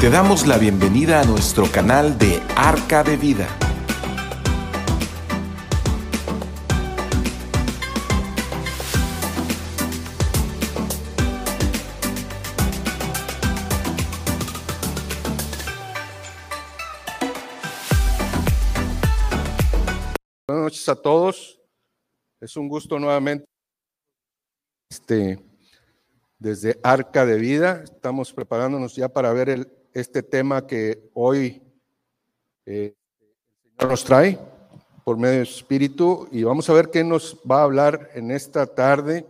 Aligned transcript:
Te 0.00 0.08
damos 0.08 0.46
la 0.46 0.56
bienvenida 0.56 1.20
a 1.20 1.24
nuestro 1.24 1.70
canal 1.70 2.16
de 2.16 2.40
Arca 2.56 3.04
de 3.04 3.18
Vida. 3.18 3.46
Buenas 20.48 20.64
noches 20.64 20.88
a 20.88 20.96
todos. 20.96 21.60
Es 22.40 22.56
un 22.56 22.68
gusto 22.68 22.98
nuevamente 22.98 23.44
este, 24.88 25.44
desde 26.38 26.80
Arca 26.82 27.26
de 27.26 27.36
Vida. 27.36 27.82
Estamos 27.84 28.32
preparándonos 28.32 28.96
ya 28.96 29.10
para 29.10 29.34
ver 29.34 29.50
el, 29.50 29.79
este 29.94 30.22
tema 30.22 30.66
que 30.66 31.10
hoy 31.14 31.62
eh, 32.66 32.94
Señor 33.62 33.90
nos 33.90 34.04
trae 34.04 34.38
por 35.04 35.16
medio 35.16 35.38
del 35.38 35.48
Espíritu 35.48 36.28
y 36.30 36.42
vamos 36.42 36.68
a 36.68 36.74
ver 36.74 36.90
qué 36.90 37.02
nos 37.02 37.40
va 37.50 37.60
a 37.60 37.64
hablar 37.64 38.10
en 38.14 38.30
esta 38.30 38.66
tarde. 38.66 39.26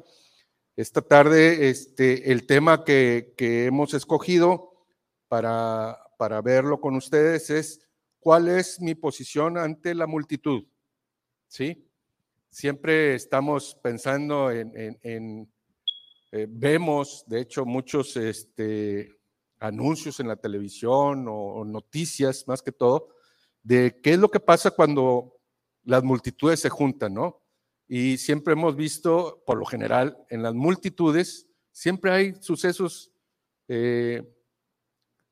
Esta 0.76 1.02
tarde, 1.02 1.68
este, 1.68 2.32
el 2.32 2.46
tema 2.46 2.84
que, 2.84 3.34
que 3.36 3.66
hemos 3.66 3.94
escogido 3.94 4.86
para, 5.28 5.98
para 6.18 6.42
verlo 6.42 6.80
con 6.80 6.96
ustedes 6.96 7.50
es 7.50 7.88
cuál 8.18 8.48
es 8.48 8.80
mi 8.80 8.94
posición 8.94 9.56
ante 9.56 9.94
la 9.94 10.06
multitud. 10.06 10.64
¿Sí? 11.46 11.86
Siempre 12.50 13.14
estamos 13.14 13.78
pensando 13.82 14.50
en, 14.50 14.76
en, 14.76 14.98
en 15.02 15.52
eh, 16.32 16.46
vemos, 16.48 17.24
de 17.26 17.40
hecho, 17.40 17.64
muchos 17.64 18.16
este, 18.16 19.19
anuncios 19.60 20.18
en 20.20 20.28
la 20.28 20.36
televisión 20.36 21.26
o, 21.28 21.64
noticias, 21.64 22.48
más 22.48 22.62
que 22.62 22.72
todo, 22.72 23.10
de 23.62 24.00
qué 24.02 24.14
es 24.14 24.18
lo 24.18 24.30
que 24.30 24.40
pasa 24.40 24.70
cuando 24.70 25.36
las 25.84 26.02
multitudes 26.02 26.60
se 26.60 26.70
juntan, 26.70 27.14
¿no? 27.14 27.42
Y 27.86 28.16
siempre 28.16 28.54
hemos 28.54 28.74
visto, 28.74 29.42
por 29.46 29.58
lo 29.58 29.66
general, 29.66 30.16
en 30.30 30.42
las 30.42 30.54
multitudes, 30.54 31.46
siempre 31.72 32.10
hay 32.10 32.34
sucesos, 32.40 33.12
eh, 33.68 34.22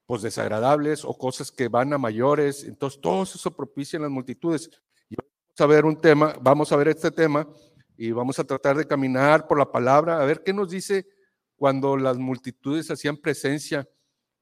pues 0.04 0.22
desagradables 0.22 1.04
o 1.04 1.16
cosas 1.16 1.50
que 1.50 1.68
van 1.68 1.92
a 1.92 1.98
mayores, 1.98 2.64
entonces 2.64 3.00
todo 3.00 3.22
eso 3.22 3.50
propicia 3.56 3.96
en 3.96 4.02
las 4.02 4.10
multitudes. 4.10 4.70
Y 5.08 5.16
vamos 5.16 5.60
a 5.60 5.66
ver 5.66 5.84
un 5.84 6.00
tema, 6.00 6.34
vamos 6.40 6.70
a 6.72 6.76
ver 6.76 6.88
este 6.88 7.10
tema 7.10 7.48
y 7.96 8.10
vamos 8.10 8.38
a 8.38 8.44
tratar 8.44 8.76
de 8.76 8.86
caminar 8.86 9.46
por 9.46 9.58
la 9.58 9.70
palabra, 9.70 10.20
a 10.20 10.24
ver 10.24 10.42
qué 10.42 10.52
nos 10.52 10.70
dice 10.70 11.06
cuando 11.56 11.96
las 11.96 12.16
multitudes 12.16 12.90
hacían 12.90 13.16
presencia 13.16 13.88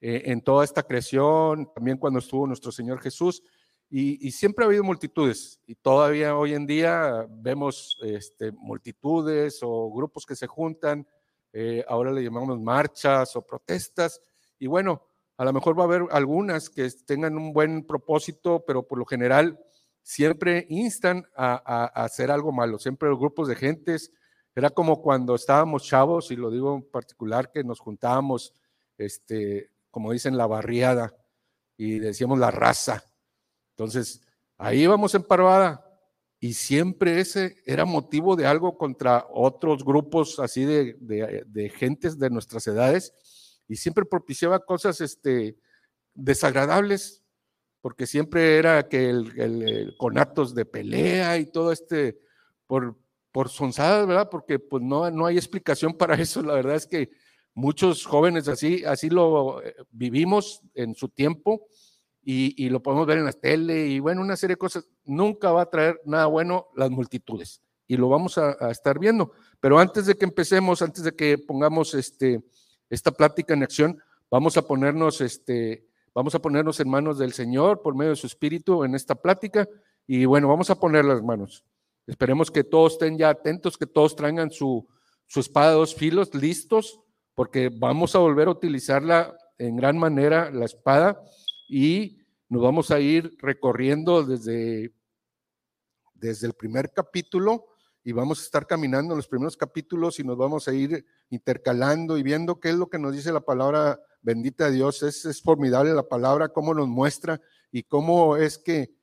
eh, 0.00 0.22
en 0.26 0.42
toda 0.42 0.64
esta 0.64 0.82
creación, 0.82 1.70
también 1.74 1.96
cuando 1.96 2.18
estuvo 2.18 2.46
nuestro 2.46 2.70
Señor 2.70 3.00
Jesús. 3.00 3.42
Y, 3.88 4.26
y, 4.26 4.32
siempre 4.32 4.64
ha 4.64 4.66
habido 4.66 4.82
multitudes 4.82 5.60
y 5.64 5.76
todavía 5.76 6.36
hoy 6.36 6.54
en 6.54 6.66
día 6.66 7.24
vemos 7.30 7.96
este, 8.02 8.50
multitudes 8.50 9.60
o 9.62 9.92
grupos 9.92 10.26
que 10.26 10.34
se 10.34 10.48
juntan, 10.48 11.06
eh, 11.52 11.84
ahora 11.88 12.12
le 12.12 12.22
llamamos 12.22 12.60
marchas 12.60 13.36
o 13.36 13.46
protestas. 13.46 14.20
Y 14.58 14.66
bueno, 14.66 15.02
a 15.36 15.44
lo 15.44 15.52
mejor 15.52 15.78
va 15.78 15.84
a 15.84 15.86
haber 15.86 16.02
algunas 16.10 16.68
que 16.68 16.90
tengan 17.06 17.36
un 17.36 17.52
buen 17.52 17.86
propósito, 17.86 18.64
pero 18.66 18.86
por 18.86 18.98
lo 18.98 19.06
general 19.06 19.58
siempre 20.02 20.66
instan 20.68 21.26
a, 21.34 21.54
a, 21.64 21.84
a, 21.84 22.04
hacer 22.04 22.30
algo 22.30 22.52
malo, 22.52 22.78
siempre 22.78 23.08
los 23.08 23.18
grupos 23.18 23.48
de 23.48 23.56
gentes. 23.56 24.12
Era 24.54 24.70
como 24.70 25.00
cuando 25.00 25.34
estábamos 25.34 25.84
chavos, 25.84 26.30
y 26.30 26.36
lo 26.36 26.50
digo 26.50 26.76
en 26.76 26.82
particular, 26.90 27.50
que 27.50 27.62
nos 27.64 27.80
juntábamos, 27.80 28.52
este, 28.98 29.70
como 29.90 30.12
dicen, 30.12 30.36
la 30.36 30.46
barriada, 30.46 31.14
y 31.76 31.98
decíamos 31.98 32.38
la 32.38 32.50
raza. 32.50 33.04
Entonces, 33.76 34.22
ahí 34.58 34.82
íbamos 34.82 35.14
en 35.14 35.22
parvada, 35.22 35.82
y 36.38 36.54
siempre 36.54 37.20
ese 37.20 37.56
era 37.64 37.84
motivo 37.84 38.36
de 38.36 38.46
algo 38.46 38.76
contra 38.76 39.26
otros 39.30 39.84
grupos 39.84 40.38
así 40.38 40.64
de, 40.64 40.96
de, 41.00 41.44
de 41.46 41.68
gentes 41.70 42.18
de 42.18 42.30
nuestras 42.30 42.66
edades, 42.66 43.12
y 43.68 43.76
siempre 43.76 44.04
propiciaba 44.04 44.60
cosas 44.60 45.00
este, 45.00 45.56
desagradables, 46.14 47.22
porque 47.80 48.06
siempre 48.06 48.56
era 48.56 48.88
que 48.88 49.10
el, 49.10 49.40
el, 49.40 49.68
el, 49.68 49.96
con 49.96 50.18
actos 50.18 50.54
de 50.54 50.64
pelea 50.64 51.38
y 51.38 51.46
todo 51.46 51.72
este, 51.72 52.18
por, 52.66 52.96
por 53.30 53.48
sonzadas, 53.48 54.06
¿verdad? 54.06 54.28
Porque 54.30 54.58
pues 54.58 54.82
no, 54.82 55.10
no 55.10 55.26
hay 55.26 55.36
explicación 55.36 55.94
para 55.94 56.14
eso. 56.20 56.42
La 56.42 56.54
verdad 56.54 56.74
es 56.74 56.86
que 56.86 57.10
muchos 57.56 58.06
jóvenes 58.06 58.46
así, 58.46 58.84
así 58.84 59.10
lo 59.10 59.60
eh, 59.60 59.74
vivimos 59.90 60.62
en 60.74 60.94
su 60.94 61.08
tiempo 61.08 61.66
y, 62.22 62.64
y, 62.64 62.68
lo 62.68 62.80
podemos 62.80 63.06
ver 63.06 63.18
en 63.18 63.24
la 63.24 63.32
tele 63.32 63.88
y 63.88 63.98
bueno, 63.98 64.22
una 64.22 64.36
serie 64.36 64.54
de 64.54 64.58
cosas. 64.58 64.88
Nunca 65.04 65.50
va 65.50 65.62
a 65.62 65.70
traer 65.70 66.00
nada 66.04 66.26
bueno 66.26 66.68
las 66.76 66.90
multitudes 66.90 67.60
y 67.88 67.96
lo 67.96 68.08
vamos 68.08 68.38
a, 68.38 68.56
a 68.60 68.70
estar 68.70 69.00
viendo. 69.00 69.32
Pero 69.58 69.80
antes 69.80 70.06
de 70.06 70.14
que 70.14 70.24
empecemos, 70.24 70.80
antes 70.82 71.02
de 71.02 71.12
que 71.12 71.38
pongamos 71.38 71.94
este, 71.94 72.40
esta 72.88 73.10
plática 73.10 73.54
en 73.54 73.64
acción, 73.64 73.98
vamos 74.30 74.56
a 74.56 74.62
ponernos 74.62 75.20
este, 75.20 75.86
Vamos 76.16 76.34
a 76.34 76.38
ponernos 76.38 76.80
en 76.80 76.88
manos 76.88 77.18
del 77.18 77.34
Señor 77.34 77.82
por 77.82 77.94
medio 77.94 78.12
de 78.12 78.16
su 78.16 78.26
Espíritu 78.26 78.84
en 78.84 78.94
esta 78.94 79.14
plática. 79.14 79.68
Y 80.06 80.24
bueno, 80.24 80.48
vamos 80.48 80.70
a 80.70 80.80
poner 80.80 81.04
las 81.04 81.22
manos. 81.22 81.62
Esperemos 82.06 82.50
que 82.50 82.64
todos 82.64 82.94
estén 82.94 83.18
ya 83.18 83.28
atentos, 83.28 83.76
que 83.76 83.84
todos 83.84 84.16
traigan 84.16 84.50
su, 84.50 84.88
su 85.26 85.40
espada 85.40 85.72
de 85.72 85.76
dos 85.76 85.94
filos 85.94 86.34
listos, 86.34 87.02
porque 87.36 87.68
vamos 87.68 88.16
a 88.16 88.18
volver 88.18 88.48
a 88.48 88.52
utilizarla 88.52 89.36
en 89.58 89.76
gran 89.76 89.98
manera, 89.98 90.50
la 90.50 90.64
espada, 90.64 91.22
y 91.68 92.18
nos 92.48 92.62
vamos 92.62 92.90
a 92.90 92.98
ir 92.98 93.36
recorriendo 93.38 94.24
desde, 94.24 94.94
desde 96.14 96.46
el 96.46 96.54
primer 96.54 96.92
capítulo 96.92 97.66
y 98.02 98.12
vamos 98.12 98.40
a 98.40 98.42
estar 98.42 98.66
caminando 98.66 99.12
en 99.12 99.18
los 99.18 99.28
primeros 99.28 99.56
capítulos 99.56 100.18
y 100.18 100.24
nos 100.24 100.38
vamos 100.38 100.66
a 100.66 100.72
ir 100.72 101.04
intercalando 101.28 102.16
y 102.16 102.22
viendo 102.22 102.58
qué 102.58 102.70
es 102.70 102.76
lo 102.76 102.88
que 102.88 102.98
nos 102.98 103.12
dice 103.12 103.32
la 103.32 103.40
palabra 103.40 104.00
bendita 104.22 104.70
Dios, 104.70 105.02
es, 105.02 105.26
es 105.26 105.42
formidable 105.42 105.92
la 105.92 106.08
palabra, 106.08 106.48
cómo 106.48 106.72
nos 106.72 106.88
muestra 106.88 107.40
y 107.70 107.82
cómo 107.82 108.38
es 108.38 108.56
que, 108.56 108.94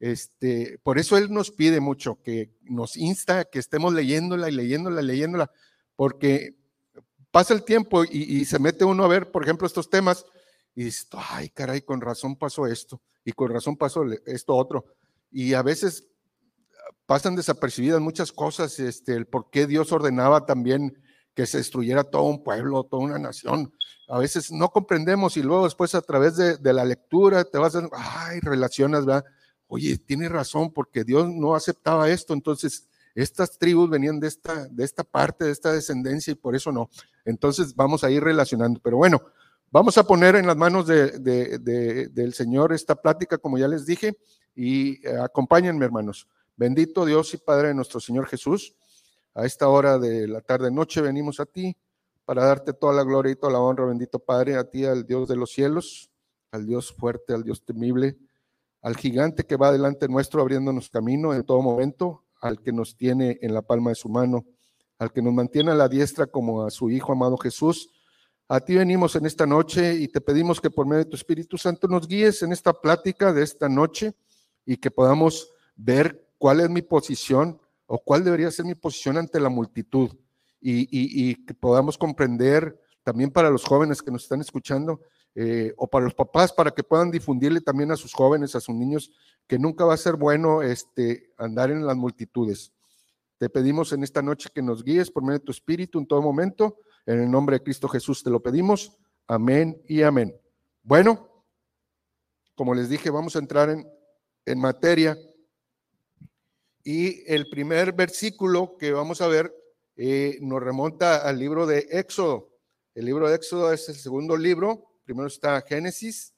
este, 0.00 0.78
por 0.82 0.98
eso 0.98 1.18
Él 1.18 1.30
nos 1.30 1.50
pide 1.50 1.80
mucho, 1.80 2.22
que 2.22 2.56
nos 2.62 2.96
insta 2.96 3.44
que 3.44 3.58
estemos 3.58 3.92
leyéndola 3.92 4.48
y 4.48 4.52
leyéndola, 4.52 5.02
leyéndola, 5.02 5.50
porque 5.94 6.61
pasa 7.32 7.54
el 7.54 7.64
tiempo 7.64 8.04
y, 8.04 8.44
se 8.44 8.60
mete 8.60 8.84
uno 8.84 9.04
a 9.04 9.08
ver, 9.08 9.32
por 9.32 9.42
ejemplo, 9.42 9.66
estos 9.66 9.90
temas 9.90 10.24
y 10.74 10.84
dice, 10.84 11.06
ay, 11.12 11.48
caray, 11.48 11.80
con 11.80 12.00
razón 12.00 12.36
pasó 12.36 12.66
esto 12.66 13.00
y 13.24 13.32
con 13.32 13.50
razón 13.50 13.76
pasó 13.76 14.04
esto 14.26 14.54
otro. 14.54 14.84
Y 15.30 15.54
a 15.54 15.62
veces 15.62 16.06
pasan 17.06 17.34
desapercibidas 17.34 18.00
muchas 18.00 18.30
cosas, 18.30 18.78
este, 18.78 19.14
el 19.14 19.26
por 19.26 19.50
qué 19.50 19.66
Dios 19.66 19.90
ordenaba 19.92 20.46
también 20.46 21.02
que 21.34 21.46
se 21.46 21.56
destruyera 21.56 22.04
todo 22.04 22.24
un 22.24 22.44
pueblo, 22.44 22.84
toda 22.84 23.02
una 23.02 23.18
nación. 23.18 23.72
A 24.08 24.18
veces 24.18 24.52
no 24.52 24.68
comprendemos 24.68 25.38
y 25.38 25.42
luego 25.42 25.64
después 25.64 25.94
a 25.94 26.02
través 26.02 26.36
de, 26.36 26.58
de 26.58 26.72
la 26.74 26.84
lectura 26.84 27.44
te 27.44 27.56
vas 27.56 27.74
a, 27.74 27.88
ay, 27.92 28.40
relacionas, 28.40 29.06
¿verdad? 29.06 29.24
Oye, 29.68 29.96
tiene 29.96 30.28
razón 30.28 30.70
porque 30.70 31.02
Dios 31.02 31.30
no 31.30 31.54
aceptaba 31.54 32.10
esto, 32.10 32.34
entonces 32.34 32.88
estas 33.14 33.58
tribus 33.58 33.90
venían 33.90 34.20
de 34.20 34.28
esta, 34.28 34.66
de 34.68 34.84
esta 34.84 35.04
parte, 35.04 35.44
de 35.44 35.52
esta 35.52 35.72
descendencia 35.72 36.32
y 36.32 36.36
por 36.36 36.56
eso 36.56 36.72
no. 36.72 36.90
Entonces 37.24 37.74
vamos 37.74 38.04
a 38.04 38.10
ir 38.10 38.22
relacionando. 38.22 38.80
Pero 38.82 38.96
bueno, 38.96 39.22
vamos 39.70 39.98
a 39.98 40.04
poner 40.04 40.36
en 40.36 40.46
las 40.46 40.56
manos 40.56 40.86
de, 40.86 41.18
de, 41.18 41.58
de, 41.58 42.08
del 42.08 42.34
Señor 42.34 42.72
esta 42.72 42.94
plática, 42.94 43.38
como 43.38 43.58
ya 43.58 43.68
les 43.68 43.86
dije, 43.86 44.16
y 44.54 45.06
eh, 45.06 45.18
acompáñenme, 45.22 45.84
hermanos. 45.84 46.28
Bendito 46.56 47.04
Dios 47.04 47.32
y 47.34 47.38
Padre 47.38 47.68
de 47.68 47.74
nuestro 47.74 48.00
Señor 48.00 48.26
Jesús 48.26 48.76
a 49.34 49.46
esta 49.46 49.68
hora 49.68 49.98
de 49.98 50.28
la 50.28 50.40
tarde 50.40 50.70
noche 50.70 51.00
venimos 51.00 51.40
a 51.40 51.46
ti 51.46 51.76
para 52.24 52.44
darte 52.44 52.72
toda 52.72 52.92
la 52.92 53.02
gloria 53.02 53.32
y 53.32 53.36
toda 53.36 53.52
la 53.52 53.60
honra, 53.60 53.86
bendito 53.86 54.18
Padre, 54.18 54.56
a 54.56 54.64
ti, 54.64 54.84
al 54.84 55.06
Dios 55.06 55.28
de 55.28 55.36
los 55.36 55.50
cielos, 55.50 56.10
al 56.52 56.66
Dios 56.66 56.92
fuerte, 56.92 57.34
al 57.34 57.42
Dios 57.42 57.64
temible, 57.64 58.16
al 58.80 58.96
gigante 58.96 59.44
que 59.44 59.56
va 59.56 59.72
delante 59.72 60.08
nuestro 60.08 60.40
abriéndonos 60.40 60.88
camino 60.90 61.34
en 61.34 61.44
todo 61.44 61.62
momento, 61.62 62.21
al 62.42 62.60
que 62.60 62.72
nos 62.72 62.96
tiene 62.96 63.38
en 63.40 63.54
la 63.54 63.62
palma 63.62 63.90
de 63.90 63.94
su 63.94 64.08
mano, 64.08 64.44
al 64.98 65.12
que 65.12 65.22
nos 65.22 65.32
mantiene 65.32 65.70
a 65.70 65.74
la 65.74 65.88
diestra 65.88 66.26
como 66.26 66.64
a 66.64 66.70
su 66.70 66.90
Hijo 66.90 67.12
amado 67.12 67.38
Jesús. 67.38 67.88
A 68.48 68.60
ti 68.60 68.74
venimos 68.74 69.16
en 69.16 69.24
esta 69.24 69.46
noche 69.46 69.94
y 69.94 70.08
te 70.08 70.20
pedimos 70.20 70.60
que 70.60 70.68
por 70.68 70.84
medio 70.84 71.04
de 71.04 71.10
tu 71.10 71.16
Espíritu 71.16 71.56
Santo 71.56 71.88
nos 71.88 72.06
guíes 72.06 72.42
en 72.42 72.52
esta 72.52 72.72
plática 72.72 73.32
de 73.32 73.44
esta 73.44 73.68
noche 73.68 74.12
y 74.66 74.76
que 74.76 74.90
podamos 74.90 75.52
ver 75.76 76.28
cuál 76.36 76.60
es 76.60 76.68
mi 76.68 76.82
posición 76.82 77.60
o 77.86 77.98
cuál 77.98 78.24
debería 78.24 78.50
ser 78.50 78.66
mi 78.66 78.74
posición 78.74 79.16
ante 79.18 79.38
la 79.38 79.48
multitud 79.48 80.10
y, 80.60 80.88
y, 80.90 81.44
que 81.44 81.54
podamos 81.54 81.96
comprender 81.96 82.78
también 83.02 83.30
para 83.30 83.50
los 83.50 83.64
jóvenes 83.64 84.02
que 84.02 84.10
nos 84.10 84.24
están 84.24 84.40
escuchando 84.40 85.00
eh, 85.34 85.72
o 85.76 85.86
para 85.88 86.04
los 86.04 86.14
papás 86.14 86.52
para 86.52 86.70
que 86.70 86.84
puedan 86.84 87.10
difundirle 87.10 87.60
también 87.60 87.90
a 87.90 87.96
sus 87.96 88.12
jóvenes, 88.12 88.54
a 88.54 88.60
sus 88.60 88.74
niños, 88.74 89.10
que 89.46 89.58
nunca 89.58 89.84
va 89.84 89.94
a 89.94 89.98
ser 89.98 90.16
bueno 90.16 90.62
este, 90.62 91.32
andar 91.36 91.70
en 91.70 91.86
las 91.86 91.96
multitudes. 91.96 92.72
Te 93.38 93.50
pedimos 93.50 93.92
en 93.92 94.04
esta 94.04 94.22
noche 94.22 94.50
que 94.54 94.62
nos 94.62 94.84
guíes 94.84 95.10
por 95.10 95.22
medio 95.22 95.38
de 95.40 95.44
tu 95.44 95.52
espíritu 95.52 95.98
en 95.98 96.06
todo 96.06 96.22
momento. 96.22 96.78
En 97.06 97.20
el 97.20 97.30
nombre 97.30 97.56
de 97.56 97.62
Cristo 97.64 97.88
Jesús 97.88 98.22
te 98.22 98.30
lo 98.30 98.40
pedimos. 98.40 98.96
Amén 99.26 99.82
y 99.88 100.02
amén. 100.02 100.34
Bueno, 100.82 101.44
como 102.54 102.74
les 102.74 102.88
dije, 102.88 103.10
vamos 103.10 103.34
a 103.34 103.40
entrar 103.40 103.70
en, 103.70 103.86
en 104.46 104.58
materia. 104.60 105.18
Y 106.84 107.22
el 107.32 107.48
primer 107.48 107.92
versículo 107.92 108.76
que 108.76 108.92
vamos 108.92 109.20
a 109.20 109.28
ver 109.28 109.54
eh, 109.96 110.38
nos 110.40 110.62
remonta 110.62 111.28
al 111.28 111.38
libro 111.38 111.66
de 111.66 111.86
Éxodo. 111.90 112.50
El 112.94 113.04
libro 113.04 113.28
de 113.28 113.36
Éxodo 113.36 113.72
es 113.72 113.88
el 113.88 113.94
segundo 113.96 114.36
libro. 114.36 114.92
Primero 115.04 115.28
está 115.28 115.60
Génesis 115.62 116.34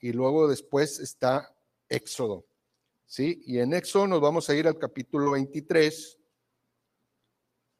y 0.00 0.12
luego 0.12 0.48
después 0.48 0.98
está 1.00 1.55
Éxodo. 1.88 2.46
¿Sí? 3.06 3.42
Y 3.46 3.58
en 3.58 3.72
Éxodo 3.72 4.06
nos 4.06 4.20
vamos 4.20 4.48
a 4.50 4.54
ir 4.54 4.66
al 4.66 4.78
capítulo 4.78 5.32
23. 5.32 6.18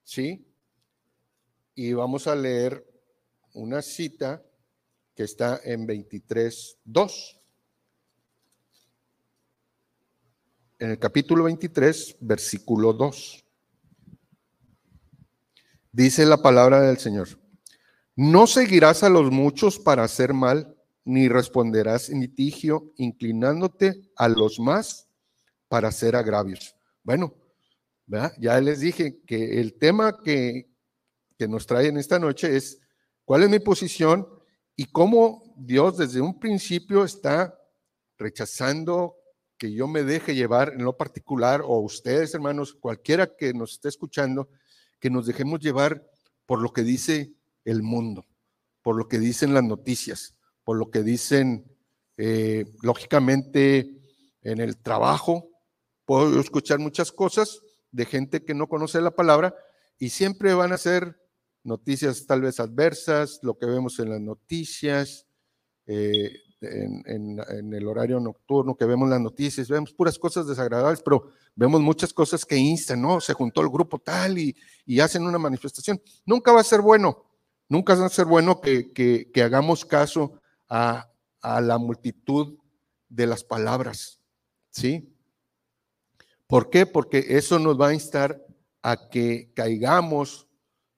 ¿Sí? 0.04 0.46
Y 1.74 1.92
vamos 1.92 2.26
a 2.26 2.34
leer 2.34 2.86
una 3.54 3.82
cita 3.82 4.42
que 5.14 5.24
está 5.24 5.60
en 5.64 5.86
23.2. 5.86 7.40
En 10.78 10.90
el 10.90 10.98
capítulo 10.98 11.44
23, 11.44 12.16
versículo 12.20 12.92
2. 12.92 13.44
Dice 15.90 16.26
la 16.26 16.42
palabra 16.42 16.82
del 16.82 16.98
Señor. 16.98 17.28
No 18.14 18.46
seguirás 18.46 19.02
a 19.02 19.08
los 19.08 19.30
muchos 19.30 19.78
para 19.78 20.04
hacer 20.04 20.34
mal, 20.34 20.75
ni 21.06 21.28
responderás 21.28 22.10
en 22.10 22.20
litigio, 22.20 22.92
inclinándote 22.96 24.10
a 24.16 24.28
los 24.28 24.58
más 24.58 25.08
para 25.68 25.88
hacer 25.88 26.16
agravios. 26.16 26.74
Bueno, 27.04 27.32
ya 28.38 28.60
les 28.60 28.80
dije 28.80 29.22
que 29.24 29.60
el 29.60 29.78
tema 29.78 30.20
que, 30.20 30.68
que 31.38 31.46
nos 31.46 31.64
trae 31.64 31.86
en 31.86 31.96
esta 31.96 32.18
noche 32.18 32.56
es 32.56 32.80
cuál 33.24 33.44
es 33.44 33.50
mi 33.50 33.60
posición 33.60 34.28
y 34.74 34.86
cómo 34.86 35.54
Dios 35.56 35.96
desde 35.96 36.20
un 36.20 36.40
principio 36.40 37.04
está 37.04 37.56
rechazando 38.18 39.14
que 39.58 39.72
yo 39.72 39.86
me 39.86 40.02
deje 40.02 40.34
llevar 40.34 40.72
en 40.74 40.82
lo 40.82 40.96
particular, 40.96 41.62
o 41.64 41.78
ustedes, 41.78 42.34
hermanos, 42.34 42.74
cualquiera 42.74 43.36
que 43.36 43.54
nos 43.54 43.74
esté 43.74 43.88
escuchando, 43.88 44.48
que 44.98 45.08
nos 45.08 45.24
dejemos 45.24 45.60
llevar 45.60 46.04
por 46.46 46.60
lo 46.60 46.72
que 46.72 46.82
dice 46.82 47.32
el 47.64 47.82
mundo, 47.82 48.26
por 48.82 48.96
lo 48.96 49.08
que 49.08 49.18
dicen 49.18 49.54
las 49.54 49.64
noticias, 49.64 50.35
por 50.66 50.76
lo 50.76 50.90
que 50.90 51.04
dicen, 51.04 51.64
eh, 52.16 52.64
lógicamente, 52.82 54.02
en 54.42 54.60
el 54.60 54.76
trabajo. 54.76 55.48
Puedo 56.04 56.40
escuchar 56.40 56.80
muchas 56.80 57.12
cosas 57.12 57.60
de 57.92 58.04
gente 58.04 58.44
que 58.44 58.52
no 58.52 58.66
conoce 58.66 59.00
la 59.00 59.12
palabra 59.12 59.54
y 59.96 60.08
siempre 60.08 60.54
van 60.54 60.72
a 60.72 60.76
ser 60.76 61.20
noticias 61.62 62.26
tal 62.26 62.40
vez 62.40 62.58
adversas, 62.58 63.38
lo 63.42 63.56
que 63.56 63.66
vemos 63.66 64.00
en 64.00 64.10
las 64.10 64.20
noticias, 64.20 65.28
eh, 65.86 66.32
en, 66.60 67.72
el 67.72 67.86
horario 67.86 68.18
nocturno, 68.18 68.76
que 68.76 68.86
vemos 68.86 69.08
las 69.08 69.20
noticias, 69.20 69.68
vemos 69.68 69.92
puras 69.92 70.18
cosas 70.18 70.48
desagradables, 70.48 71.00
pero 71.00 71.28
vemos 71.54 71.80
muchas 71.80 72.12
cosas 72.12 72.44
que 72.44 72.56
instan, 72.56 73.02
¿no? 73.02 73.20
Se 73.20 73.34
juntó 73.34 73.60
el 73.60 73.68
grupo 73.68 74.00
tal 74.00 74.36
y, 74.36 74.56
hacen 75.00 75.22
una 75.22 75.38
manifestación. 75.38 76.02
Nunca 76.24 76.50
va 76.50 76.60
a 76.60 76.64
ser 76.64 76.80
bueno, 76.80 77.24
nunca 77.68 77.94
va 77.94 78.06
a 78.06 78.08
ser 78.08 78.24
bueno 78.24 78.60
que, 78.60 79.30
hagamos 79.36 79.84
caso 79.84 80.40
a, 80.68 81.10
la 81.42 81.78
multitud 81.78 82.58
de 83.08 83.26
las 83.26 83.44
palabras, 83.44 84.20
¿sí? 84.70 85.14
¿Por 86.48 86.70
qué? 86.70 86.86
Porque 86.86 87.24
eso 87.28 87.58
nos 87.58 87.80
va 87.80 87.88
a 87.88 87.94
instar 87.94 88.44
a 88.82 89.08
que 89.08 89.52
caigamos, 89.54 90.48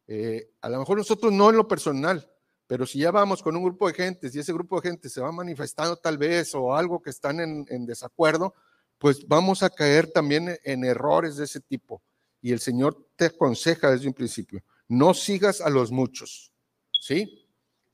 eh, 0.06 0.50
a 0.62 0.70
lo 0.70 0.78
mejor 0.78 0.98
nosotros 0.98 1.32
no 1.32 1.50
en 1.50 1.56
lo 1.56 1.68
personal, 1.68 2.30
pero 2.68 2.86
si 2.86 2.98
ya 2.98 3.10
vamos 3.10 3.42
con 3.42 3.56
un 3.56 3.64
grupo 3.64 3.88
de 3.88 3.94
gente, 3.94 4.28
si 4.28 4.38
ese 4.38 4.52
grupo 4.52 4.80
de 4.80 4.90
gente 4.90 5.08
se 5.08 5.22
va 5.22 5.32
manifestando 5.32 5.96
tal 5.96 6.18
vez 6.18 6.54
o 6.54 6.74
algo 6.74 7.00
que 7.00 7.08
están 7.08 7.40
en, 7.40 7.86
desacuerdo, 7.86 8.54
pues 8.98 9.26
vamos 9.26 9.62
a 9.62 9.70
caer 9.70 10.12
también 10.12 10.58
en 10.64 10.84
errores 10.84 11.36
de 11.36 11.44
ese 11.44 11.60
tipo. 11.60 12.02
Y 12.42 12.52
el 12.52 12.60
Señor 12.60 13.08
te 13.16 13.26
aconseja 13.26 13.90
desde 13.90 14.06
un 14.06 14.12
principio, 14.12 14.62
no 14.86 15.14
sigas 15.14 15.62
a 15.62 15.70
los 15.70 15.90
muchos, 15.90 16.52
¿sí? 17.00 17.48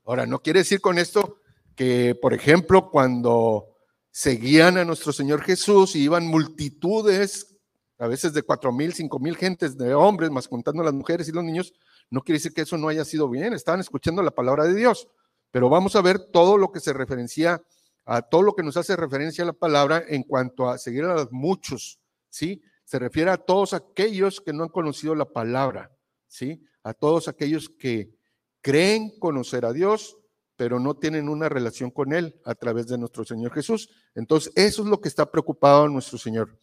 Ahora, 0.05 0.27
no 0.27 0.41
quiere 0.41 0.61
decir 0.61 0.81
con 0.81 0.99
esto 0.99 1.38
que, 1.75 2.15
por 2.15 2.35
ejemplo, 2.35 2.91
cuando 2.91 3.76
seguían 4.11 4.79
a 4.79 4.85
nuestro 4.85 5.12
Señor 5.12 5.43
Jesús 5.43 5.97
y 5.97 6.03
iban 6.03 6.26
multitudes, 6.26 7.56
a 7.99 8.06
veces 8.06 8.32
de 8.32 8.43
cuatro 8.43 8.73
mil, 8.73 8.93
cinco 8.93 9.19
mil 9.19 9.37
gentes 9.37 9.76
de 9.76 9.94
hombres, 9.94 10.31
más 10.31 10.49
contando 10.49 10.82
las 10.82 10.94
mujeres 10.94 11.29
y 11.29 11.32
los 11.32 11.44
niños, 11.44 11.73
no 12.11 12.23
quiere 12.23 12.38
decir 12.38 12.53
que 12.53 12.62
eso 12.62 12.76
no 12.76 12.88
haya 12.88 13.05
sido 13.05 13.29
bien, 13.29 13.53
estaban 13.55 13.81
escuchando 13.81 14.23
la 14.23 14.31
palabra 14.31 14.65
de 14.65 14.75
Dios, 14.75 15.09
pero 15.50 15.69
vamos 15.69 15.97
a 15.97 16.03
ver 16.03 16.19
todo 16.19 16.59
lo 16.59 16.71
que 16.71 16.81
se 16.81 16.93
referencia 16.93 17.62
a 18.06 18.23
todo 18.23 18.43
lo 18.43 18.55
que 18.55 18.62
nos 18.62 18.77
hace 18.77 18.97
referencia 18.97 19.44
a 19.44 19.47
la 19.47 19.53
palabra 19.53 20.05
en 20.06 20.23
cuanto 20.25 20.69
a 20.69 20.79
seguir 20.79 21.05
a 21.05 21.15
los 21.15 21.32
muchos, 21.32 21.99
¿sí? 22.29 22.62
Se 22.85 22.99
refiere 22.99 23.31
a 23.31 23.38
todos 23.38 23.73
aquellos 23.73 24.41
que 24.41 24.53
no 24.53 24.65
han 24.65 24.69
conocido 24.69 25.15
la 25.15 25.25
palabra, 25.25 25.91
¿sí? 26.29 26.62
A 26.82 26.93
todos 26.93 27.29
aquellos 27.29 27.70
que 27.70 28.15
creen 28.61 29.19
conocer 29.19 29.65
a 29.65 29.73
Dios, 29.73 30.19
pero 30.56 30.79
no 30.79 30.95
tienen 30.95 31.29
una 31.29 31.49
relación 31.49 31.91
con 31.91 32.12
Él 32.12 32.41
a 32.45 32.55
través 32.55 32.87
de 32.87 32.99
nuestro 32.99 33.25
Señor 33.25 33.53
Jesús. 33.53 33.89
Entonces, 34.15 34.53
eso 34.56 34.83
es 34.83 34.89
lo 34.89 35.01
que 35.01 35.09
está 35.09 35.31
preocupado 35.31 35.89
nuestro 35.89 36.19
Señor. 36.19 36.56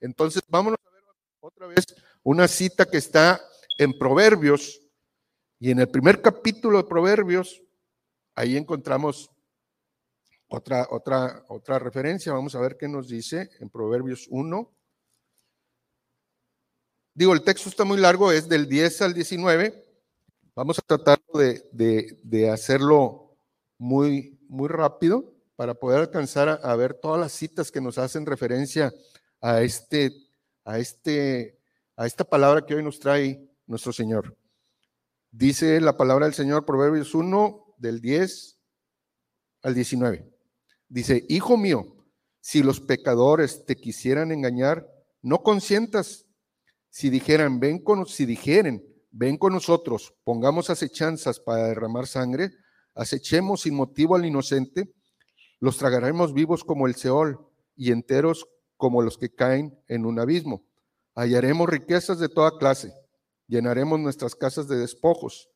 Entonces, 0.00 0.42
vámonos 0.48 0.78
a 0.84 0.90
ver 0.90 1.02
otra 1.40 1.66
vez 1.66 1.86
una 2.22 2.48
cita 2.48 2.84
que 2.84 2.98
está 2.98 3.40
en 3.78 3.96
Proverbios, 3.96 4.80
y 5.60 5.70
en 5.72 5.80
el 5.80 5.88
primer 5.88 6.22
capítulo 6.22 6.78
de 6.78 6.84
Proverbios, 6.84 7.60
ahí 8.36 8.56
encontramos 8.56 9.28
otra, 10.48 10.86
otra, 10.90 11.44
otra 11.48 11.78
referencia. 11.80 12.32
Vamos 12.32 12.54
a 12.54 12.60
ver 12.60 12.76
qué 12.76 12.86
nos 12.86 13.08
dice 13.08 13.50
en 13.58 13.68
Proverbios 13.68 14.26
1. 14.30 14.72
Digo, 17.14 17.32
el 17.34 17.42
texto 17.42 17.68
está 17.68 17.84
muy 17.84 17.98
largo, 17.98 18.30
es 18.30 18.48
del 18.48 18.68
10 18.68 19.02
al 19.02 19.14
19. 19.14 19.84
Vamos 20.54 20.78
a 20.78 20.82
tratar 20.82 21.20
de, 21.34 22.20
de, 22.22 22.50
hacerlo 22.50 23.27
muy, 23.78 24.38
muy 24.48 24.68
rápido 24.68 25.32
para 25.56 25.74
poder 25.74 26.00
alcanzar 26.00 26.60
a, 26.62 26.76
ver 26.76 26.94
todas 26.94 27.20
las 27.20 27.32
citas 27.32 27.72
que 27.72 27.80
nos 27.80 27.98
hacen 27.98 28.26
referencia 28.26 28.92
a, 29.40 29.62
este, 29.62 30.12
a, 30.64 30.78
este, 30.78 31.58
a 31.96 32.06
esta 32.06 32.24
palabra 32.24 32.66
que 32.66 32.74
hoy 32.74 32.82
nos 32.82 33.00
trae 33.00 33.48
nuestro 33.66 33.92
Señor. 33.92 34.36
Dice 35.30 35.80
la 35.80 35.96
palabra 35.96 36.26
del 36.26 36.34
Señor, 36.34 36.64
Proverbios 36.64 37.14
1, 37.14 37.74
del 37.78 38.00
10 38.00 38.58
al 39.62 39.74
19. 39.74 40.28
Dice, 40.88 41.24
hijo 41.28 41.56
mío, 41.56 41.96
si 42.40 42.62
los 42.62 42.80
pecadores 42.80 43.64
te 43.66 43.76
quisieran 43.76 44.32
engañar, 44.32 44.88
no 45.22 45.42
consientas. 45.42 46.26
Si 46.88 47.10
dijeran, 47.10 47.60
ven 47.60 47.82
con, 47.82 48.06
si 48.06 48.24
dijeren, 48.24 48.82
ven 49.10 49.36
con 49.36 49.52
nosotros, 49.52 50.14
pongamos 50.24 50.70
acechanzas 50.70 51.40
para 51.40 51.66
derramar 51.66 52.06
sangre, 52.06 52.52
acechemos 52.98 53.62
sin 53.62 53.74
motivo 53.74 54.16
al 54.16 54.26
inocente, 54.26 54.92
los 55.60 55.78
tragaremos 55.78 56.34
vivos 56.34 56.64
como 56.64 56.86
el 56.86 56.94
Seol 56.94 57.38
y 57.74 57.92
enteros 57.92 58.46
como 58.76 59.00
los 59.00 59.16
que 59.16 59.34
caen 59.34 59.82
en 59.88 60.04
un 60.04 60.20
abismo. 60.20 60.66
Hallaremos 61.14 61.68
riquezas 61.68 62.18
de 62.18 62.28
toda 62.28 62.58
clase 62.58 62.92
llenaremos 63.48 63.98
nuestras 63.98 64.36
casas 64.36 64.68
de 64.68 64.76
despojos. 64.76 65.50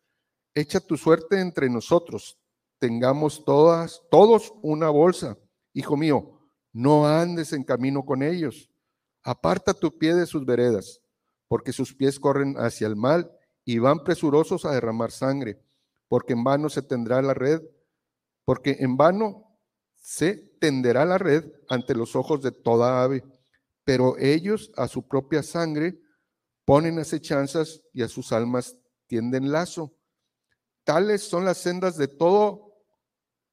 Echa 0.55 0.81
tu 0.81 0.97
suerte 0.97 1.41
entre 1.41 1.71
nosotros, 1.71 2.39
tengamos 2.79 3.45
todas, 3.45 4.03
todos 4.11 4.53
una 4.63 4.89
bolsa. 4.89 5.39
Hijo 5.73 5.97
mío, 5.97 6.41
no 6.73 7.07
andes 7.07 7.53
en 7.53 7.63
camino 7.63 8.05
con 8.05 8.23
ellos. 8.23 8.71
Aparta 9.23 9.73
tu 9.73 9.97
pie 9.97 10.15
de 10.15 10.27
sus 10.27 10.45
veredas, 10.45 11.01
porque 11.47 11.73
sus 11.73 11.95
pies 11.95 12.19
corren 12.19 12.57
hacia 12.59 12.89
el 12.89 12.97
mal 12.97 13.31
y 13.65 13.79
van 13.79 14.03
presurosos 14.03 14.65
a 14.65 14.73
derramar 14.73 15.13
sangre, 15.13 15.63
porque 16.12 16.35
en 16.35 16.45
vano 16.45 16.69
se 16.69 16.83
tendrá 16.83 17.23
la 17.23 17.33
red, 17.33 17.62
porque 18.45 18.76
en 18.81 18.99
vano 18.99 19.57
se 19.95 20.35
tenderá 20.61 21.07
la 21.07 21.16
red 21.16 21.50
ante 21.71 21.95
los 21.95 22.14
ojos 22.16 22.42
de 22.42 22.52
toda 22.52 23.02
ave, 23.02 23.25
pero 23.83 24.19
ellos 24.19 24.71
a 24.76 24.88
su 24.88 25.09
propia 25.09 25.42
sangre 25.42 25.99
ponen 26.66 26.99
acechanzas 26.99 27.81
y 27.95 28.02
a 28.02 28.09
sus 28.09 28.31
almas 28.31 28.76
tienden 29.07 29.50
lazo. 29.52 29.97
Tales 30.85 31.23
son 31.23 31.47
las 31.47 31.57
sendas 31.57 31.97
de 31.97 32.09
todo 32.09 32.75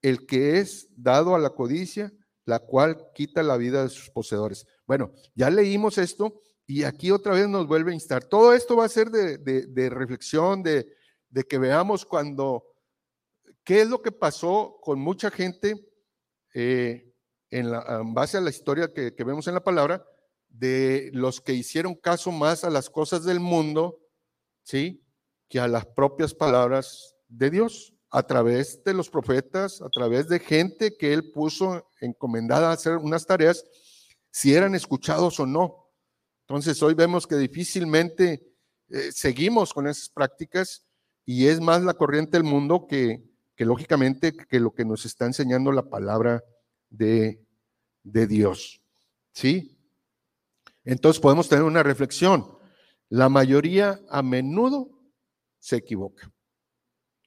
el 0.02 0.28
que 0.28 0.60
es 0.60 0.90
dado 0.98 1.36
a 1.36 1.40
la 1.40 1.52
codicia, 1.52 2.12
la 2.44 2.60
cual 2.60 3.08
quita 3.16 3.42
la 3.42 3.56
vida 3.56 3.84
de 3.84 3.90
sus 3.90 4.10
poseedores. 4.10 4.68
Bueno, 4.86 5.14
ya 5.34 5.50
leímos 5.50 5.98
esto 5.98 6.42
y 6.68 6.84
aquí 6.84 7.10
otra 7.10 7.36
vez 7.36 7.48
nos 7.48 7.68
vuelve 7.68 7.92
a 7.92 7.96
instar. 7.96 8.26
Todo 8.26 8.54
esto 8.54 8.76
va 8.76 8.84
a 8.84 8.90
ser 8.90 9.12
de, 9.12 9.90
reflexión, 9.90 10.62
de, 10.62 10.99
que 11.48 11.58
veamos 11.58 12.06
cuando, 12.06 12.66
qué 13.64 13.82
es 13.82 13.88
lo 13.88 14.02
que 14.02 14.12
pasó 14.12 14.80
con 14.82 15.00
mucha 15.00 15.32
gente 15.32 15.90
eh, 16.54 17.14
en, 17.50 17.72
la, 17.72 18.02
base 18.06 18.38
a 18.38 18.42
la 18.42 18.50
historia 18.50 18.94
que 18.94 19.24
vemos 19.24 19.48
en 19.48 19.54
la 19.54 19.64
palabra, 19.64 20.06
de 20.50 21.12
los 21.14 21.42
que 21.42 21.54
hicieron 21.54 21.96
caso 21.96 22.32
más 22.32 22.64
a 22.64 22.70
las 22.70 22.90
cosas 22.90 23.24
del 23.24 23.40
mundo, 23.40 24.00
¿sí? 24.64 25.06
Que 25.48 25.60
a 25.60 25.68
las 25.68 25.86
propias 25.86 26.34
palabras 26.34 27.16
de 27.28 27.50
Dios. 27.50 27.94
a 28.12 28.24
través 28.24 28.84
de 28.84 28.96
los 28.96 29.08
profetas, 29.08 29.84
a 29.84 29.90
través 29.90 30.28
de 30.28 30.40
gente 30.40 30.98
que 30.98 31.14
él 31.14 31.32
puso 31.32 31.88
encomendada 32.02 32.70
a 32.70 32.74
hacer 32.74 32.98
unas 32.98 33.24
tareas, 33.24 33.64
si 34.32 34.56
eran 34.56 34.74
escuchados 34.74 35.40
o 35.40 35.46
no. 35.46 35.92
Entonces 36.48 36.82
hoy 36.82 36.96
vemos 36.96 37.28
que 37.28 37.36
difícilmente 37.36 38.52
eh, 38.90 39.12
seguimos 39.12 39.72
con 39.76 39.86
esas 39.86 40.10
prácticas 40.10 40.89
y 41.32 41.46
es 41.46 41.62
más 41.62 41.84
la 41.84 41.94
corriente 41.94 42.38
del 42.38 42.44
mundo 42.44 42.88
que, 42.88 43.22
lógicamente 43.58 44.34
que 44.34 44.60
lo 44.60 44.74
que 44.74 44.84
nos 44.84 45.06
está 45.06 45.28
enseñando 45.28 45.72
la 45.72 45.88
palabra 45.88 46.44
de, 46.90 47.46
de 48.02 48.26
Dios. 48.26 48.82
¿Sí? 49.32 49.78
Entonces 50.84 51.22
podemos 51.22 51.48
tener 51.48 51.66
una 51.66 51.84
reflexión. 51.84 52.58
La 53.10 53.30
mayoría 53.30 54.02
a 54.10 54.24
menudo 54.24 54.90
se 55.60 55.76
equivoca. 55.76 56.34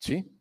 ¿Sí? 0.01 0.37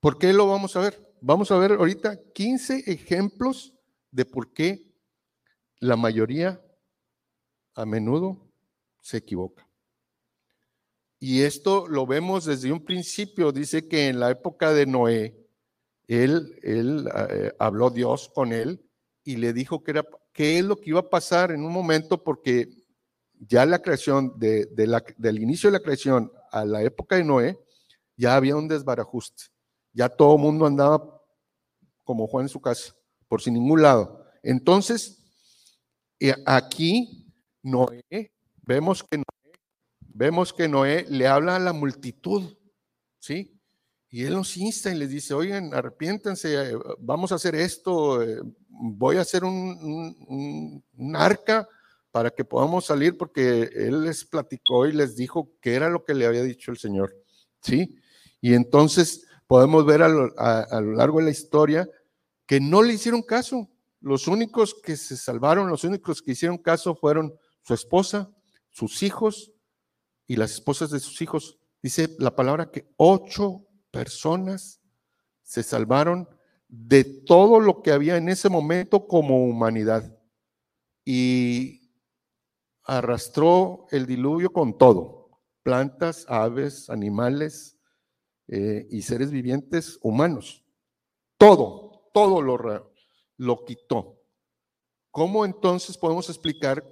¿Por 0.00 0.18
qué 0.18 0.32
lo 0.32 0.48
vamos 0.48 0.74
a 0.74 0.80
ver? 0.80 1.14
Vamos 1.20 1.52
a 1.52 1.56
ver 1.56 1.74
ahorita 1.74 2.18
15 2.34 2.82
ejemplos 2.90 3.74
de 4.10 4.24
por 4.24 4.52
qué 4.52 4.92
la 5.78 5.94
mayoría 5.94 6.60
a 7.76 7.86
menudo 7.86 8.50
se 9.00 9.18
equivoca. 9.18 9.69
Y 11.22 11.42
esto 11.42 11.86
lo 11.86 12.06
vemos 12.06 12.46
desde 12.46 12.72
un 12.72 12.82
principio. 12.82 13.52
Dice 13.52 13.86
que 13.86 14.08
en 14.08 14.18
la 14.18 14.30
época 14.30 14.72
de 14.72 14.86
Noé, 14.86 15.36
él, 16.08 16.58
él 16.62 17.08
eh, 17.28 17.52
habló 17.58 17.90
Dios 17.90 18.30
con 18.34 18.54
él 18.54 18.82
y 19.22 19.36
le 19.36 19.52
dijo 19.52 19.84
que 19.84 19.90
era 19.90 20.04
qué 20.32 20.58
es 20.58 20.64
lo 20.64 20.76
que 20.76 20.90
iba 20.90 21.00
a 21.00 21.10
pasar 21.10 21.52
en 21.52 21.62
un 21.62 21.72
momento 21.72 22.24
porque 22.24 22.68
ya 23.38 23.66
la 23.66 23.80
creación 23.80 24.32
del 24.38 25.42
inicio 25.42 25.70
de 25.70 25.78
la 25.78 25.82
creación 25.82 26.32
a 26.50 26.64
la 26.64 26.82
época 26.82 27.16
de 27.16 27.24
Noé 27.24 27.58
ya 28.16 28.36
había 28.36 28.56
un 28.56 28.66
desbarajuste. 28.66 29.44
Ya 29.92 30.08
todo 30.08 30.36
el 30.36 30.42
mundo 30.42 30.66
andaba 30.66 31.22
como 32.04 32.26
Juan 32.26 32.46
en 32.46 32.48
su 32.48 32.60
casa, 32.60 32.94
por 33.28 33.42
sin 33.42 33.54
ningún 33.54 33.82
lado. 33.82 34.24
Entonces, 34.42 35.22
eh, 36.18 36.34
aquí 36.46 37.26
Noé, 37.62 38.32
vemos 38.62 39.04
que 39.04 39.22
vemos 40.14 40.52
que 40.52 40.68
Noé 40.68 41.06
le 41.08 41.26
habla 41.26 41.56
a 41.56 41.60
la 41.60 41.72
multitud, 41.72 42.56
¿sí? 43.18 43.56
Y 44.08 44.24
él 44.24 44.34
los 44.34 44.56
insta 44.56 44.90
y 44.90 44.98
les 44.98 45.10
dice, 45.10 45.34
oigan, 45.34 45.72
arrepiéntense, 45.72 46.72
vamos 46.98 47.30
a 47.30 47.36
hacer 47.36 47.54
esto, 47.54 48.22
eh, 48.22 48.40
voy 48.68 49.16
a 49.16 49.20
hacer 49.20 49.44
un, 49.44 50.84
arca 51.14 51.68
para 52.10 52.30
que 52.30 52.44
podamos 52.44 52.86
salir, 52.86 53.16
porque 53.16 53.70
él 53.72 54.02
les 54.02 54.24
platicó 54.24 54.86
y 54.86 54.92
les 54.92 55.14
dijo 55.14 55.52
qué 55.60 55.74
era 55.74 55.88
lo 55.88 56.04
que 56.04 56.14
le 56.14 56.26
había 56.26 56.42
dicho 56.42 56.72
el 56.72 56.78
Señor, 56.78 57.14
¿sí? 57.62 57.96
Y 58.40 58.54
entonces 58.54 59.26
podemos 59.46 59.86
ver 59.86 60.02
a 60.02 60.06
a 60.06 60.80
lo 60.80 60.92
largo 60.94 61.18
de 61.18 61.26
la 61.26 61.30
historia 61.30 61.88
que 62.46 62.58
no 62.58 62.82
le 62.82 62.94
hicieron 62.94 63.22
caso. 63.22 63.70
Los 64.00 64.26
únicos 64.26 64.74
que 64.74 64.96
se 64.96 65.16
salvaron, 65.16 65.68
los 65.68 65.84
únicos 65.84 66.20
que 66.20 66.32
hicieron 66.32 66.58
caso 66.58 66.96
fueron 66.96 67.32
su 67.62 67.74
esposa, 67.74 68.28
sus 68.70 69.04
hijos 69.04 69.52
y 70.30 70.36
las 70.36 70.52
esposas 70.52 70.92
de 70.92 71.00
sus 71.00 71.20
hijos. 71.22 71.58
Dice 71.82 72.14
la 72.20 72.36
palabra 72.36 72.70
que 72.70 72.88
ocho 72.96 73.66
personas 73.90 74.80
se 75.42 75.64
salvaron 75.64 76.28
de 76.68 77.02
todo 77.02 77.58
lo 77.58 77.82
que 77.82 77.90
había 77.90 78.16
en 78.16 78.28
ese 78.28 78.48
momento 78.48 79.08
como 79.08 79.44
humanidad 79.44 80.16
y 81.04 81.90
arrastró 82.84 83.88
el 83.90 84.06
diluvio 84.06 84.52
con 84.52 84.78
todo, 84.78 85.42
plantas, 85.64 86.26
aves, 86.28 86.90
animales 86.90 87.76
eh, 88.46 88.86
y 88.88 89.02
seres 89.02 89.32
vivientes 89.32 89.98
humanos. 90.00 90.64
Todo, 91.38 92.08
todo 92.14 92.40
lo, 92.40 92.92
lo 93.36 93.64
quitó. 93.64 94.22
¿Cómo 95.10 95.44
entonces 95.44 95.98
podemos 95.98 96.28
explicar 96.28 96.84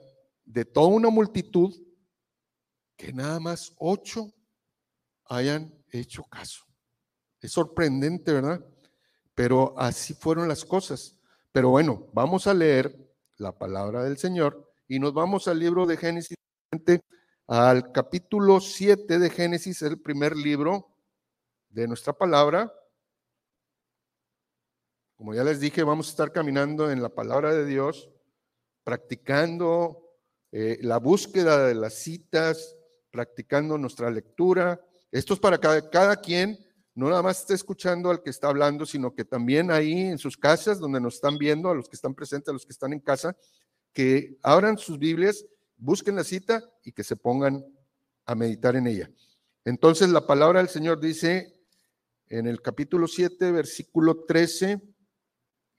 de 0.45 0.65
toda 0.65 0.89
una 0.89 1.09
multitud 1.09 1.88
que 2.99 3.13
nada 3.13 3.39
más 3.39 3.73
ocho 3.79 4.35
hayan 5.27 5.73
hecho 5.91 6.25
caso? 6.25 6.65
Es 7.41 7.53
sorprendente, 7.53 8.33
¿verdad? 8.33 8.63
Pero 9.35 9.73
así 9.79 10.15
fueron 10.15 10.49
las 10.49 10.65
cosas. 10.65 11.17
Pero 11.53 11.71
bueno, 11.71 12.09
vamos 12.13 12.49
a 12.49 12.55
leer 12.55 13.09
la 13.37 13.57
palabra 13.57 14.03
del 14.03 14.19
Señor 14.19 14.71
y 14.89 14.99
nos 14.99 15.15
vamos 15.15 15.47
al 15.47 15.61
libro 15.61 15.87
de 15.87 15.97
Génesis, 15.97 16.37
al 17.47 17.93
capítulo 17.93 18.61
7 18.61 19.19
de 19.19 19.31
Génesis, 19.31 19.81
el 19.83 20.01
primer 20.01 20.37
libro 20.37 20.93
de 21.69 21.87
nuestra 21.87 22.13
palabra. 22.13 22.73
Como 25.15 25.35
ya 25.35 25.45
les 25.45 25.61
dije, 25.61 25.85
vamos 25.85 26.09
a 26.09 26.11
estar 26.11 26.33
caminando 26.33 26.91
en 26.91 27.01
la 27.01 27.11
palabra 27.11 27.55
de 27.55 27.65
Dios, 27.65 28.11
practicando 28.83 30.17
eh, 30.51 30.79
la 30.83 30.99
búsqueda 30.99 31.67
de 31.67 31.75
las 31.75 31.95
citas, 31.95 32.78
practicando 33.19 33.77
nuestra 33.77 34.13
lectura. 34.13 34.81
Esto 35.11 35.35
es 35.35 35.41
para 35.41 35.59
cada, 35.59 35.91
cada 35.91 36.15
quien 36.21 36.57
no 36.95 37.09
nada 37.09 37.21
más 37.21 37.41
esté 37.41 37.55
escuchando 37.55 38.11
al 38.11 38.23
que 38.23 38.31
está 38.31 38.47
hablando, 38.47 38.87
sino 38.87 39.13
que 39.13 39.25
también 39.25 39.73
ahí 39.73 40.03
en 40.03 40.19
sus 40.19 40.37
casas, 40.37 40.79
donde 40.79 41.01
nos 41.01 41.17
están 41.17 41.37
viendo, 41.37 41.69
a 41.69 41.75
los 41.75 41.89
que 41.89 41.97
están 41.97 42.15
presentes, 42.15 42.49
a 42.49 42.53
los 42.53 42.65
que 42.65 42.71
están 42.71 42.93
en 42.93 43.01
casa, 43.01 43.37
que 43.93 44.39
abran 44.41 44.79
sus 44.79 45.01
Biblias, 45.01 45.45
busquen 45.77 46.15
la 46.15 46.23
cita 46.23 46.63
y 46.85 46.93
que 46.93 47.03
se 47.03 47.17
pongan 47.17 47.65
a 48.25 48.37
meditar 48.37 48.77
en 48.77 48.87
ella. 48.87 49.11
Entonces 49.65 50.09
la 50.11 50.25
palabra 50.25 50.61
del 50.61 50.69
Señor 50.69 51.01
dice 51.01 51.53
en 52.29 52.47
el 52.47 52.63
capítulo 52.63 53.09
7, 53.09 53.51
versículo 53.51 54.27
13, 54.27 54.81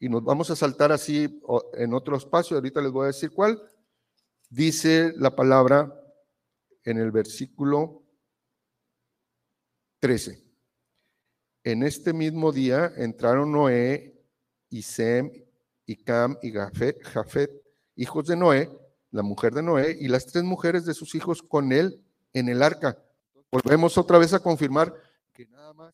y 0.01 0.09
nos 0.09 0.25
vamos 0.25 0.49
a 0.49 0.57
saltar 0.57 0.91
así 0.91 1.41
en 1.75 1.93
otro 1.93 2.17
espacio, 2.17 2.57
ahorita 2.57 2.81
les 2.81 2.91
voy 2.91 3.05
a 3.05 3.13
decir 3.13 3.31
cuál, 3.31 3.61
dice 4.49 5.13
la 5.15 5.33
palabra 5.33 5.95
en 6.89 6.97
el 6.97 7.11
versículo 7.11 8.03
13. 9.99 10.43
En 11.63 11.83
este 11.83 12.13
mismo 12.13 12.51
día 12.51 12.91
entraron 12.95 13.51
Noé 13.51 14.19
y 14.69 14.81
Sem 14.81 15.31
y 15.85 15.97
Cam 15.97 16.37
y 16.41 16.51
Jafet, 16.51 17.51
hijos 17.95 18.25
de 18.25 18.35
Noé, 18.35 18.71
la 19.11 19.21
mujer 19.21 19.53
de 19.53 19.61
Noé, 19.61 19.97
y 19.99 20.07
las 20.07 20.25
tres 20.25 20.43
mujeres 20.43 20.85
de 20.85 20.93
sus 20.93 21.13
hijos 21.15 21.43
con 21.43 21.71
él 21.71 22.03
en 22.33 22.49
el 22.49 22.63
arca. 22.63 22.97
Volvemos 23.51 23.97
otra 23.97 24.17
vez 24.17 24.33
a 24.33 24.39
confirmar 24.39 24.93
que 25.33 25.45
nada 25.47 25.73
más 25.73 25.93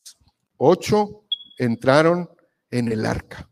ocho 0.57 1.25
entraron 1.57 2.29
en 2.71 2.91
el 2.91 3.05
arca. 3.05 3.49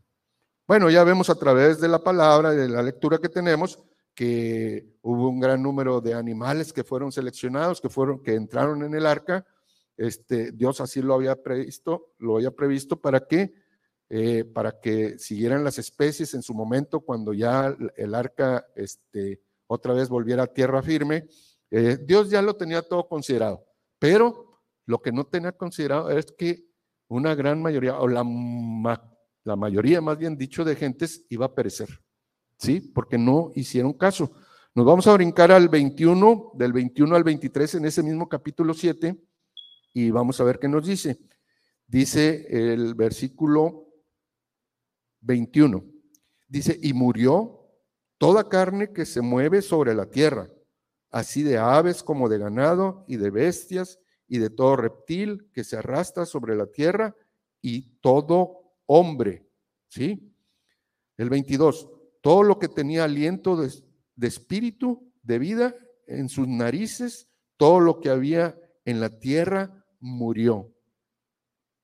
Bueno, 0.66 0.88
ya 0.88 1.04
vemos 1.04 1.28
a 1.28 1.34
través 1.34 1.80
de 1.80 1.88
la 1.88 2.02
palabra, 2.02 2.52
de 2.52 2.68
la 2.68 2.82
lectura 2.82 3.18
que 3.18 3.28
tenemos, 3.28 3.78
que 4.14 4.96
hubo 5.02 5.28
un 5.28 5.40
gran 5.40 5.62
número 5.62 6.00
de 6.00 6.14
animales 6.14 6.72
que 6.72 6.84
fueron 6.84 7.12
seleccionados, 7.12 7.80
que 7.80 7.88
fueron, 7.88 8.22
que 8.22 8.34
entraron 8.34 8.82
en 8.84 8.94
el 8.94 9.06
arca, 9.06 9.46
este, 9.96 10.52
Dios 10.52 10.80
así 10.80 11.02
lo 11.02 11.14
había 11.14 11.42
previsto, 11.42 12.14
lo 12.18 12.36
había 12.36 12.50
previsto 12.50 13.00
para 13.00 13.26
que, 13.26 13.54
eh, 14.08 14.44
para 14.44 14.80
que 14.80 15.18
siguieran 15.18 15.64
las 15.64 15.78
especies 15.78 16.34
en 16.34 16.42
su 16.42 16.54
momento 16.54 17.00
cuando 17.00 17.32
ya 17.32 17.76
el 17.96 18.14
arca 18.14 18.66
este, 18.74 19.40
otra 19.66 19.94
vez 19.94 20.08
volviera 20.08 20.44
a 20.44 20.52
tierra 20.52 20.82
firme. 20.82 21.26
Eh, 21.70 21.98
Dios 22.00 22.30
ya 22.30 22.42
lo 22.42 22.56
tenía 22.56 22.82
todo 22.82 23.08
considerado, 23.08 23.64
pero 23.98 24.60
lo 24.86 25.00
que 25.00 25.12
no 25.12 25.24
tenía 25.24 25.52
considerado 25.52 26.10
es 26.10 26.26
que 26.26 26.66
una 27.08 27.34
gran 27.34 27.60
mayoría, 27.62 27.98
o 27.98 28.08
la, 28.08 28.24
la 29.44 29.56
mayoría 29.56 30.00
más 30.00 30.18
bien 30.18 30.36
dicho 30.36 30.64
de 30.64 30.76
gentes 30.76 31.24
iba 31.28 31.46
a 31.46 31.54
perecer, 31.54 31.88
¿sí? 32.58 32.80
Porque 32.80 33.18
no 33.18 33.52
hicieron 33.54 33.92
caso. 33.92 34.32
Nos 34.74 34.86
vamos 34.86 35.06
a 35.06 35.14
brincar 35.14 35.52
al 35.52 35.68
21, 35.68 36.52
del 36.54 36.72
21 36.72 37.14
al 37.14 37.22
23 37.22 37.76
en 37.76 37.84
ese 37.84 38.02
mismo 38.02 38.28
capítulo 38.28 38.74
7 38.74 39.16
y 39.92 40.10
vamos 40.10 40.40
a 40.40 40.44
ver 40.44 40.58
qué 40.58 40.68
nos 40.68 40.86
dice. 40.86 41.20
Dice 41.86 42.46
el 42.50 42.94
versículo 42.94 43.86
21. 45.20 45.84
Dice, 46.48 46.78
y 46.82 46.92
murió 46.92 47.60
toda 48.18 48.48
carne 48.48 48.92
que 48.92 49.06
se 49.06 49.20
mueve 49.20 49.62
sobre 49.62 49.94
la 49.94 50.06
tierra, 50.06 50.50
así 51.10 51.42
de 51.42 51.58
aves 51.58 52.02
como 52.02 52.28
de 52.28 52.38
ganado 52.38 53.04
y 53.06 53.16
de 53.16 53.30
bestias 53.30 54.00
y 54.26 54.38
de 54.38 54.50
todo 54.50 54.76
reptil 54.76 55.50
que 55.52 55.62
se 55.62 55.76
arrastra 55.76 56.26
sobre 56.26 56.56
la 56.56 56.66
tierra 56.66 57.14
y 57.60 57.98
todo 58.00 58.74
hombre. 58.86 59.46
¿Sí? 59.88 60.34
El 61.16 61.30
22. 61.30 61.93
Todo 62.24 62.42
lo 62.42 62.58
que 62.58 62.68
tenía 62.68 63.04
aliento 63.04 63.54
de, 63.54 63.70
de 64.16 64.26
espíritu, 64.26 65.12
de 65.22 65.38
vida 65.38 65.76
en 66.06 66.30
sus 66.30 66.48
narices, 66.48 67.28
todo 67.58 67.80
lo 67.80 68.00
que 68.00 68.08
había 68.08 68.58
en 68.86 68.98
la 69.00 69.18
tierra 69.18 69.84
murió. 70.00 70.72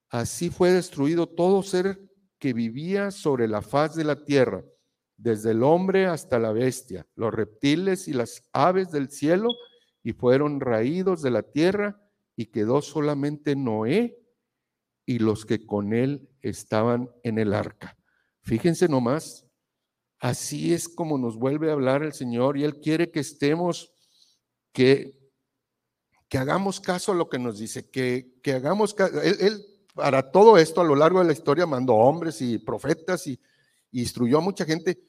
Así 0.08 0.48
fue 0.48 0.70
destruido 0.70 1.28
todo 1.28 1.62
ser 1.62 2.00
que 2.38 2.54
vivía 2.54 3.10
sobre 3.10 3.48
la 3.48 3.60
faz 3.60 3.94
de 3.94 4.04
la 4.04 4.24
tierra, 4.24 4.64
desde 5.18 5.50
el 5.50 5.62
hombre 5.62 6.06
hasta 6.06 6.38
la 6.38 6.52
bestia, 6.52 7.06
los 7.16 7.34
reptiles 7.34 8.08
y 8.08 8.14
las 8.14 8.48
aves 8.54 8.90
del 8.90 9.10
cielo, 9.10 9.50
y 10.02 10.14
fueron 10.14 10.58
raídos 10.58 11.20
de 11.20 11.30
la 11.30 11.42
tierra, 11.42 12.02
y 12.34 12.46
quedó 12.46 12.80
solamente 12.80 13.56
Noé 13.56 14.18
y 15.04 15.18
los 15.18 15.44
que 15.44 15.66
con 15.66 15.92
él 15.92 16.30
estaban 16.40 17.10
en 17.24 17.38
el 17.38 17.52
arca. 17.52 17.98
Fíjense 18.40 18.88
nomás, 18.88 19.49
así 20.20 20.72
es 20.72 20.88
como 20.88 21.18
nos 21.18 21.36
vuelve 21.36 21.70
a 21.70 21.72
hablar 21.72 22.02
el 22.02 22.12
Señor 22.12 22.56
y 22.56 22.64
Él 22.64 22.78
quiere 22.80 23.10
que 23.10 23.20
estemos, 23.20 23.92
que, 24.72 25.18
que 26.28 26.38
hagamos 26.38 26.80
caso 26.80 27.12
a 27.12 27.16
lo 27.16 27.28
que 27.28 27.38
nos 27.38 27.58
dice, 27.58 27.90
que, 27.90 28.38
que 28.42 28.52
hagamos 28.52 28.94
caso. 28.94 29.20
Él, 29.22 29.64
para 29.94 30.30
todo 30.30 30.56
esto 30.56 30.80
a 30.80 30.84
lo 30.84 30.94
largo 30.94 31.18
de 31.18 31.26
la 31.26 31.32
historia 31.32 31.66
mandó 31.66 31.94
hombres 31.94 32.40
y 32.40 32.58
profetas 32.58 33.26
y, 33.26 33.40
instruyó 33.92 34.38
a 34.38 34.40
mucha 34.40 34.64
gente 34.64 35.02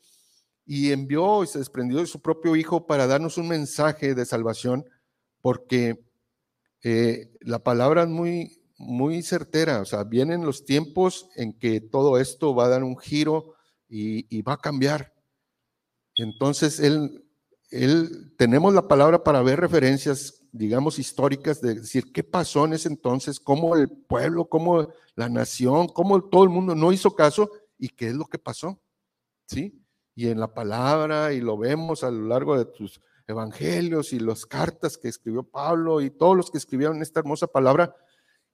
y 0.66 0.92
envió 0.92 1.44
y 1.44 1.48
se 1.48 1.60
desprendió 1.60 2.00
de 2.00 2.08
su 2.08 2.20
propio 2.20 2.56
Hijo 2.56 2.88
para 2.88 3.06
darnos 3.06 3.38
un 3.38 3.48
mensaje 3.48 4.16
de 4.16 4.26
salvación, 4.26 4.86
porque 5.40 6.04
eh, 6.82 7.32
la 7.42 7.60
palabra 7.60 8.04
es 8.04 8.10
muy, 8.10 8.60
muy 8.80 9.22
certera, 9.22 9.82
o 9.82 9.86
sea, 9.86 10.04
vienen 10.04 10.46
los 10.46 10.66
tiempos 10.66 11.30
en 11.36 11.54
que 11.54 11.80
todo 11.80 12.18
esto 12.18 12.56
va 12.56 12.66
a 12.66 12.70
dar 12.70 12.84
un 12.84 12.98
giro 12.98 13.54
y, 13.92 14.42
va 14.44 14.54
a 14.54 14.58
cambiar. 14.58 15.14
Entonces, 16.16 16.80
él, 16.80 17.26
él, 17.70 18.34
tenemos 18.38 18.74
la 18.74 18.88
palabra 18.88 19.24
para 19.24 19.42
ver 19.42 19.60
referencias, 19.60 20.42
digamos, 20.52 20.98
históricas, 20.98 21.62
de 21.62 21.76
decir 21.76 22.12
qué 22.14 22.24
pasó 22.24 22.66
en 22.66 22.74
ese 22.74 22.88
entonces, 22.88 23.40
cómo 23.40 23.76
el 23.76 23.90
pueblo, 23.90 24.48
cómo 24.48 24.88
la 25.16 25.30
nación, 25.30 25.88
cómo 25.88 26.24
todo 26.24 26.44
el 26.44 26.50
mundo 26.50 26.74
no 26.76 26.94
hizo 26.94 27.16
caso 27.16 27.52
y 27.78 27.90
qué 27.90 28.08
es 28.08 28.14
lo 28.16 28.26
que 28.26 28.40
pasó. 28.40 28.82
¿Sí? 29.48 29.82
y 30.16 30.28
en 30.30 30.40
la 30.40 30.54
palabra, 30.54 31.34
y 31.34 31.42
lo 31.42 31.58
vemos 31.58 32.04
a 32.04 32.12
lo 32.12 32.28
largo 32.28 32.58
de 32.58 32.66
tus 32.66 33.02
evangelios 33.28 34.14
y 34.14 34.20
las 34.20 34.46
cartas 34.46 34.98
que 34.98 35.08
escribió 35.08 35.44
Pablo 35.44 36.02
y 36.02 36.10
todos 36.10 36.36
los 36.36 36.52
que 36.52 36.58
escribieron 36.58 37.02
esta 37.02 37.22
hermosa 37.22 37.48
palabra, 37.48 37.96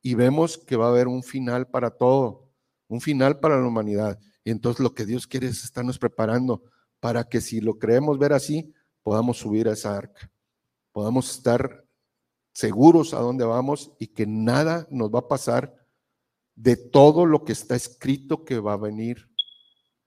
y 0.01 0.13
vemos 0.13 0.57
que 0.57 0.75
va 0.75 0.85
a 0.85 0.89
haber 0.89 1.07
un 1.07 1.23
final 1.23 1.67
para 1.67 1.89
todo, 1.89 2.49
un 2.87 3.01
final 3.01 3.39
para 3.39 3.59
la 3.59 3.67
humanidad. 3.67 4.19
Y 4.47 4.49
entonces 4.49 4.79
lo 4.79 4.93
que 4.93 5.05
Dios 5.05 5.27
quiere 5.27 5.47
es 5.47 5.65
estarnos 5.65 5.99
preparando 5.99 6.63
para 7.01 7.25
que 7.25 7.41
si 7.41 7.59
lo 7.59 7.77
creemos 7.77 8.17
ver 8.17 8.31
así, 8.31 8.73
podamos 9.03 9.39
subir 9.39 9.67
a 9.67 9.73
esa 9.73 9.97
arca, 9.97 10.31
podamos 10.93 11.29
estar 11.29 11.85
seguros 12.53 13.13
a 13.13 13.19
dónde 13.19 13.43
vamos 13.43 13.91
y 13.99 14.07
que 14.07 14.25
nada 14.25 14.87
nos 14.89 15.13
va 15.13 15.19
a 15.19 15.27
pasar 15.27 15.75
de 16.55 16.77
todo 16.77 17.25
lo 17.25 17.43
que 17.43 17.51
está 17.51 17.75
escrito 17.75 18.45
que 18.45 18.57
va 18.59 18.71
a 18.71 18.77
venir 18.77 19.29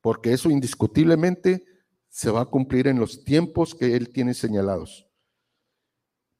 porque 0.00 0.32
eso 0.32 0.48
indiscutiblemente 0.48 1.62
se 2.08 2.30
va 2.30 2.40
a 2.40 2.46
cumplir 2.46 2.86
en 2.86 2.98
los 2.98 3.22
tiempos 3.22 3.74
que 3.74 3.94
Él 3.94 4.10
tiene 4.10 4.32
señalados. 4.32 5.06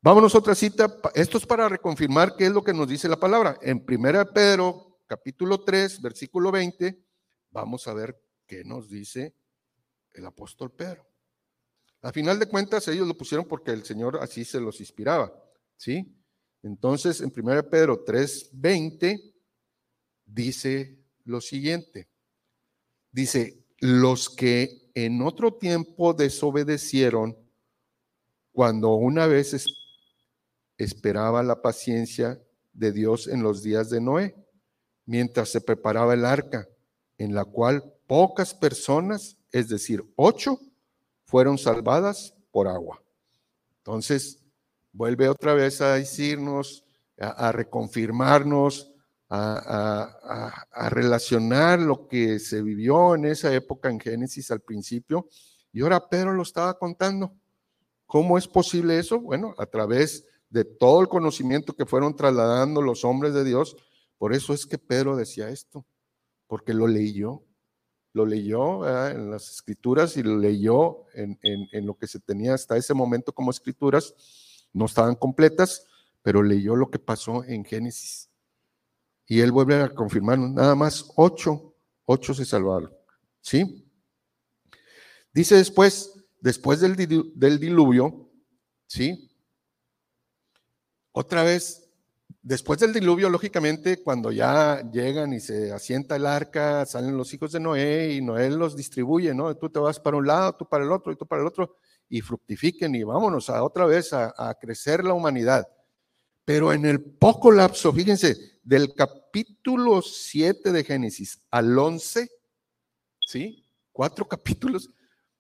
Vámonos 0.00 0.35
a 0.35 0.38
otra 0.38 0.54
cita. 0.54 0.90
Esto 1.14 1.37
es 1.37 1.45
para 1.45 1.69
reconfirmar 1.69 2.35
qué 2.35 2.47
es 2.47 2.52
lo 2.52 2.64
que 2.64 2.73
nos 2.73 2.88
dice 2.88 3.11
la 3.11 3.21
palabra. 3.21 3.59
En 3.61 3.85
1 3.87 4.33
Pedro, 4.33 5.00
capítulo 5.07 5.62
3, 5.64 6.00
versículo 6.00 6.50
20, 6.50 7.10
vamos 7.50 7.87
a 7.88 7.95
ver 7.95 8.21
qué 8.47 8.64
nos 8.64 8.88
dice 8.88 9.35
el 10.12 10.26
apóstol 10.26 10.73
Pedro. 10.73 11.07
A 12.02 12.12
final 12.12 12.38
de 12.38 12.47
cuentas, 12.47 12.88
ellos 12.88 13.07
lo 13.07 13.16
pusieron 13.16 13.47
porque 13.47 13.73
el 13.73 13.85
Señor 13.85 14.19
así 14.21 14.45
se 14.45 14.61
los 14.61 14.80
inspiraba. 14.80 15.33
¿Sí? 15.76 16.16
Entonces, 16.62 17.21
en 17.21 17.33
1 17.35 17.69
Pedro 17.69 18.02
3, 18.04 18.50
20, 18.52 19.35
dice 20.26 20.99
lo 21.25 21.40
siguiente. 21.40 22.09
Dice, 23.12 23.64
los 23.78 24.28
que 24.28 24.90
en 24.95 25.23
otro 25.23 25.54
tiempo 25.54 26.12
desobedecieron 26.12 27.37
cuando 28.52 28.95
una 28.95 29.26
vez 29.26 29.57
esperaba 30.76 31.42
la 31.42 31.62
paciencia 31.62 32.42
de 32.73 32.92
Dios 32.92 33.26
en 33.26 33.42
los 33.42 33.62
días 33.62 33.90
de 33.90 34.00
Noé, 34.00 34.37
mientras 35.07 35.48
se 35.48 35.61
preparaba 35.61 36.14
el 36.14 36.24
arca, 36.24 36.68
en 37.20 37.35
la 37.35 37.44
cual 37.44 37.94
pocas 38.06 38.54
personas, 38.54 39.37
es 39.52 39.68
decir, 39.68 40.04
ocho, 40.16 40.59
fueron 41.24 41.59
salvadas 41.59 42.35
por 42.50 42.68
agua. 42.68 43.02
Entonces, 43.78 44.42
vuelve 44.92 45.28
otra 45.28 45.54
vez 45.54 45.80
a 45.80 45.94
decirnos, 45.94 46.85
a, 47.18 47.48
a 47.48 47.52
reconfirmarnos 47.52 48.90
a, 49.30 50.88
relacionar 50.90 51.78
lo 51.78 52.09
que 52.09 52.38
se 52.38 52.62
vivió 52.62 53.14
en 53.14 53.26
esa 53.26 53.54
época 53.54 53.88
en 53.88 54.00
Génesis 54.00 54.50
al 54.50 54.61
principio. 54.61 55.28
Y 55.72 55.83
ahora 55.83 56.09
Pedro 56.09 56.33
lo 56.33 56.42
estaba 56.42 56.76
contando. 56.78 57.33
¿Cómo 58.06 58.37
es 58.37 58.48
posible 58.48 58.98
eso? 58.98 59.20
Bueno, 59.20 59.54
a 59.59 59.66
través 59.66 60.26
de 60.48 60.64
todo 60.64 61.00
el 61.00 61.09
conocimiento 61.09 61.74
que 61.74 61.87
fueron 61.87 62.16
trasladando 62.16 62.83
los 62.83 63.04
hombres 63.04 63.33
de 63.35 63.44
Dios. 63.44 63.76
Por 64.18 64.35
eso 64.35 64.52
es 64.52 64.66
que 64.66 64.78
Pedro 64.78 65.16
decía 65.16 65.48
esto, 65.48 65.87
porque 66.50 66.74
lo 66.74 66.88
leyó, 66.88 67.44
lo 68.12 68.26
leyó 68.26 69.08
en 69.08 69.30
las 69.30 69.48
escrituras 69.48 70.16
y 70.16 70.24
lo 70.24 70.36
leyó 70.36 71.04
en, 71.14 71.38
en 71.42 71.86
lo 71.86 71.96
que 71.96 72.08
se 72.08 72.18
tenía 72.18 72.54
hasta 72.54 72.76
ese 72.76 72.92
momento 72.92 73.32
como 73.32 73.52
escrituras. 73.52 74.68
No 74.72 74.86
estaban 74.86 75.14
completas, 75.14 75.86
pero 76.22 76.42
leyó 76.42 76.74
lo 76.74 76.90
que 76.90 76.98
pasó 76.98 77.44
en 77.44 77.64
Génesis. 77.64 78.28
Y 79.26 79.38
él 79.38 79.52
vuelve 79.52 79.76
a 79.76 79.94
confirmar, 79.94 80.40
nada 80.40 80.74
más 80.74 81.12
ocho, 81.14 81.72
ocho 82.04 82.34
se 82.34 82.44
salvaron. 82.44 82.92
¿Sí? 83.40 83.88
Dice 85.32 85.54
después, 85.54 86.12
después 86.40 86.80
del, 86.80 86.96
del 87.36 87.60
diluvio, 87.60 88.28
¿sí? 88.88 89.30
Otra 91.12 91.44
vez, 91.44 91.89
después 92.42 92.81
del 92.81 92.92
diluvio, 92.92 93.29
lógicamente, 93.29 94.03
cuando 94.03 94.33
ya 94.33 94.83
llegan 94.90 95.33
y 95.33 95.40
se 95.40 95.72
asienta 95.72 96.16
el 96.16 96.26
arca, 96.26 96.87
salen 96.87 97.16
los 97.16 97.33
hijos 97.35 97.53
de 97.53 97.61
Noé 97.61 98.14
y 98.14 98.20
Noé 98.20 98.50
los 98.50 98.76
distribuye, 98.76 99.35
¿no? 99.35 99.55
Tú 99.57 99.70
te 99.70 99.79
vas 99.79 100.00
para 100.00 100.16
un 100.16 100.26
lado, 100.26 100.55
tú 100.55 100.68
para 100.68 100.85
el 100.85 100.92
otro 100.92 101.12
y 101.12 101.16
tú 101.16 101.26
para 101.26 101.42
el 101.42 101.48
otro, 101.48 101.76
y 102.09 102.20
fructifiquen 102.20 102.94
y 102.94 103.05
vámonos 103.05 103.50
a 103.50 103.62
otra 103.62 103.87
vez 103.87 104.12
a, 104.12 104.55
crecer 104.61 105.05
la 105.05 105.14
humanidad. 105.14 105.68
Pero 106.44 106.72
en 106.72 106.85
el 106.85 107.00
poco 107.00 107.53
lapso, 107.53 107.92
fíjense, 107.92 108.59
del 108.62 108.94
capítulo 108.94 110.03
7 110.03 110.72
de 110.72 110.85
Génesis 110.85 111.40
al 111.50 111.79
11, 111.79 112.29
¿sí? 113.20 113.64
Cuatro 113.92 114.26
capítulos 114.26 114.90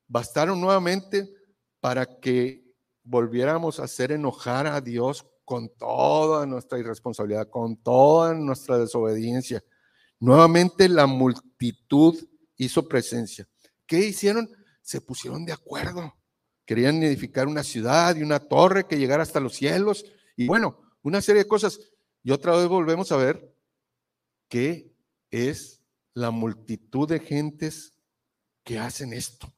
bastaron 0.06 0.60
nuevamente 0.60 1.28
para 1.80 2.20
que 2.20 2.64
volviéramos 3.02 3.80
a 3.80 3.84
hacer 3.84 4.12
enojar 4.12 4.66
a 4.66 4.80
Dios 4.80 5.26
con 5.50 5.68
toda 5.68 6.46
nuestra 6.46 6.78
irresponsabilidad, 6.78 7.50
con 7.50 7.76
toda 7.82 8.34
nuestra 8.34 8.78
desobediencia. 8.78 9.64
Nuevamente 10.20 10.88
la 10.88 11.08
multitud 11.08 12.16
hizo 12.56 12.86
presencia. 12.86 13.48
¿Qué 13.84 13.98
hicieron? 13.98 14.48
Se 14.80 15.00
pusieron 15.00 15.44
de 15.44 15.52
acuerdo. 15.52 16.14
Querían 16.64 17.02
edificar 17.02 17.48
una 17.48 17.64
ciudad 17.64 18.14
y 18.14 18.22
una 18.22 18.38
torre 18.38 18.86
que 18.86 18.96
llegara 18.96 19.24
hasta 19.24 19.40
los 19.40 19.54
cielos. 19.54 20.04
Y 20.36 20.46
bueno, 20.46 20.78
una 21.02 21.20
serie 21.20 21.42
de 21.42 21.48
cosas. 21.48 21.80
Y 22.22 22.30
otra 22.30 22.56
vez 22.56 22.68
volvemos 22.68 23.10
a 23.10 23.16
ver 23.16 23.52
que 24.48 24.94
es 25.32 25.82
la 26.14 26.30
multitud 26.30 27.08
de 27.08 27.18
gentes 27.18 27.94
que 28.62 28.78
hacen 28.78 29.12
esto. 29.12 29.52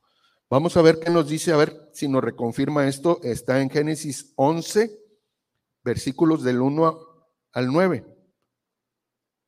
Vamos 0.48 0.74
a 0.78 0.80
ver 0.80 1.00
qué 1.00 1.10
nos 1.10 1.28
dice, 1.28 1.52
a 1.52 1.58
ver 1.58 1.90
si 1.92 2.08
nos 2.08 2.24
reconfirma 2.24 2.88
esto. 2.88 3.20
Está 3.22 3.60
en 3.60 3.68
Génesis 3.68 4.32
11, 4.36 5.01
versículos 5.82 6.42
del 6.42 6.60
1 6.60 6.98
al 7.52 7.66
9. 7.72 8.06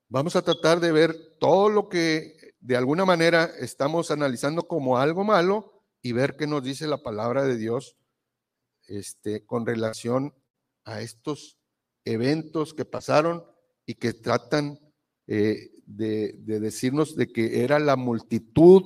Vamos 0.09 0.37
a 0.37 0.43
tratar 0.43 0.81
de 0.81 0.93
ver 0.93 1.37
todo 1.39 1.69
lo 1.69 1.89
que 1.89 2.55
de 2.61 2.77
alguna 2.77 3.05
manera 3.05 3.51
estamos 3.59 4.11
analizando 4.11 4.63
como 4.63 4.99
algo 4.99 5.25
malo 5.25 5.83
y 6.03 6.13
ver 6.13 6.37
qué 6.37 6.47
nos 6.47 6.63
dice 6.63 6.87
la 6.87 7.03
palabra 7.03 7.45
de 7.45 7.57
Dios 7.57 7.97
este, 8.87 9.45
con 9.45 9.67
relación 9.67 10.35
a 10.85 11.01
estos 11.01 11.59
eventos 12.05 12.75
que 12.75 12.85
pasaron 12.85 13.45
y 13.87 13.95
que 13.95 14.13
tratan 14.13 14.79
eh, 15.27 15.71
de, 15.87 16.35
decirnos 16.45 17.17
de 17.17 17.33
que 17.33 17.65
era 17.65 17.79
la 17.79 17.97
multitud 17.97 18.83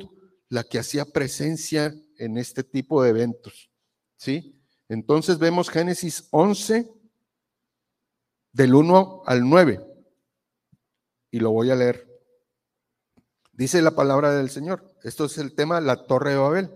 la 0.48 0.64
que 0.64 0.78
hacía 0.78 1.04
presencia 1.04 1.94
en 2.16 2.38
este 2.38 2.64
tipo 2.64 3.02
de 3.02 3.10
eventos. 3.10 3.70
¿Sí? 4.16 4.62
Entonces 4.88 5.38
vemos 5.38 5.68
Génesis 5.68 6.26
11, 6.30 6.90
del 8.52 8.74
1 8.74 9.22
al 9.26 9.48
9, 9.48 9.80
y 11.30 11.40
lo 11.40 11.50
voy 11.50 11.70
a 11.70 11.76
leer. 11.76 12.06
Dice 13.52 13.82
la 13.82 13.92
palabra 13.92 14.32
del 14.34 14.50
Señor. 14.50 14.94
Esto 15.02 15.24
es 15.24 15.36
el 15.38 15.54
tema, 15.54 15.80
la 15.80 16.06
torre 16.06 16.30
de 16.30 16.36
Babel. 16.36 16.70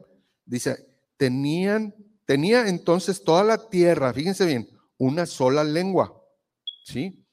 Dice, 0.45 0.87
tenían, 1.17 1.95
tenía 2.27 2.69
entonces 2.69 3.23
toda 3.23 3.45
la 3.45 3.69
tierra, 3.69 4.13
fíjense 4.13 4.47
bien, 4.47 4.69
una 4.99 5.27
sola 5.27 5.63
lengua 5.63 6.23
¿sí? 6.85 7.25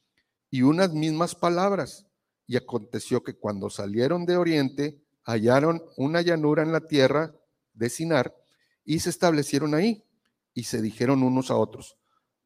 Y 0.49 0.61
unas 0.61 0.93
mismas 0.93 1.35
palabras. 1.35 2.05
Y 2.47 2.57
aconteció 2.57 3.23
que 3.23 3.35
cuando 3.35 3.69
salieron 3.69 4.25
de 4.25 4.37
Oriente, 4.37 5.01
hallaron 5.23 5.83
una 5.97 6.21
llanura 6.21 6.63
en 6.63 6.71
la 6.71 6.81
tierra 6.81 7.35
de 7.73 7.89
Sinar 7.89 8.35
y 8.83 8.99
se 8.99 9.11
establecieron 9.11 9.75
ahí 9.75 10.03
y 10.53 10.63
se 10.63 10.81
dijeron 10.81 11.21
unos 11.21 11.51
a 11.51 11.55
otros, 11.55 11.97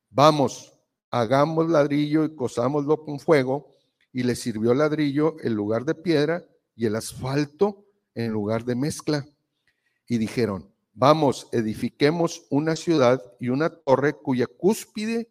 vamos, 0.09 0.72
hagamos 1.13 1.69
ladrillo 1.69 2.25
y 2.25 2.35
cosámoslo 2.35 3.05
con 3.05 3.19
fuego 3.19 3.67
y 4.11 4.23
le 4.23 4.35
sirvió 4.35 4.73
ladrillo 4.73 5.35
en 5.43 5.53
lugar 5.53 5.85
de 5.85 5.93
piedra 5.93 6.43
y 6.75 6.87
el 6.87 6.95
asfalto 6.95 7.85
en 8.15 8.31
lugar 8.31 8.65
de 8.65 8.73
mezcla. 8.73 9.23
Y 10.07 10.17
dijeron, 10.17 10.73
vamos, 10.91 11.49
edifiquemos 11.51 12.47
una 12.49 12.75
ciudad 12.75 13.21
y 13.39 13.49
una 13.49 13.69
torre 13.69 14.13
cuya 14.13 14.47
cúspide 14.47 15.29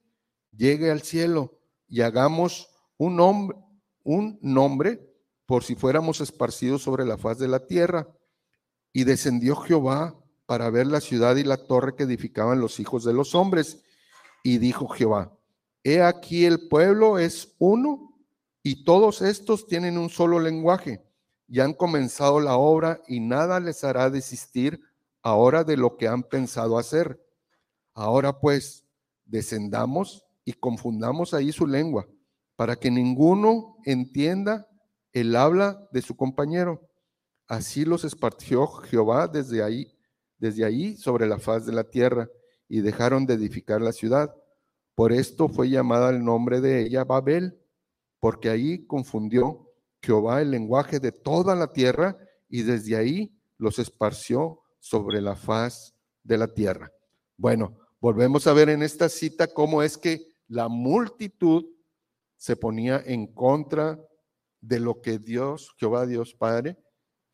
llegue 0.57 0.89
al 0.89 1.03
cielo 1.03 1.59
y 1.89 2.03
hagamos 2.03 2.69
un 2.97 3.17
nombre, 3.17 3.59
un 4.05 4.39
nombre 4.41 5.01
por 5.47 5.65
si 5.65 5.75
fuéramos 5.75 6.21
esparcidos 6.21 6.83
sobre 6.83 7.05
la 7.05 7.19
faz 7.19 7.39
de 7.39 7.49
la 7.49 7.67
tierra. 7.67 8.07
Y 8.93 9.03
descendió 9.03 9.57
Jehová 9.57 10.15
para 10.47 10.71
ver 10.71 10.87
la 10.87 11.01
ciudad 11.01 11.35
y 11.35 11.43
la 11.43 11.57
torre 11.57 11.97
que 11.97 12.05
edificaban 12.05 12.61
los 12.61 12.79
hijos 12.79 13.03
de 13.03 13.15
los 13.15 13.35
hombres. 13.35 13.83
Y 14.45 14.59
dijo 14.59 14.87
Jehová, 14.87 15.37
he 15.85 16.03
aquí 16.03 16.45
el 16.45 16.69
pueblo 16.69 17.19
es 17.19 17.55
uno 17.59 18.15
y 18.63 18.85
todos 18.85 19.23
estos 19.23 19.67
tienen 19.67 19.99
un 19.99 20.09
solo 20.09 20.39
lenguaje 20.39 21.03
y 21.49 21.61
han 21.61 21.75
comenzado 21.75 22.41
la 22.41 22.57
obra 22.57 23.01
y 23.07 23.21
nada 23.21 23.61
les 23.61 23.85
hará 23.85 24.09
desistir 24.09 24.81
ahora 25.23 25.65
de 25.65 25.77
lo 25.77 25.97
que 25.97 26.09
han 26.09 26.23
pensado 26.23 26.79
hacer. 26.79 27.21
Ahora 27.95 28.41
pues, 28.41 28.85
descendamos 29.25 30.25
y 30.45 30.55
confundamos 30.55 31.35
ahí 31.35 31.53
su 31.53 31.67
lengua, 31.67 32.09
para 32.57 32.77
que 32.77 32.91
ninguno 32.91 33.77
entienda 33.85 34.67
el 35.13 35.37
habla 35.37 35.89
de 35.93 36.03
su 36.03 36.17
compañero. 36.17 36.89
Así 37.47 37.85
los 37.85 38.05
esparció 38.05 38.67
Jehová 38.67 39.29
desde 39.29 39.63
ahí, 39.63 39.97
desde 40.39 40.65
ahí 40.65 40.97
sobre 40.97 41.27
la 41.27 41.39
faz 41.39 41.67
de 41.67 41.73
la 41.73 41.85
tierra, 41.85 42.29
y 42.69 42.81
dejaron 42.81 43.27
de 43.27 43.35
edificar 43.35 43.83
la 43.83 43.93
ciudad. 43.93 44.35
Por 44.95 45.13
esto 45.13 45.49
fue 45.49 45.71
llamada 45.71 46.11
el 46.11 46.25
nombre 46.25 46.61
de 46.61 46.83
ella 46.83 47.05
Babel, 47.05 47.59
porque 48.21 48.51
ahí 48.51 48.87
confundió 48.87 49.71
Jehová 50.03 50.43
el 50.43 50.51
lenguaje 50.51 51.01
de 51.01 51.13
toda 51.13 51.55
la 51.55 51.73
tierra, 51.73 52.17
y 52.49 52.63
desde 52.63 52.97
ahí 52.97 53.35
los 53.57 53.79
esparció 53.79 54.61
sobre 54.79 55.21
la 55.21 55.37
faz 55.37 55.95
de 56.23 56.37
la 56.37 56.49
tierra. 56.49 56.93
Bueno, 57.37 57.79
volvemos 58.01 58.47
a 58.47 58.53
ver 58.53 58.69
en 58.69 58.83
esta 58.83 59.09
cita 59.09 59.47
cómo 59.47 59.83
es 59.83 59.97
que 59.97 60.27
la 60.49 60.69
multitud 60.69 61.65
se 62.37 62.57
ponía 62.57 63.03
en 63.07 63.29
contra 63.29 63.99
de 64.61 64.81
lo 64.81 65.01
que 65.01 65.19
Dios, 65.19 65.75
Jehová 65.79 66.07
Dios 66.07 66.35
Padre, 66.35 66.77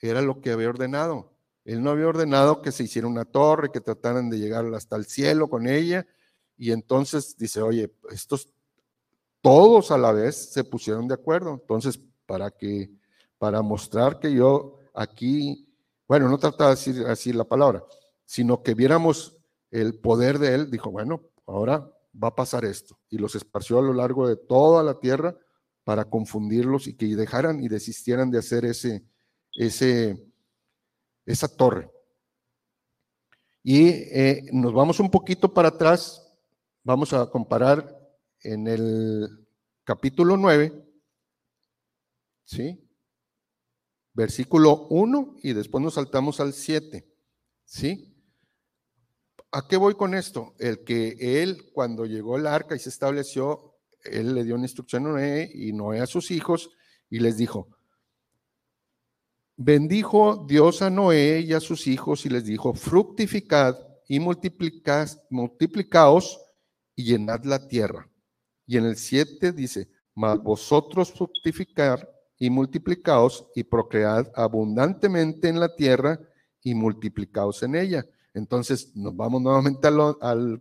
era 0.00 0.22
lo 0.22 0.40
que 0.40 0.52
había 0.52 0.68
ordenado. 0.68 1.32
Él 1.64 1.82
no 1.82 1.90
había 1.90 2.08
ordenado 2.08 2.62
que 2.62 2.72
se 2.72 2.84
hiciera 2.84 3.08
una 3.08 3.24
torre, 3.24 3.70
que 3.70 3.80
trataran 3.80 4.30
de 4.30 4.38
llegar 4.38 4.64
hasta 4.74 4.96
el 4.96 5.06
cielo 5.06 5.48
con 5.48 5.66
ella. 5.66 6.06
Y 6.58 6.72
entonces 6.72 7.36
dice, 7.38 7.62
oye, 7.62 7.94
estos 8.10 8.50
todos 9.40 9.90
a 9.90 9.98
la 9.98 10.12
vez 10.12 10.52
se 10.52 10.64
pusieron 10.64 11.08
de 11.08 11.14
acuerdo. 11.14 11.52
Entonces, 11.52 11.98
para 12.26 12.50
que, 12.50 12.90
para 13.38 13.62
mostrar 13.62 14.18
que 14.18 14.32
yo 14.32 14.76
aquí, 14.92 15.66
bueno, 16.06 16.28
no 16.28 16.38
trataba 16.38 16.70
de 16.70 16.76
decir 16.76 17.06
así 17.06 17.32
la 17.32 17.44
palabra, 17.44 17.84
sino 18.24 18.62
que 18.62 18.74
viéramos 18.74 19.36
el 19.70 19.98
poder 19.98 20.38
de 20.38 20.54
él, 20.54 20.70
dijo, 20.70 20.90
bueno, 20.90 21.22
ahora 21.46 21.90
va 22.22 22.28
a 22.28 22.34
pasar 22.34 22.64
esto. 22.64 22.98
Y 23.08 23.18
los 23.18 23.34
esparció 23.34 23.78
a 23.78 23.82
lo 23.82 23.94
largo 23.94 24.28
de 24.28 24.36
toda 24.36 24.82
la 24.82 24.98
tierra 24.98 25.36
para 25.84 26.04
confundirlos 26.04 26.86
y 26.86 26.96
que 26.96 27.06
dejaran 27.16 27.62
y 27.62 27.68
desistieran 27.68 28.30
de 28.30 28.38
hacer 28.38 28.64
ese, 28.64 29.04
ese, 29.54 30.22
esa 31.24 31.48
torre. 31.48 31.90
Y 33.62 33.88
eh, 33.88 34.48
nos 34.52 34.72
vamos 34.72 35.00
un 35.00 35.10
poquito 35.10 35.52
para 35.52 35.68
atrás, 35.68 36.27
vamos 36.88 37.12
a 37.12 37.26
comparar 37.26 37.94
en 38.40 38.66
el 38.66 39.46
capítulo 39.84 40.38
9, 40.38 40.72
¿sí? 42.46 42.82
Versículo 44.14 44.86
1 44.88 45.36
y 45.42 45.52
después 45.52 45.84
nos 45.84 45.92
saltamos 45.94 46.40
al 46.40 46.54
7, 46.54 47.06
¿sí? 47.66 48.16
¿A 49.52 49.68
qué 49.68 49.76
voy 49.76 49.96
con 49.96 50.14
esto? 50.14 50.54
El 50.58 50.82
que 50.82 51.42
él, 51.42 51.70
cuando 51.74 52.06
llegó 52.06 52.38
el 52.38 52.46
arca 52.46 52.74
y 52.74 52.78
se 52.78 52.88
estableció, 52.88 53.74
él 54.04 54.34
le 54.34 54.44
dio 54.44 54.54
una 54.54 54.64
instrucción 54.64 55.08
a 55.08 55.10
Noé 55.10 55.50
y 55.52 55.74
Noé 55.74 56.00
a 56.00 56.06
sus 56.06 56.30
hijos 56.30 56.70
y 57.10 57.18
les 57.18 57.36
dijo, 57.36 57.68
bendijo 59.56 60.46
Dios 60.48 60.80
a 60.80 60.88
Noé 60.88 61.40
y 61.40 61.52
a 61.52 61.60
sus 61.60 61.86
hijos 61.86 62.24
y 62.24 62.30
les 62.30 62.46
dijo, 62.46 62.72
fructificad 62.72 63.76
y 64.08 64.20
multiplicaos 64.20 65.18
y 66.98 67.04
llenad 67.04 67.44
la 67.44 67.68
tierra. 67.68 68.10
Y 68.66 68.76
en 68.76 68.84
el 68.84 68.96
7 68.96 69.52
dice, 69.52 69.88
mas 70.16 70.36
vosotros 70.42 71.12
fructificar 71.12 72.10
y 72.36 72.50
multiplicaos 72.50 73.46
y 73.54 73.62
procread 73.62 74.26
abundantemente 74.34 75.48
en 75.48 75.60
la 75.60 75.72
tierra 75.76 76.18
y 76.60 76.74
multiplicaos 76.74 77.62
en 77.62 77.76
ella. 77.76 78.04
Entonces 78.34 78.96
nos 78.96 79.14
vamos 79.14 79.40
nuevamente 79.40 79.86
al, 79.86 80.60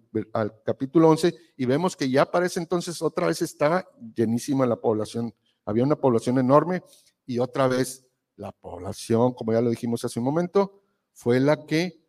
capítulo 0.64 1.10
11 1.10 1.36
y 1.58 1.66
vemos 1.66 1.98
que 1.98 2.08
ya 2.08 2.30
parece 2.30 2.60
entonces 2.60 3.02
otra 3.02 3.26
vez 3.26 3.42
está 3.42 3.88
llenísima 4.16 4.68
la 4.68 4.76
población. 4.76 5.34
Había 5.66 5.84
una 5.84 5.96
población 5.96 6.38
enorme 6.38 6.84
y 7.26 7.40
otra 7.40 7.68
vez 7.68 8.06
la 8.36 8.52
población, 8.52 9.34
como 9.34 9.54
ya 9.54 9.62
lo 9.62 9.72
dijimos 9.72 10.06
hace 10.06 10.20
un 10.20 10.26
momento, 10.26 10.84
fue 11.14 11.40
la 11.40 11.66
que 11.66 12.00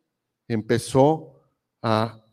empezó 0.48 1.40
a, 1.80 2.26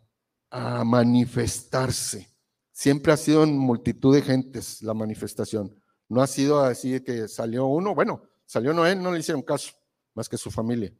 a 0.55 0.85
manifestarse. 0.85 2.33
Siempre 2.71 3.11
ha 3.11 3.17
sido 3.17 3.43
en 3.43 3.57
multitud 3.57 4.15
de 4.15 4.21
gentes 4.21 4.81
la 4.81 4.93
manifestación. 4.93 5.75
No 6.07 6.21
ha 6.21 6.27
sido 6.27 6.61
así 6.61 7.01
que 7.01 7.27
salió 7.27 7.65
uno, 7.65 7.93
bueno, 7.93 8.23
salió 8.45 8.73
Noé, 8.73 8.95
no 8.95 9.11
le 9.11 9.19
hicieron 9.19 9.41
caso, 9.41 9.73
más 10.13 10.29
que 10.29 10.37
su 10.37 10.49
familia. 10.49 10.93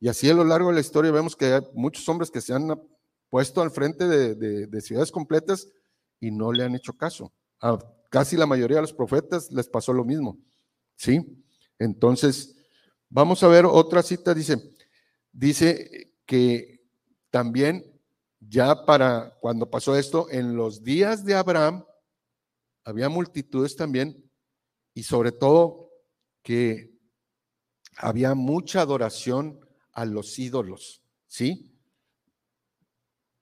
Y 0.00 0.08
así 0.08 0.28
a 0.28 0.34
lo 0.34 0.42
largo 0.42 0.70
de 0.70 0.74
la 0.74 0.80
historia 0.80 1.12
vemos 1.12 1.36
que 1.36 1.46
hay 1.54 1.60
muchos 1.74 2.08
hombres 2.08 2.32
que 2.32 2.40
se 2.40 2.52
han 2.52 2.68
puesto 3.30 3.62
al 3.62 3.70
frente 3.70 4.08
de, 4.08 4.80
ciudades 4.80 5.12
completas 5.12 5.68
y 6.18 6.32
no 6.32 6.52
le 6.52 6.64
han 6.64 6.74
hecho 6.74 6.92
caso. 6.92 7.32
A 7.60 7.78
casi 8.10 8.36
la 8.36 8.46
mayoría 8.46 8.78
de 8.78 8.82
los 8.82 8.92
profetas 8.92 9.52
les 9.52 9.68
pasó 9.68 9.92
lo 9.92 10.04
mismo. 10.04 10.36
¿Sí? 10.96 11.44
Entonces, 11.78 12.56
vamos 13.08 13.40
a 13.44 13.48
ver 13.48 13.66
otra 13.66 14.02
cita, 14.02 14.34
dice, 14.34 14.60
dice 15.32 16.12
que 16.26 16.80
también 17.30 17.95
ya 18.48 18.84
para 18.84 19.36
cuando 19.40 19.68
pasó 19.70 19.96
esto, 19.96 20.28
en 20.30 20.56
los 20.56 20.82
días 20.82 21.24
de 21.24 21.34
Abraham, 21.34 21.84
había 22.84 23.08
multitudes 23.08 23.76
también 23.76 24.30
y 24.94 25.02
sobre 25.02 25.32
todo 25.32 25.90
que 26.42 26.94
había 27.96 28.34
mucha 28.34 28.80
adoración 28.80 29.60
a 29.92 30.04
los 30.04 30.38
ídolos, 30.38 31.02
¿sí? 31.26 31.72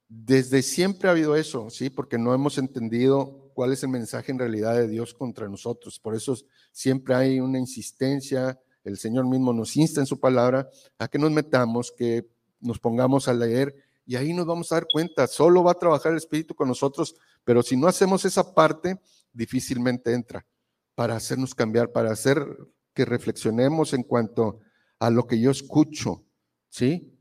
Desde 0.08 0.62
siempre 0.62 1.08
ha 1.08 1.12
habido 1.12 1.36
eso, 1.36 1.70
¿sí? 1.70 1.90
Porque 1.90 2.18
no 2.18 2.32
hemos 2.32 2.56
entendido 2.56 3.50
cuál 3.54 3.72
es 3.72 3.82
el 3.82 3.90
mensaje 3.90 4.32
en 4.32 4.38
realidad 4.38 4.74
de 4.74 4.88
Dios 4.88 5.12
contra 5.12 5.48
nosotros. 5.48 5.98
Por 5.98 6.14
eso 6.14 6.36
siempre 6.72 7.14
hay 7.14 7.40
una 7.40 7.58
insistencia, 7.58 8.60
el 8.84 8.96
Señor 8.98 9.26
mismo 9.26 9.52
nos 9.52 9.76
insta 9.76 10.00
en 10.00 10.06
su 10.06 10.20
palabra 10.20 10.68
a 10.98 11.08
que 11.08 11.18
nos 11.18 11.30
metamos, 11.30 11.92
que 11.92 12.28
nos 12.60 12.78
pongamos 12.78 13.28
a 13.28 13.34
leer 13.34 13.74
y 14.06 14.16
ahí 14.16 14.32
nos 14.32 14.46
vamos 14.46 14.70
a 14.70 14.76
dar 14.76 14.86
cuenta, 14.90 15.26
solo 15.26 15.62
va 15.62 15.72
a 15.72 15.78
trabajar 15.78 16.12
el 16.12 16.18
Espíritu 16.18 16.54
con 16.54 16.68
nosotros, 16.68 17.16
pero 17.44 17.62
si 17.62 17.76
no 17.76 17.86
hacemos 17.86 18.24
esa 18.24 18.54
parte, 18.54 19.00
difícilmente 19.32 20.12
entra 20.12 20.46
para 20.94 21.16
hacernos 21.16 21.54
cambiar, 21.54 21.90
para 21.92 22.12
hacer 22.12 22.44
que 22.92 23.04
reflexionemos 23.04 23.92
en 23.92 24.02
cuanto 24.04 24.60
a 24.98 25.10
lo 25.10 25.26
que 25.26 25.40
yo 25.40 25.50
escucho, 25.50 26.24
¿sí? 26.68 27.12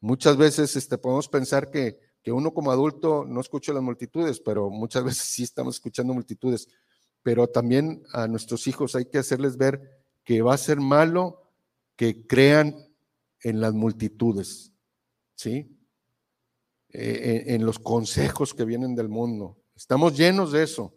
Muchas 0.00 0.36
veces 0.36 0.76
este, 0.76 0.98
podemos 0.98 1.28
pensar 1.28 1.70
que, 1.70 1.98
que 2.22 2.32
uno 2.32 2.54
como 2.54 2.70
adulto 2.70 3.24
no 3.26 3.40
escucha 3.40 3.72
las 3.72 3.82
multitudes, 3.82 4.40
pero 4.40 4.70
muchas 4.70 5.04
veces 5.04 5.24
sí 5.24 5.42
estamos 5.42 5.76
escuchando 5.76 6.14
multitudes. 6.14 6.68
Pero 7.22 7.48
también 7.48 8.04
a 8.12 8.28
nuestros 8.28 8.66
hijos 8.68 8.94
hay 8.94 9.06
que 9.06 9.18
hacerles 9.18 9.56
ver 9.56 10.04
que 10.22 10.42
va 10.42 10.54
a 10.54 10.58
ser 10.58 10.80
malo 10.80 11.42
que 11.96 12.26
crean 12.26 12.76
en 13.40 13.60
las 13.60 13.72
multitudes, 13.72 14.72
¿sí? 15.34 15.75
Eh, 16.92 17.44
en, 17.48 17.66
los 17.66 17.78
consejos 17.78 18.54
que 18.54 18.64
vienen 18.64 18.94
del 18.94 19.08
mundo. 19.08 19.58
Estamos 19.74 20.16
llenos 20.16 20.52
de 20.52 20.62
eso 20.62 20.94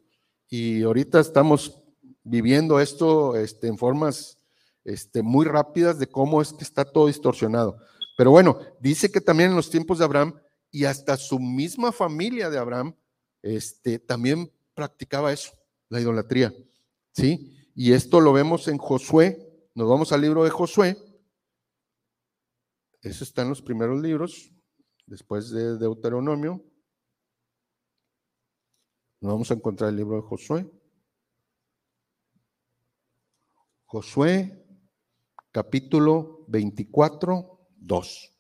y 0.47 0.84
ahorita 0.84 1.19
estamos 1.19 1.82
viviendo 2.23 2.80
esto 2.80 3.36
este, 3.36 3.67
en 3.67 3.78
formas 3.78 4.38
este, 4.86 5.23
muy 5.23 5.45
rápidas 5.45 5.99
de 5.99 6.08
cómo 6.08 6.41
es 6.41 6.54
que 6.54 6.63
está 6.63 6.86
todo 6.86 7.08
distorsionado. 7.08 7.78
Pero 8.15 8.32
bueno, 8.32 8.60
dice 8.80 9.12
que 9.12 9.19
también 9.19 9.49
en 9.49 9.56
los 9.56 9.69
tiempos 9.69 9.97
de 9.97 10.06
Abraham 10.06 10.36
y 10.71 10.86
hasta 10.86 11.17
su 11.17 11.39
misma 11.39 11.91
familia 11.91 12.49
de 12.49 12.60
Abraham, 12.60 12.95
este, 13.41 13.99
también 13.99 14.49
practicaba 14.73 15.34
eso, 15.34 15.52
la 15.89 15.99
idolatría. 15.99 16.54
¿Sí? 17.12 17.58
Y 17.75 17.93
esto 17.93 18.21
lo 18.21 18.32
vemos 18.32 18.67
en 18.67 18.78
Josué. 18.78 19.67
Nos 19.73 19.89
vamos 19.89 20.13
al 20.13 20.21
libro 20.21 20.43
de 20.43 20.49
Josué. 20.49 20.97
Eso 23.02 23.23
está 23.23 23.41
en 23.41 23.49
los 23.49 23.62
primeros 23.62 24.02
libros, 24.02 24.52
después 25.10 25.50
de 25.50 25.78
Deuteronomio. 25.78 26.63
Nos 29.19 29.32
vamos 29.32 29.52
a 29.52 29.56
encontrar 29.56 29.89
el 29.89 29.98
libro 29.98 30.17
de 30.17 30.22
Josué. 30.22 30.72
Josué 33.86 34.63
capítulo 35.52 36.45
24, 36.48 37.60
2. 37.78 38.36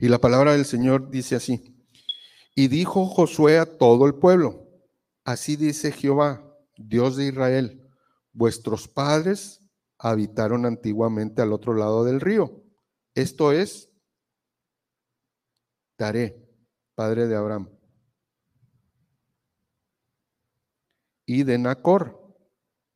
Y 0.00 0.08
la 0.08 0.18
palabra 0.18 0.52
del 0.52 0.64
Señor 0.64 1.08
dice 1.08 1.36
así. 1.36 1.76
Y 2.56 2.66
dijo 2.66 3.06
Josué 3.06 3.58
a 3.58 3.78
todo 3.78 4.06
el 4.06 4.16
pueblo, 4.16 4.66
así 5.24 5.54
dice 5.54 5.92
Jehová, 5.92 6.44
Dios 6.76 7.16
de 7.16 7.28
Israel, 7.28 7.88
vuestros 8.32 8.88
padres 8.88 9.62
habitaron 9.98 10.66
antiguamente 10.66 11.40
al 11.40 11.52
otro 11.52 11.74
lado 11.74 12.04
del 12.04 12.20
río. 12.20 12.60
Esto 13.14 13.52
es 13.52 13.91
Taré, 15.96 16.36
padre 16.94 17.26
de 17.26 17.36
Abraham. 17.36 17.68
Y 21.26 21.44
de 21.44 21.58
Nacor, 21.58 22.36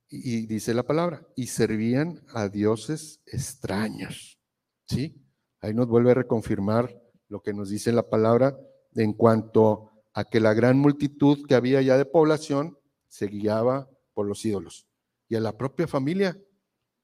y 0.09 0.47
dice 0.47 0.75
la 0.75 0.83
palabra, 0.83 1.27
y 1.37 1.47
servían 1.47 2.25
a 2.35 2.49
dioses 2.49 3.21
extraños. 3.27 4.39
¿Sí? 4.87 5.23
Ahí 5.61 5.75
nos 5.75 5.89
vuelve 5.89 6.13
a 6.13 6.15
reconfirmar 6.15 7.03
lo 7.29 7.43
que 7.43 7.53
nos 7.53 7.71
dice 7.71 7.93
la 7.93 8.09
palabra 8.09 8.57
en 8.95 9.13
cuanto 9.13 9.91
a 10.13 10.25
que 10.25 10.41
la 10.41 10.55
gran 10.55 10.79
multitud 10.79 11.47
que 11.47 11.55
había 11.55 11.83
ya 11.83 11.99
de 11.99 12.05
población 12.05 12.79
se 13.09 13.27
guiaba 13.27 13.91
por 14.15 14.27
los 14.27 14.45
ídolos. 14.45 14.87
Y 15.29 15.35
a 15.35 15.41
la 15.41 15.57
propia 15.57 15.87
familia, 15.87 16.41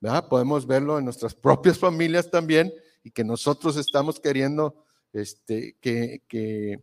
¿verdad? 0.01 0.29
Podemos 0.29 0.67
verlo 0.67 0.99
en 0.99 1.05
nuestras 1.05 1.35
propias 1.47 1.79
familias 1.79 2.31
también 2.31 2.73
y 3.05 3.11
que 3.11 3.25
nosotros 3.25 3.77
estamos 3.77 4.21
queriendo 4.21 4.85
este, 5.13 5.77
que, 5.81 6.23
que, 6.29 6.83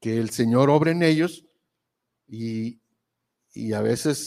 que 0.00 0.18
el 0.18 0.30
Señor 0.30 0.70
obre 0.70 0.92
en 0.92 1.02
ellos 1.02 1.44
y, 2.26 2.80
y 3.54 3.72
a 3.72 3.80
veces 3.80 4.18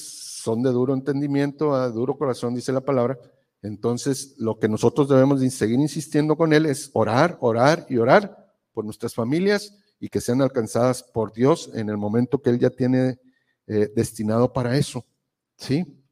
son 0.44 0.62
de 0.62 0.72
duro 0.72 0.94
entendimiento, 0.94 1.74
a 1.74 1.90
duro 1.90 2.18
corazón, 2.18 2.54
dice 2.54 2.72
la 2.72 2.82
palabra. 2.82 3.18
Entonces, 3.62 4.36
lo 4.38 4.60
que 4.60 4.68
nosotros 4.68 5.08
debemos 5.08 5.42
seguir 5.54 5.80
insistiendo 5.80 6.36
con 6.36 6.52
Él 6.52 6.66
es 6.66 6.92
orar, 6.94 7.38
orar 7.40 7.86
y 7.90 7.98
orar 7.98 8.54
por 8.74 8.84
nuestras 8.84 9.14
familias 9.14 9.74
y 10.00 10.10
que 10.10 10.20
sean 10.20 10.42
alcanzadas 10.42 11.02
por 11.02 11.32
Dios 11.32 11.72
en 11.74 11.88
el 11.90 11.98
momento 11.98 12.42
que 12.42 12.50
Él 12.50 12.60
ya 12.60 12.70
tiene 12.70 13.20
eh, 13.68 13.90
destinado 13.96 14.52
para 14.52 14.78
eso. 14.78 15.06
¿Sí? 15.56 16.04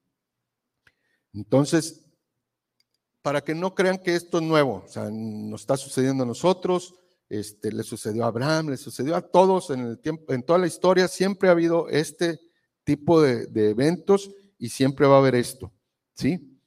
Entonces, 1.34 2.06
para 3.22 3.42
que 3.42 3.54
no 3.54 3.76
crean 3.76 4.00
que 4.00 4.16
esto 4.16 4.40
es 4.40 4.44
nuevo, 4.44 4.84
o 4.86 4.88
sea, 4.88 5.10
nos 5.12 5.62
está 5.62 5.78
sucediendo 5.78 6.24
a 6.24 6.28
nosotros, 6.28 6.96
este, 7.30 7.72
le 7.72 7.84
sucedió 7.84 8.26
a 8.26 8.28
Abraham, 8.28 8.70
le 8.70 8.78
sucedió 8.78 9.16
a 9.16 9.22
todos 9.22 9.70
en 9.70 9.82
el 9.82 10.00
tiempo, 10.00 10.34
en 10.34 10.44
toda 10.44 10.60
la 10.60 10.68
historia, 10.68 11.08
siempre 11.08 11.48
ha 11.48 11.54
habido 11.54 11.88
este 11.90 12.40
tipo 12.84 13.22
de, 13.22 13.48
eventos 13.70 14.32
y 14.58 14.70
siempre 14.70 15.08
va 15.08 15.16
a 15.16 15.20
haber 15.20 15.36
esto, 15.36 15.72
¿sí? 16.14 16.60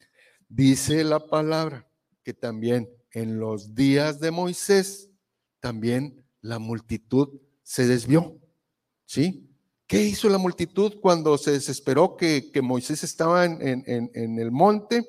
Dice 0.49 1.05
la 1.05 1.27
palabra 1.27 1.88
que 2.23 2.35
también 2.35 2.88
en 3.11 3.38
los 3.38 3.75
días 3.75 4.21
de 4.21 4.31
Moisés, 4.31 5.11
también 5.61 6.25
la 6.40 6.59
multitud 6.59 7.40
se 7.62 7.87
desvió, 7.87 8.38
¿sí? 9.05 9.51
¿Qué 9.87 10.03
hizo 10.03 10.29
la 10.29 10.38
multitud 10.38 10.95
cuando 11.01 11.37
se 11.37 11.53
desesperó 11.53 12.17
que, 12.17 12.51
Moisés 12.62 13.05
estaba 13.05 13.45
en, 13.45 13.85
en, 13.87 14.38
el 14.38 14.51
monte 14.51 15.07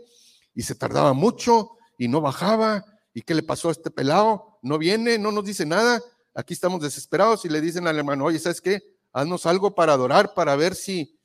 y 0.56 0.64
se 0.64 0.74
tardaba 0.74 1.14
mucho 1.14 1.72
y 1.98 2.08
no 2.08 2.22
bajaba? 2.22 2.84
¿Y 3.14 3.22
qué 3.22 3.36
le 3.36 3.44
pasó 3.44 3.70
a 3.70 3.74
este 3.74 3.92
pelado? 3.92 4.58
No 4.64 4.80
viene, 4.80 5.20
no 5.20 5.32
nos 5.32 5.46
dice 5.46 5.66
nada. 5.66 6.02
Aquí 6.34 6.54
estamos 6.56 6.82
desesperados 6.82 7.46
y 7.46 7.50
le 7.50 7.62
dicen 7.62 7.86
al 7.88 7.98
hermano, 7.98 8.26
oye, 8.26 8.40
¿sabes 8.40 8.60
qué? 8.60 8.96
haznos 9.16 9.46
algo 9.46 9.74
para 9.74 9.94
adorar, 9.94 10.34
para 10.34 10.58
ver 10.58 10.76
si 10.76 11.18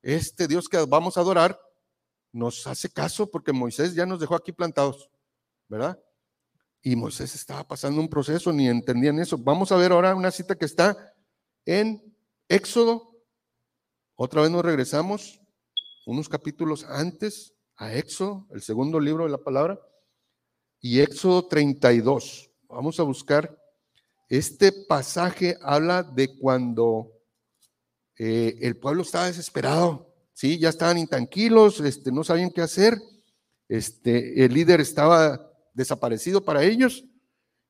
este 0.00 0.48
Dios 0.48 0.70
que 0.70 0.78
vamos 0.78 1.18
a 1.18 1.20
adorar 1.20 1.60
nos 2.32 2.66
hace 2.66 2.88
caso, 2.88 3.30
porque 3.30 3.52
Moisés 3.52 3.94
ya 3.94 4.06
nos 4.06 4.20
dejó 4.20 4.34
aquí 4.34 4.52
plantados, 4.52 5.10
¿verdad? 5.68 6.02
Y 6.80 6.96
Moisés 6.96 7.34
estaba 7.34 7.68
pasando 7.68 8.00
un 8.00 8.08
proceso, 8.08 8.52
ni 8.52 8.68
entendían 8.68 9.18
eso. 9.18 9.36
Vamos 9.36 9.70
a 9.70 9.76
ver 9.76 9.92
ahora 9.92 10.14
una 10.14 10.30
cita 10.30 10.54
que 10.54 10.64
está 10.64 10.96
en 11.66 12.02
Éxodo. 12.48 13.14
Otra 14.14 14.40
vez 14.40 14.50
nos 14.50 14.64
regresamos 14.64 15.38
unos 16.06 16.30
capítulos 16.30 16.84
antes 16.84 17.52
a 17.76 17.94
Éxodo, 17.94 18.46
el 18.50 18.62
segundo 18.62 18.98
libro 18.98 19.24
de 19.24 19.30
la 19.30 19.38
palabra, 19.38 19.80
y 20.80 21.00
Éxodo 21.00 21.46
32. 21.46 22.50
Vamos 22.68 22.98
a 23.00 23.02
buscar. 23.02 23.56
Este 24.28 24.72
pasaje 24.72 25.56
habla 25.62 26.02
de 26.02 26.36
cuando 26.38 27.12
eh, 28.18 28.58
el 28.60 28.76
pueblo 28.76 29.02
estaba 29.02 29.26
desesperado, 29.26 30.14
¿sí? 30.32 30.58
Ya 30.58 30.68
estaban 30.68 30.98
intranquilos, 30.98 31.80
este, 31.80 32.10
no 32.10 32.24
sabían 32.24 32.50
qué 32.50 32.62
hacer. 32.62 33.00
Este, 33.68 34.44
el 34.44 34.54
líder 34.54 34.80
estaba 34.80 35.52
desaparecido 35.74 36.44
para 36.44 36.64
ellos 36.64 37.04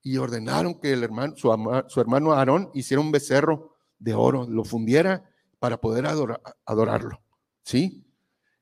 y 0.03 0.19
ordenaron 0.19 0.79
que 0.79 0.93
el 0.93 1.03
hermano, 1.03 1.37
su, 1.37 1.51
su 1.89 2.01
hermano 2.01 2.33
Aarón 2.33 2.71
hiciera 2.75 3.01
un 3.01 3.11
becerro 3.11 3.77
de 3.99 4.15
oro, 4.15 4.47
lo 4.49 4.65
fundiera 4.65 5.29
para 5.59 5.81
poder 5.81 6.07
adorarlo, 6.65 7.21
¿sí? 7.65 8.06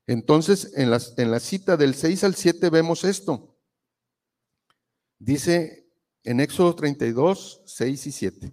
Entonces, 0.07 0.73
en, 0.77 0.91
las, 0.91 1.15
en 1.19 1.31
la 1.31 1.41
cita 1.41 1.77
del 1.77 1.95
6 1.95 2.25
al 2.25 2.35
7 2.35 2.71
vemos 2.71 3.05
esto. 3.05 3.57
Dice 5.19 5.85
en 6.25 6.41
Éxodo 6.41 6.75
32, 6.75 7.63
6 7.67 8.07
y 8.07 8.13
7. 8.13 8.53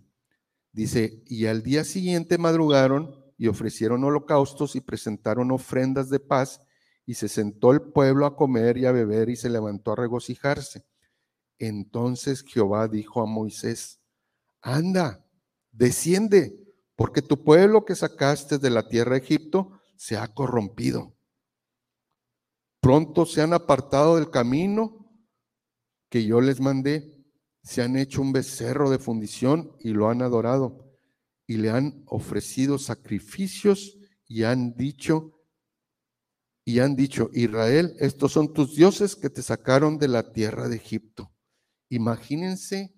Dice, 0.74 1.24
y 1.26 1.46
al 1.48 1.64
día 1.64 1.84
siguiente 1.84 2.38
madrugaron 2.38 3.22
y 3.38 3.48
ofrecieron 3.48 4.04
holocaustos 4.04 4.76
y 4.76 4.82
presentaron 4.82 5.52
ofrendas 5.52 6.10
de 6.10 6.20
paz, 6.20 6.62
y 7.06 7.16
se 7.16 7.28
sentó 7.28 7.72
el 7.72 7.82
pueblo 7.82 8.26
a 8.26 8.36
comer 8.36 8.78
y 8.78 8.86
a 8.86 8.92
beber 8.92 9.30
y 9.30 9.36
se 9.36 9.50
levantó 9.50 9.92
a 9.92 9.96
regocijarse. 9.96 10.86
Entonces 11.58 12.44
Jehová 12.44 12.88
dijo 12.88 13.22
a 13.22 13.26
Moisés, 13.26 14.00
anda, 14.62 15.26
desciende, 15.72 16.58
porque 16.96 17.22
tu 17.22 17.44
pueblo 17.44 17.84
que 17.86 17.96
sacaste 17.96 18.60
de 18.60 18.70
la 18.70 18.88
tierra 18.88 19.14
de 19.14 19.20
Egipto 19.20 19.72
se 19.96 20.18
ha 20.18 20.28
corrompido. 20.28 21.16
Pronto 22.92 23.26
se 23.26 23.42
han 23.42 23.54
apartado 23.54 24.18
del 24.18 24.30
camino 24.30 25.10
que 26.10 26.26
yo 26.26 26.42
les 26.42 26.60
mandé, 26.60 27.24
se 27.64 27.82
han 27.82 27.96
hecho 27.96 28.22
un 28.22 28.34
becerro 28.34 28.90
de 28.90 29.00
fundición 29.00 29.78
y 29.80 29.92
lo 29.92 30.10
han 30.10 30.22
adorado 30.22 30.92
y 31.48 31.56
le 31.56 31.70
han 31.70 32.04
ofrecido 32.06 32.78
sacrificios 32.78 33.98
y 34.28 34.44
han 34.44 34.76
dicho, 34.76 35.40
y 36.66 36.80
han 36.80 36.98
dicho, 36.98 37.30
Israel, 37.32 37.96
estos 37.98 38.34
son 38.34 38.52
tus 38.52 38.76
dioses 38.76 39.16
que 39.16 39.30
te 39.30 39.42
sacaron 39.42 39.98
de 39.98 40.10
la 40.10 40.34
tierra 40.34 40.68
de 40.68 40.76
Egipto. 40.76 41.32
Imagínense 41.88 42.94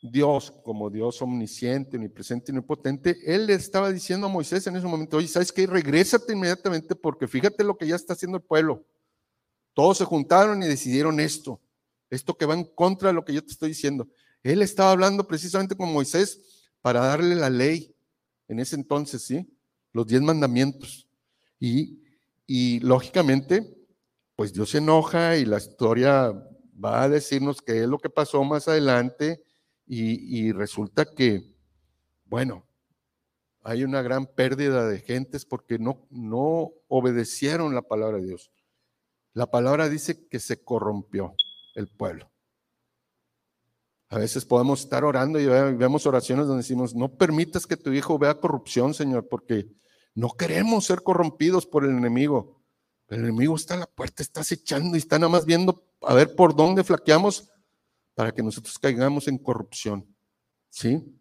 Dios 0.00 0.52
como 0.62 0.90
Dios 0.90 1.20
omnisciente, 1.22 1.96
omnipresente 1.96 2.50
y 2.50 2.54
omnipotente, 2.54 3.16
Él 3.26 3.46
le 3.46 3.54
estaba 3.54 3.90
diciendo 3.90 4.26
a 4.26 4.30
Moisés 4.30 4.66
en 4.66 4.76
ese 4.76 4.86
momento, 4.86 5.16
oye, 5.16 5.26
¿sabes 5.26 5.52
qué? 5.52 5.66
Regrésate 5.66 6.32
inmediatamente 6.32 6.94
porque 6.94 7.26
fíjate 7.26 7.64
lo 7.64 7.76
que 7.76 7.86
ya 7.86 7.96
está 7.96 8.12
haciendo 8.12 8.36
el 8.36 8.42
pueblo. 8.42 8.86
Todos 9.74 9.98
se 9.98 10.04
juntaron 10.04 10.62
y 10.62 10.66
decidieron 10.66 11.18
esto, 11.20 11.60
esto 12.10 12.36
que 12.36 12.46
va 12.46 12.54
en 12.54 12.64
contra 12.64 13.08
de 13.08 13.14
lo 13.14 13.24
que 13.24 13.34
yo 13.34 13.44
te 13.44 13.52
estoy 13.52 13.70
diciendo. 13.70 14.08
Él 14.42 14.62
estaba 14.62 14.92
hablando 14.92 15.26
precisamente 15.26 15.76
con 15.76 15.92
Moisés 15.92 16.70
para 16.80 17.00
darle 17.00 17.34
la 17.34 17.50
ley 17.50 17.94
en 18.46 18.60
ese 18.60 18.76
entonces, 18.76 19.22
¿sí? 19.22 19.52
Los 19.92 20.06
diez 20.06 20.22
mandamientos. 20.22 21.08
Y, 21.58 22.02
y 22.46 22.80
lógicamente, 22.80 23.76
pues 24.36 24.52
Dios 24.52 24.70
se 24.70 24.78
enoja 24.78 25.36
y 25.36 25.44
la 25.44 25.58
historia 25.58 26.32
va 26.82 27.02
a 27.02 27.08
decirnos 27.08 27.60
qué 27.60 27.82
es 27.82 27.88
lo 27.88 27.98
que 27.98 28.08
pasó 28.08 28.44
más 28.44 28.68
adelante 28.68 29.42
y, 29.90 30.52
resulta 30.52 31.06
que, 31.06 31.54
bueno, 32.26 32.66
hay 33.62 33.84
una 33.84 34.02
gran 34.02 34.26
pérdida 34.26 34.86
de 34.86 35.00
gentes 35.00 35.46
porque 35.46 35.78
no, 35.78 36.06
no 36.10 36.72
obedecieron 36.88 37.74
la 37.74 37.82
palabra 37.82 38.18
de 38.18 38.26
Dios. 38.26 38.50
La 39.32 39.50
palabra 39.50 39.88
dice 39.88 40.26
que 40.28 40.40
se 40.40 40.62
corrompió 40.62 41.34
el 41.74 41.88
pueblo. 41.88 42.30
A 44.10 44.18
veces 44.18 44.44
podemos 44.44 44.80
estar 44.80 45.04
orando 45.04 45.38
y 45.38 45.46
vemos 45.46 46.06
oraciones 46.06 46.46
donde 46.46 46.62
decimos, 46.62 46.94
no 46.94 47.16
permitas 47.16 47.66
que 47.66 47.76
tu 47.76 47.92
hijo 47.92 48.18
vea 48.18 48.40
corrupción, 48.40 48.94
Señor, 48.94 49.28
porque 49.28 49.68
no 50.14 50.30
queremos 50.30 50.84
ser 50.84 51.02
corrompidos 51.02 51.66
por 51.66 51.84
el 51.84 51.90
enemigo. 51.90 52.62
El 53.08 53.20
enemigo 53.20 53.56
está 53.56 53.74
a 53.74 53.78
la 53.78 53.86
puerta, 53.86 54.22
está 54.22 54.40
acechando 54.40 54.96
y 54.96 54.98
está 54.98 55.18
nada 55.18 55.30
más 55.30 55.46
viendo 55.46 55.82
a 56.02 56.14
ver 56.14 56.34
por 56.34 56.54
dónde 56.54 56.84
flaqueamos 56.84 57.50
para 58.18 58.32
que 58.32 58.42
nosotros 58.42 58.76
caigamos 58.80 59.28
en 59.28 59.38
corrupción. 59.38 60.04
¿Sí? 60.70 61.16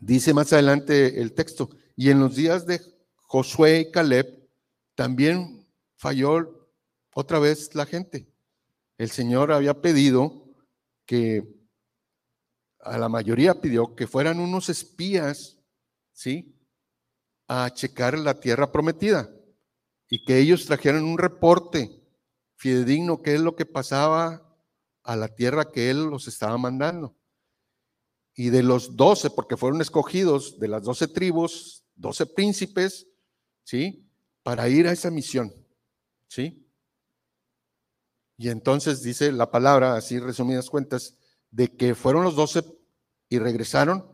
Dice 0.00 0.32
más 0.32 0.50
adelante 0.54 1.20
el 1.20 1.34
texto, 1.34 1.68
y 1.94 2.08
en 2.08 2.18
los 2.18 2.34
días 2.34 2.64
de 2.64 2.80
Josué 3.16 3.80
y 3.80 3.90
Caleb 3.90 4.48
también 4.94 5.68
falló 5.96 6.66
otra 7.14 7.38
vez 7.40 7.74
la 7.74 7.84
gente. 7.84 8.26
El 8.96 9.10
Señor 9.10 9.52
había 9.52 9.82
pedido 9.82 10.48
que 11.04 11.46
a 12.80 12.96
la 12.96 13.10
mayoría 13.10 13.60
pidió 13.60 13.94
que 13.94 14.06
fueran 14.06 14.40
unos 14.40 14.70
espías, 14.70 15.58
¿sí? 16.14 16.58
a 17.48 17.68
checar 17.68 18.16
la 18.16 18.40
tierra 18.40 18.72
prometida 18.72 19.30
y 20.08 20.24
que 20.24 20.38
ellos 20.38 20.64
trajeran 20.64 21.04
un 21.04 21.18
reporte 21.18 22.02
fidedigno 22.56 23.20
qué 23.20 23.34
es 23.34 23.42
lo 23.42 23.54
que 23.54 23.66
pasaba 23.66 24.48
a 25.04 25.16
la 25.16 25.28
tierra 25.28 25.70
que 25.70 25.90
él 25.90 26.04
los 26.04 26.28
estaba 26.28 26.56
mandando. 26.58 27.16
Y 28.34 28.50
de 28.50 28.62
los 28.62 28.96
doce, 28.96 29.30
porque 29.30 29.56
fueron 29.56 29.80
escogidos 29.80 30.58
de 30.58 30.68
las 30.68 30.82
doce 30.82 31.08
tribus, 31.08 31.84
doce 31.94 32.26
príncipes, 32.26 33.06
¿sí? 33.64 34.08
Para 34.42 34.68
ir 34.68 34.86
a 34.86 34.92
esa 34.92 35.10
misión, 35.10 35.52
¿sí? 36.28 36.66
Y 38.38 38.48
entonces 38.48 39.02
dice 39.02 39.30
la 39.32 39.50
palabra, 39.50 39.94
así 39.94 40.18
resumidas 40.18 40.70
cuentas, 40.70 41.16
de 41.50 41.68
que 41.76 41.94
fueron 41.94 42.24
los 42.24 42.34
doce 42.34 42.64
y 43.28 43.38
regresaron, 43.38 44.10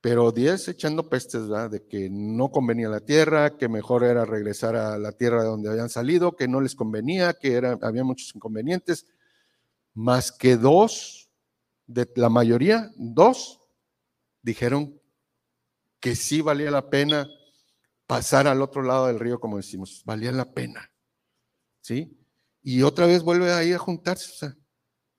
pero 0.00 0.32
diez 0.32 0.66
echando 0.66 1.08
pestes, 1.08 1.48
¿verdad? 1.48 1.70
De 1.70 1.86
que 1.86 2.08
no 2.10 2.50
convenía 2.50 2.88
la 2.88 3.00
tierra, 3.00 3.56
que 3.56 3.68
mejor 3.68 4.02
era 4.02 4.24
regresar 4.24 4.74
a 4.74 4.98
la 4.98 5.12
tierra 5.12 5.42
de 5.42 5.48
donde 5.48 5.70
habían 5.70 5.90
salido, 5.90 6.34
que 6.34 6.48
no 6.48 6.60
les 6.60 6.74
convenía, 6.74 7.34
que 7.34 7.52
era, 7.52 7.78
había 7.82 8.02
muchos 8.02 8.34
inconvenientes, 8.34 9.06
más 9.94 10.32
que 10.32 10.56
dos, 10.56 11.30
de 11.86 12.08
la 12.16 12.28
mayoría, 12.28 12.90
dos, 12.96 13.60
dijeron 14.42 15.00
que 16.00 16.16
sí 16.16 16.40
valía 16.40 16.70
la 16.70 16.88
pena 16.88 17.28
pasar 18.06 18.46
al 18.46 18.60
otro 18.62 18.82
lado 18.82 19.06
del 19.06 19.20
río, 19.20 19.40
como 19.40 19.56
decimos, 19.56 20.02
valía 20.04 20.32
la 20.32 20.52
pena. 20.52 20.90
¿Sí? 21.80 22.16
Y 22.62 22.82
otra 22.82 23.06
vez 23.06 23.22
vuelve 23.22 23.52
ahí 23.52 23.72
a 23.72 23.78
juntarse. 23.78 24.30
O 24.30 24.34
sea, 24.34 24.56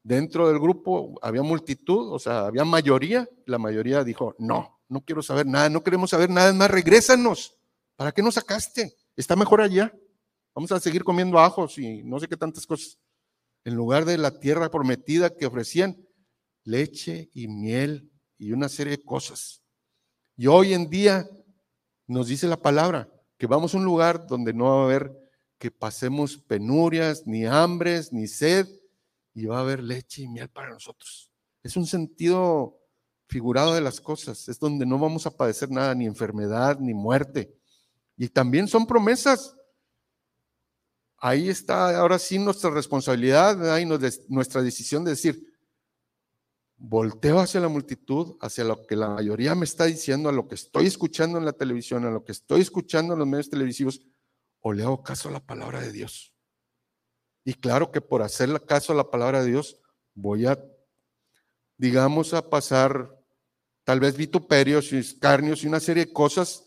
dentro 0.02 0.48
del 0.48 0.60
grupo 0.60 1.16
había 1.22 1.42
multitud, 1.42 2.14
o 2.14 2.20
sea, 2.20 2.46
había 2.46 2.64
mayoría. 2.66 3.28
La 3.46 3.58
mayoría 3.58 4.04
dijo, 4.04 4.36
no, 4.38 4.82
no 4.88 5.02
quiero 5.02 5.22
saber 5.22 5.46
nada, 5.46 5.70
no 5.70 5.84
queremos 5.84 6.10
saber 6.10 6.30
nada 6.30 6.54
más, 6.54 6.70
regrésanos. 6.70 7.58
¿Para 7.96 8.12
qué 8.12 8.22
nos 8.22 8.36
sacaste? 8.36 8.96
Está 9.16 9.36
mejor 9.36 9.62
allá. 9.62 9.94
Vamos 10.54 10.72
a 10.72 10.80
seguir 10.80 11.04
comiendo 11.04 11.40
ajos 11.40 11.78
y 11.78 12.04
no 12.04 12.20
sé 12.20 12.28
qué 12.28 12.38
tantas 12.38 12.66
cosas. 12.66 13.00
En 13.66 13.76
lugar 13.76 14.06
de 14.06 14.18
la 14.18 14.40
tierra 14.40 14.70
prometida 14.70 15.36
que 15.36 15.46
ofrecían, 15.46 15.98
leche 16.64 17.30
y 17.34 17.48
miel 17.48 18.12
y 18.38 18.52
una 18.52 18.70
serie 18.70 18.98
de 18.98 19.04
cosas. 19.04 19.62
Y 20.36 20.48
hoy 20.48 20.74
en 20.74 20.90
día 20.90 21.30
nos 22.08 22.28
dice 22.28 22.48
la 22.48 22.62
palabra 22.62 23.10
que 23.38 23.48
vamos 23.48 23.74
a 23.74 23.78
un 23.78 23.86
lugar 23.86 24.28
donde 24.28 24.54
no 24.54 24.66
va 24.66 24.82
a 24.82 24.86
haber 24.86 25.12
que 25.58 25.72
pasemos 25.72 26.38
penurias, 26.38 27.26
ni 27.26 27.46
hambres, 27.46 28.12
ni 28.12 28.28
sed, 28.28 28.68
y 29.34 29.46
va 29.46 29.60
a 29.60 29.62
haber 29.62 29.82
leche 29.82 30.24
y 30.24 30.28
miel 30.28 30.50
para 30.50 30.70
nosotros. 30.70 31.32
Es 31.64 31.78
un 31.78 31.88
sentido 31.88 32.80
figurado 33.28 33.74
de 33.74 33.82
las 33.82 34.02
cosas, 34.02 34.48
es 34.50 34.60
donde 34.60 34.86
no 34.86 35.00
vamos 35.00 35.26
a 35.26 35.36
padecer 35.36 35.72
nada, 35.72 35.96
ni 35.96 36.06
enfermedad, 36.06 36.78
ni 36.80 36.94
muerte. 36.94 37.56
Y 38.18 38.28
también 38.28 38.68
son 38.68 38.86
promesas. 38.86 39.56
Ahí 41.26 41.48
está 41.48 41.98
ahora 41.98 42.20
sí 42.20 42.38
nuestra 42.38 42.70
responsabilidad, 42.70 43.74
ahí 43.74 43.86
nuestra 43.86 44.62
decisión 44.62 45.06
de 45.06 45.12
decir, 45.12 45.56
volteo 46.76 47.40
hacia 47.40 47.62
la 47.62 47.70
multitud, 47.70 48.36
hacia 48.42 48.66
lo 48.66 48.86
que 48.86 48.98
la 48.98 49.08
mayoría 49.08 49.56
me 49.56 49.64
está 49.64 49.86
diciendo, 49.86 50.28
a 50.28 50.34
lo 50.34 50.50
que 50.50 50.56
estoy 50.56 50.86
escuchando 50.86 51.38
en 51.38 51.46
la 51.46 51.54
televisión, 51.54 52.04
a 52.04 52.12
lo 52.12 52.26
que 52.26 52.34
estoy 52.34 52.60
escuchando 52.60 53.14
en 53.14 53.20
los 53.20 53.28
medios 53.30 53.50
televisivos, 53.50 54.02
o 54.60 54.74
le 54.74 54.84
hago 54.84 55.02
caso 55.02 55.30
a 55.30 55.32
la 55.32 55.40
palabra 55.40 55.80
de 55.80 55.94
Dios. 55.94 56.36
Y 57.46 57.54
claro 57.54 57.90
que 57.90 58.02
por 58.02 58.22
hacer 58.22 58.50
caso 58.66 58.92
a 58.92 58.98
la 58.98 59.10
palabra 59.10 59.42
de 59.42 59.52
Dios, 59.52 59.80
voy 60.14 60.46
a, 60.46 60.62
digamos, 61.78 62.34
a 62.34 62.50
pasar 62.50 63.18
tal 63.86 64.02
vez 64.02 64.18
vituperios 64.18 64.92
y 64.92 64.98
escarnios 64.98 65.64
y 65.64 65.68
una 65.68 65.80
serie 65.80 66.08
de 66.08 66.12
cosas 66.12 66.66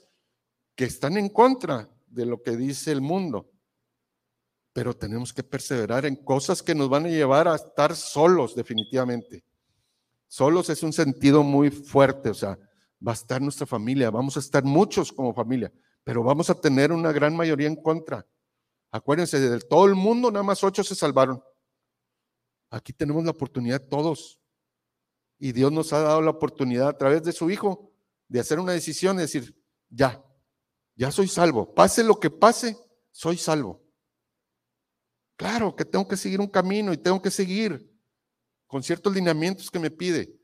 que 0.75 0.87
están 0.87 1.19
en 1.19 1.29
contra 1.29 1.90
de 2.07 2.25
lo 2.25 2.42
que 2.42 2.57
dice 2.57 2.90
el 2.90 3.03
mundo. 3.03 3.53
Pero 4.77 4.95
tenemos 4.95 5.33
que 5.33 5.43
perseverar 5.43 6.05
en 6.05 6.17
cosas 6.17 6.62
que 6.62 6.75
nos 6.75 6.91
van 6.91 7.07
a 7.07 7.09
llevar 7.09 7.49
a 7.49 7.55
estar 7.55 7.97
solos 7.97 8.55
definitivamente. 8.55 9.43
Solos 10.29 10.69
es 10.69 10.83
un 10.83 10.93
sentido 10.93 11.43
muy 11.43 11.71
fuerte, 11.71 12.29
o 12.29 12.35
sea, 12.35 12.59
va 13.01 13.12
a 13.12 13.15
estar 13.15 13.41
nuestra 13.41 13.65
familia, 13.65 14.11
vamos 14.11 14.37
a 14.37 14.41
estar 14.41 14.62
muchos 14.65 15.11
como 15.15 15.33
familia, 15.33 15.73
pero 16.05 16.23
vamos 16.23 16.51
a 16.51 16.61
tener 16.61 16.93
una 16.93 17.11
gran 17.11 17.35
mayoría 17.35 17.69
en 17.69 17.77
contra. 17.77 18.27
Acuérdense, 18.91 19.41
de 19.41 19.61
todo 19.61 19.87
el 19.87 19.95
mundo 19.95 20.31
nada 20.31 20.43
más 20.43 20.62
ocho 20.62 20.85
se 20.85 20.95
salvaron. 20.95 21.43
Aquí 22.69 22.93
tenemos 22.93 23.25
la 23.25 23.31
oportunidad 23.31 23.81
todos. 23.81 24.39
Y 25.39 25.53
Dios 25.53 25.73
nos 25.73 25.95
ha 25.95 26.01
dado 26.01 26.21
la 26.21 26.33
oportunidad 26.33 26.89
a 26.89 26.99
través 26.99 27.23
de 27.23 27.33
su 27.33 27.51
Hijo 27.51 27.95
de 28.29 28.41
hacer 28.41 28.61
una 28.61 28.73
decisión, 28.73 29.17
de 29.17 29.23
decir, 29.23 29.59
ya, 29.89 30.23
ya 30.97 31.11
soy 31.11 31.29
salvo. 31.29 31.75
Pase 31.75 32.05
lo 32.05 32.21
que 32.21 32.29
pase, 32.29 32.77
soy 33.11 33.39
salvo. 33.39 33.86
Claro 35.37 35.77
que 35.77 35.85
tengo 35.85 36.09
que 36.09 36.16
seguir 36.16 36.40
un 36.40 36.49
camino 36.49 36.92
y 36.92 36.96
tengo 36.96 37.20
que 37.20 37.31
seguir 37.31 37.92
con 38.66 38.83
ciertos 38.83 39.14
lineamientos 39.14 39.70
que 39.70 39.79
me 39.79 39.90
pide. 39.90 40.35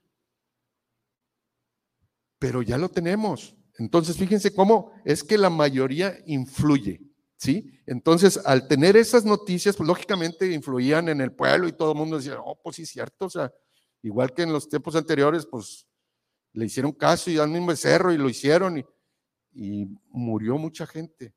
Pero 2.38 2.62
ya 2.62 2.76
lo 2.76 2.88
tenemos. 2.88 3.56
Entonces, 3.78 4.16
fíjense 4.16 4.54
cómo 4.54 4.92
es 5.04 5.24
que 5.24 5.38
la 5.38 5.48
mayoría 5.48 6.14
influye, 6.26 7.00
¿sí? 7.36 7.80
Entonces, 7.86 8.38
al 8.44 8.68
tener 8.68 8.96
esas 8.96 9.24
noticias, 9.24 9.76
pues 9.76 9.86
lógicamente 9.86 10.52
influían 10.52 11.08
en 11.08 11.20
el 11.20 11.32
pueblo 11.32 11.66
y 11.66 11.72
todo 11.72 11.92
el 11.92 11.98
mundo 11.98 12.18
decía, 12.18 12.38
oh, 12.38 12.60
pues 12.62 12.76
sí, 12.76 12.84
cierto, 12.84 13.26
o 13.26 13.30
sea, 13.30 13.50
igual 14.02 14.34
que 14.34 14.42
en 14.42 14.52
los 14.52 14.68
tiempos 14.68 14.94
anteriores, 14.94 15.46
pues 15.46 15.86
le 16.52 16.66
hicieron 16.66 16.92
caso 16.92 17.30
y 17.30 17.36
dan 17.36 17.56
un 17.56 17.66
becerro 17.66 18.12
y 18.12 18.18
lo 18.18 18.28
hicieron 18.28 18.84
y 19.54 19.86
murió 20.10 20.58
mucha 20.58 20.86
gente. 20.86 21.34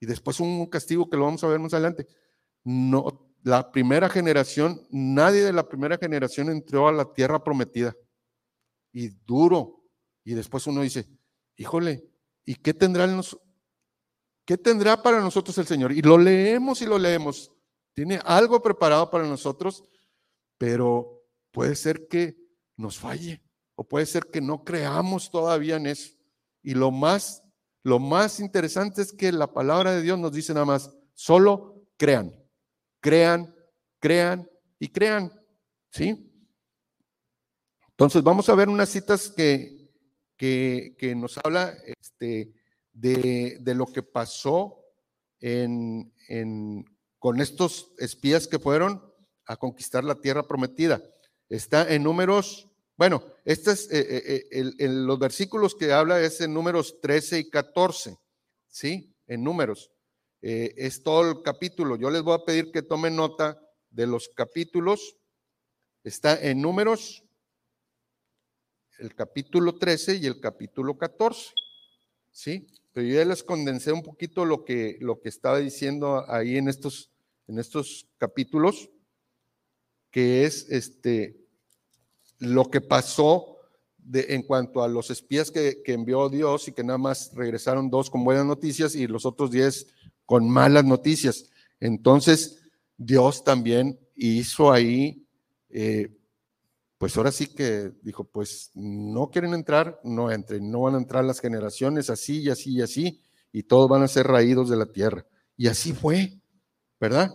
Y 0.00 0.06
después 0.06 0.40
un 0.40 0.66
castigo 0.66 1.08
que 1.08 1.16
lo 1.16 1.26
vamos 1.26 1.44
a 1.44 1.48
ver 1.48 1.60
más 1.60 1.72
adelante. 1.74 2.08
No, 2.64 3.32
la 3.42 3.72
primera 3.72 4.08
generación, 4.08 4.86
nadie 4.90 5.42
de 5.42 5.52
la 5.52 5.68
primera 5.68 5.98
generación 5.98 6.48
entró 6.48 6.88
a 6.88 6.92
la 6.92 7.12
tierra 7.12 7.42
prometida. 7.42 7.94
Y 8.92 9.08
duro. 9.08 9.82
Y 10.24 10.34
después 10.34 10.66
uno 10.66 10.82
dice, 10.82 11.08
híjole, 11.56 12.04
¿y 12.44 12.54
qué 12.54 12.72
tendrá, 12.72 13.06
nos, 13.06 13.38
qué 14.44 14.56
tendrá 14.56 15.02
para 15.02 15.20
nosotros 15.20 15.58
el 15.58 15.66
Señor? 15.66 15.92
Y 15.92 16.02
lo 16.02 16.18
leemos 16.18 16.82
y 16.82 16.86
lo 16.86 16.98
leemos. 16.98 17.50
Tiene 17.94 18.20
algo 18.24 18.62
preparado 18.62 19.10
para 19.10 19.26
nosotros, 19.26 19.82
pero 20.56 21.24
puede 21.50 21.74
ser 21.74 22.06
que 22.06 22.36
nos 22.76 22.98
falle 22.98 23.42
o 23.74 23.84
puede 23.84 24.06
ser 24.06 24.26
que 24.26 24.40
no 24.40 24.62
creamos 24.62 25.30
todavía 25.30 25.76
en 25.76 25.88
eso. 25.88 26.12
Y 26.62 26.74
lo 26.74 26.92
más, 26.92 27.42
lo 27.82 27.98
más 27.98 28.38
interesante 28.38 29.02
es 29.02 29.12
que 29.12 29.32
la 29.32 29.52
palabra 29.52 29.92
de 29.92 30.02
Dios 30.02 30.18
nos 30.18 30.32
dice 30.32 30.54
nada 30.54 30.66
más, 30.66 30.94
solo 31.14 31.82
crean 31.96 32.41
crean, 33.02 33.54
crean 33.98 34.48
y 34.78 34.88
crean. 34.88 35.30
¿Sí? 35.90 36.32
Entonces 37.90 38.22
vamos 38.22 38.48
a 38.48 38.54
ver 38.54 38.70
unas 38.70 38.88
citas 38.88 39.30
que, 39.30 39.90
que, 40.36 41.14
nos 41.14 41.38
habla 41.44 41.76
este, 41.84 42.54
de, 42.92 43.58
de, 43.60 43.74
lo 43.74 43.86
que 43.86 44.02
pasó 44.02 44.82
en, 45.38 46.12
en, 46.28 46.84
con 47.18 47.40
estos 47.40 47.92
espías 47.98 48.48
que 48.48 48.58
fueron 48.58 49.12
a 49.46 49.56
conquistar 49.56 50.02
la 50.02 50.20
tierra 50.20 50.48
prometida. 50.48 51.00
Está 51.48 51.92
en 51.92 52.02
números, 52.02 52.68
bueno, 52.96 53.22
este 53.44 53.72
es, 53.72 53.92
eh, 53.92 54.48
eh, 54.50 54.72
eh, 54.78 54.88
los 54.88 55.18
versículos 55.18 55.74
que 55.74 55.92
habla 55.92 56.20
es 56.20 56.40
en 56.40 56.54
números 56.54 57.00
13 57.00 57.38
y 57.38 57.50
14, 57.50 58.18
¿sí? 58.68 59.14
En 59.26 59.44
números. 59.44 59.91
Eh, 60.42 60.74
es 60.76 61.04
todo 61.04 61.30
el 61.30 61.42
capítulo. 61.42 61.94
Yo 61.94 62.10
les 62.10 62.22
voy 62.22 62.34
a 62.34 62.44
pedir 62.44 62.72
que 62.72 62.82
tomen 62.82 63.14
nota 63.14 63.60
de 63.90 64.08
los 64.08 64.28
capítulos. 64.28 65.16
Está 66.02 66.34
en 66.42 66.60
números, 66.60 67.22
el 68.98 69.14
capítulo 69.14 69.78
13 69.78 70.16
y 70.16 70.26
el 70.26 70.40
capítulo 70.40 70.98
14. 70.98 71.52
¿Sí? 72.32 72.66
Pero 72.92 73.06
ya 73.06 73.24
les 73.24 73.44
condensé 73.44 73.92
un 73.92 74.02
poquito 74.02 74.44
lo 74.44 74.64
que, 74.64 74.98
lo 75.00 75.20
que 75.20 75.28
estaba 75.28 75.58
diciendo 75.58 76.28
ahí 76.28 76.56
en 76.56 76.68
estos, 76.68 77.12
en 77.46 77.60
estos 77.60 78.08
capítulos, 78.18 78.90
que 80.10 80.44
es 80.44 80.68
este, 80.70 81.46
lo 82.38 82.68
que 82.68 82.80
pasó 82.80 83.58
de, 83.96 84.34
en 84.34 84.42
cuanto 84.42 84.82
a 84.82 84.88
los 84.88 85.10
espías 85.10 85.52
que, 85.52 85.82
que 85.84 85.92
envió 85.92 86.28
Dios 86.28 86.66
y 86.66 86.72
que 86.72 86.82
nada 86.82 86.98
más 86.98 87.32
regresaron 87.34 87.90
dos 87.90 88.10
con 88.10 88.24
buenas 88.24 88.44
noticias 88.44 88.96
y 88.96 89.06
los 89.06 89.24
otros 89.24 89.52
diez 89.52 89.86
con 90.32 90.48
malas 90.48 90.86
noticias. 90.86 91.50
Entonces, 91.78 92.62
Dios 92.96 93.44
también 93.44 94.00
hizo 94.14 94.72
ahí, 94.72 95.28
eh, 95.68 96.08
pues 96.96 97.14
ahora 97.18 97.30
sí 97.30 97.48
que 97.48 97.92
dijo, 98.00 98.24
pues 98.24 98.70
no 98.72 99.28
quieren 99.28 99.52
entrar, 99.52 100.00
no 100.04 100.30
entren, 100.30 100.70
no 100.70 100.80
van 100.80 100.94
a 100.94 100.96
entrar 100.96 101.22
las 101.22 101.38
generaciones 101.38 102.08
así 102.08 102.38
y 102.38 102.48
así 102.48 102.72
y 102.72 102.80
así, 102.80 103.20
y 103.52 103.64
todos 103.64 103.90
van 103.90 104.02
a 104.02 104.08
ser 104.08 104.26
raídos 104.26 104.70
de 104.70 104.76
la 104.78 104.86
tierra. 104.86 105.26
Y 105.54 105.68
así 105.68 105.92
fue, 105.92 106.40
¿verdad? 106.98 107.30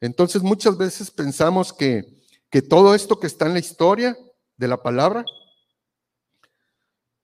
Entonces 0.00 0.42
muchas 0.42 0.78
veces 0.78 1.10
pensamos 1.10 1.74
que, 1.74 2.22
que 2.48 2.62
todo 2.62 2.94
esto 2.94 3.20
que 3.20 3.26
está 3.26 3.44
en 3.44 3.52
la 3.52 3.58
historia 3.58 4.16
de 4.56 4.68
la 4.68 4.82
palabra, 4.82 5.26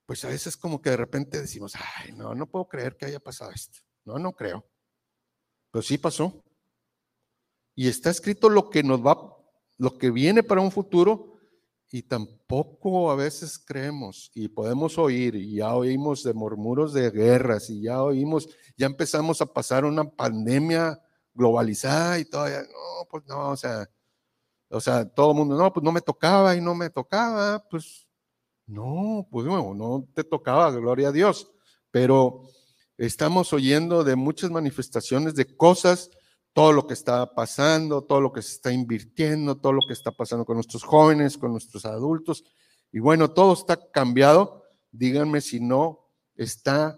pues 0.05 0.23
a 0.27 0.29
veces 0.29 0.59
como 0.59 0.83
que 0.83 0.91
de 0.91 0.99
repente 0.99 1.41
decimos, 1.41 1.73
ay, 1.97 2.13
no, 2.13 2.35
no 2.35 2.47
puedo 2.47 2.69
creer 2.69 2.99
que 2.99 3.07
haya 3.07 3.19
pasado 3.19 3.51
esto. 3.51 3.79
No, 4.05 4.19
no 4.19 4.33
creo. 4.33 4.70
Pero 5.71 5.83
sí 5.83 5.99
pasó. 5.99 6.43
Y 7.75 7.89
está 7.89 8.11
escrito 8.11 8.49
lo 8.49 8.71
que 8.71 8.83
nos 8.83 9.05
va, 9.05 9.17
lo 9.79 9.97
que 9.97 10.11
viene 10.11 10.43
para 10.43 10.61
un 10.61 10.71
futuro 10.71 11.31
y 11.93 12.03
tampoco 12.03 13.11
a 13.11 13.17
veces 13.17 13.59
creemos 13.59 14.31
y 14.35 14.49
podemos 14.49 14.97
oír 14.97 15.35
y 15.35 15.57
ya 15.57 15.75
oímos 15.75 16.23
de 16.23 16.33
murmuros 16.33 16.93
de 16.93 17.11
guerras 17.11 17.69
y 17.69 17.83
ya 17.83 18.03
oímos, 18.03 18.49
ya 18.77 18.87
empezamos 18.87 19.41
a 19.41 19.47
pasar 19.47 19.85
una 19.85 20.05
pandemia 20.05 21.01
globalizada 21.35 22.19
y 22.19 22.25
todavía, 22.25 22.63
no, 22.63 23.09
pues 23.11 23.25
no, 23.27 23.51
o 23.51 23.57
sea, 23.57 23.89
o 24.69 24.81
sea, 24.81 25.05
todo 25.09 25.33
el 25.33 25.39
mundo, 25.39 25.57
no, 25.57 25.73
pues 25.73 25.83
no 25.83 25.91
me 25.91 26.01
tocaba 26.01 26.55
y 26.55 26.61
no 26.61 26.75
me 26.77 26.91
tocaba, 26.91 27.67
pues 27.69 28.07
no, 28.67 29.27
pues 29.31 29.47
no, 29.47 29.75
no 29.75 30.09
te 30.15 30.23
tocaba, 30.23 30.71
gloria 30.71 31.09
a 31.09 31.13
Dios, 31.13 31.51
pero 31.91 32.43
estamos 33.07 33.53
oyendo 33.55 34.05
de 34.05 34.15
muchas 34.15 34.51
manifestaciones 34.51 35.35
de 35.35 35.57
cosas, 35.57 36.11
todo 36.53 36.73
lo 36.73 36.87
que 36.87 36.95
está 36.95 37.35
pasando, 37.35 38.03
todo 38.03 38.21
lo 38.21 38.31
que 38.31 38.43
se 38.43 38.53
está 38.53 38.73
invirtiendo, 38.73 39.57
todo 39.57 39.73
lo 39.73 39.81
que 39.87 39.95
está 39.95 40.13
pasando 40.13 40.45
con 40.45 40.57
nuestros 40.57 40.83
jóvenes, 40.83 41.39
con 41.39 41.53
nuestros 41.53 41.87
adultos, 41.87 42.45
y 42.93 42.99
bueno, 42.99 43.31
todo 43.31 43.55
está 43.55 43.91
cambiado, 43.91 44.65
díganme 44.91 45.41
si 45.41 45.61
no 45.61 46.11
está 46.35 46.97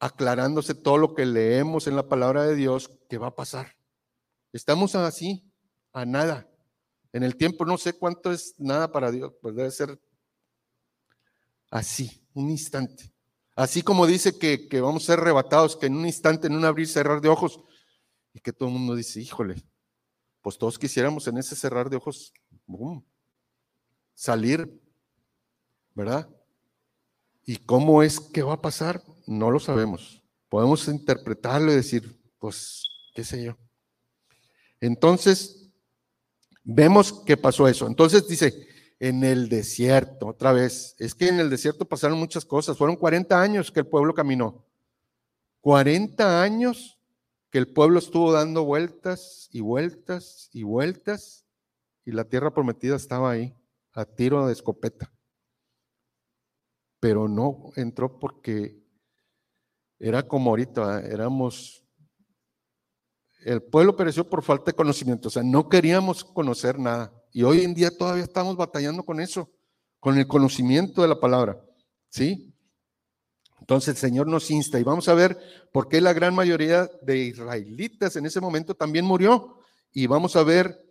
aclarándose 0.00 0.74
todo 0.74 0.98
lo 0.98 1.14
que 1.14 1.24
leemos 1.24 1.86
en 1.86 1.94
la 1.96 2.08
palabra 2.08 2.44
de 2.44 2.56
Dios 2.56 2.90
que 3.08 3.18
va 3.18 3.28
a 3.28 3.34
pasar. 3.34 3.76
Estamos 4.52 4.94
así, 4.94 5.52
a 5.92 6.04
nada. 6.04 6.48
En 7.12 7.22
el 7.22 7.36
tiempo 7.36 7.64
no 7.64 7.78
sé 7.78 7.92
cuánto 7.92 8.32
es 8.32 8.54
nada 8.58 8.90
para 8.90 9.10
Dios, 9.10 9.34
pues 9.40 9.54
debe 9.54 9.70
ser 9.70 10.00
así, 11.70 12.26
un 12.34 12.50
instante. 12.50 13.15
Así 13.56 13.82
como 13.82 14.06
dice 14.06 14.38
que, 14.38 14.68
vamos 14.80 15.02
a 15.02 15.06
ser 15.06 15.18
arrebatados, 15.18 15.76
que 15.76 15.86
en 15.86 15.96
un 15.96 16.06
instante, 16.06 16.46
en 16.46 16.54
un 16.54 16.64
abrir 16.64 16.86
cerrar 16.86 17.20
de 17.20 17.28
ojos, 17.28 17.60
y 18.32 18.38
que 18.38 18.52
todo 18.52 18.68
el 18.68 18.74
mundo 18.74 18.94
dice, 18.94 19.20
híjole, 19.20 19.56
pues 20.42 20.56
todos 20.56 20.78
quisiéramos 20.78 21.26
en 21.26 21.38
ese 21.38 21.56
cerrar 21.56 21.90
de 21.90 21.96
ojos, 21.96 22.32
salir, 24.14 24.80
¿verdad? 25.94 26.28
¿Y 27.44 27.56
cómo 27.56 28.04
es 28.04 28.20
que 28.20 28.42
va 28.42 28.54
a 28.54 28.62
pasar? 28.62 29.02
No 29.26 29.50
lo 29.50 29.58
sabemos. 29.58 30.22
Podemos 30.48 30.86
interpretarlo 30.86 31.72
y 31.72 31.76
decir, 31.76 32.20
pues, 32.38 32.84
qué 33.12 33.24
sé 33.24 33.42
yo. 33.42 33.56
Entonces, 34.80 35.66
Vemos 36.68 37.22
que 37.24 37.36
pasó 37.36 37.68
eso. 37.68 37.86
Entonces 37.86 38.26
dice, 38.26 38.66
en 38.98 39.24
el 39.24 39.48
desierto, 39.48 40.28
otra 40.28 40.52
vez, 40.52 40.94
es 40.98 41.14
que 41.14 41.28
en 41.28 41.38
el 41.40 41.50
desierto 41.50 41.84
pasaron 41.84 42.18
muchas 42.18 42.44
cosas. 42.44 42.78
Fueron 42.78 42.96
40 42.96 43.40
años 43.40 43.70
que 43.70 43.80
el 43.80 43.86
pueblo 43.86 44.14
caminó. 44.14 44.64
40 45.60 46.42
años 46.42 46.98
que 47.50 47.58
el 47.58 47.72
pueblo 47.72 47.98
estuvo 47.98 48.32
dando 48.32 48.64
vueltas 48.64 49.48
y 49.52 49.60
vueltas 49.60 50.48
y 50.52 50.62
vueltas 50.62 51.46
y 52.04 52.12
la 52.12 52.24
tierra 52.24 52.54
prometida 52.54 52.96
estaba 52.96 53.30
ahí, 53.30 53.54
a 53.92 54.04
tiro 54.04 54.46
de 54.46 54.52
escopeta. 54.52 55.12
Pero 57.00 57.28
no 57.28 57.72
entró 57.76 58.18
porque 58.18 58.80
era 59.98 60.26
como 60.26 60.50
ahorita, 60.50 61.00
éramos 61.00 61.82
el 63.44 63.62
pueblo 63.62 63.94
pereció 63.94 64.28
por 64.28 64.42
falta 64.42 64.72
de 64.72 64.76
conocimiento, 64.76 65.28
o 65.28 65.30
sea, 65.30 65.42
no 65.42 65.68
queríamos 65.68 66.24
conocer 66.24 66.80
nada. 66.80 67.12
Y 67.36 67.42
hoy 67.42 67.64
en 67.64 67.74
día 67.74 67.90
todavía 67.90 68.24
estamos 68.24 68.56
batallando 68.56 69.02
con 69.02 69.20
eso, 69.20 69.52
con 70.00 70.16
el 70.16 70.26
conocimiento 70.26 71.02
de 71.02 71.08
la 71.08 71.20
palabra. 71.20 71.62
¿Sí? 72.08 72.56
Entonces 73.60 73.90
el 73.90 73.96
Señor 73.98 74.26
nos 74.26 74.50
insta 74.50 74.80
y 74.80 74.82
vamos 74.82 75.06
a 75.06 75.12
ver 75.12 75.38
por 75.70 75.86
qué 75.86 76.00
la 76.00 76.14
gran 76.14 76.34
mayoría 76.34 76.90
de 77.02 77.18
israelitas 77.18 78.16
en 78.16 78.24
ese 78.24 78.40
momento 78.40 78.74
también 78.74 79.04
murió. 79.04 79.58
Y 79.92 80.06
vamos 80.06 80.34
a 80.34 80.44
ver, 80.44 80.82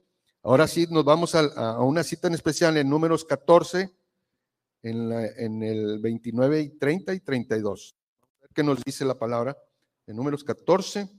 ahora 0.43 0.67
sí 0.67 0.85
nos 0.91 1.03
vamos 1.03 1.33
a, 1.33 1.79
una 1.79 2.03
cita 2.03 2.27
en 2.27 2.35
especial 2.35 2.77
en 2.77 2.91
números 2.91 3.25
14, 3.25 3.91
en, 4.83 5.11
en 5.11 5.63
el 5.63 5.97
29 5.97 6.61
y 6.61 6.77
30 6.77 7.15
y 7.15 7.21
32. 7.21 7.95
¿Qué 8.53 8.61
nos 8.61 8.83
dice 8.83 9.03
la 9.03 9.17
palabra? 9.17 9.57
En 10.05 10.15
números 10.15 10.43
14 10.43 11.09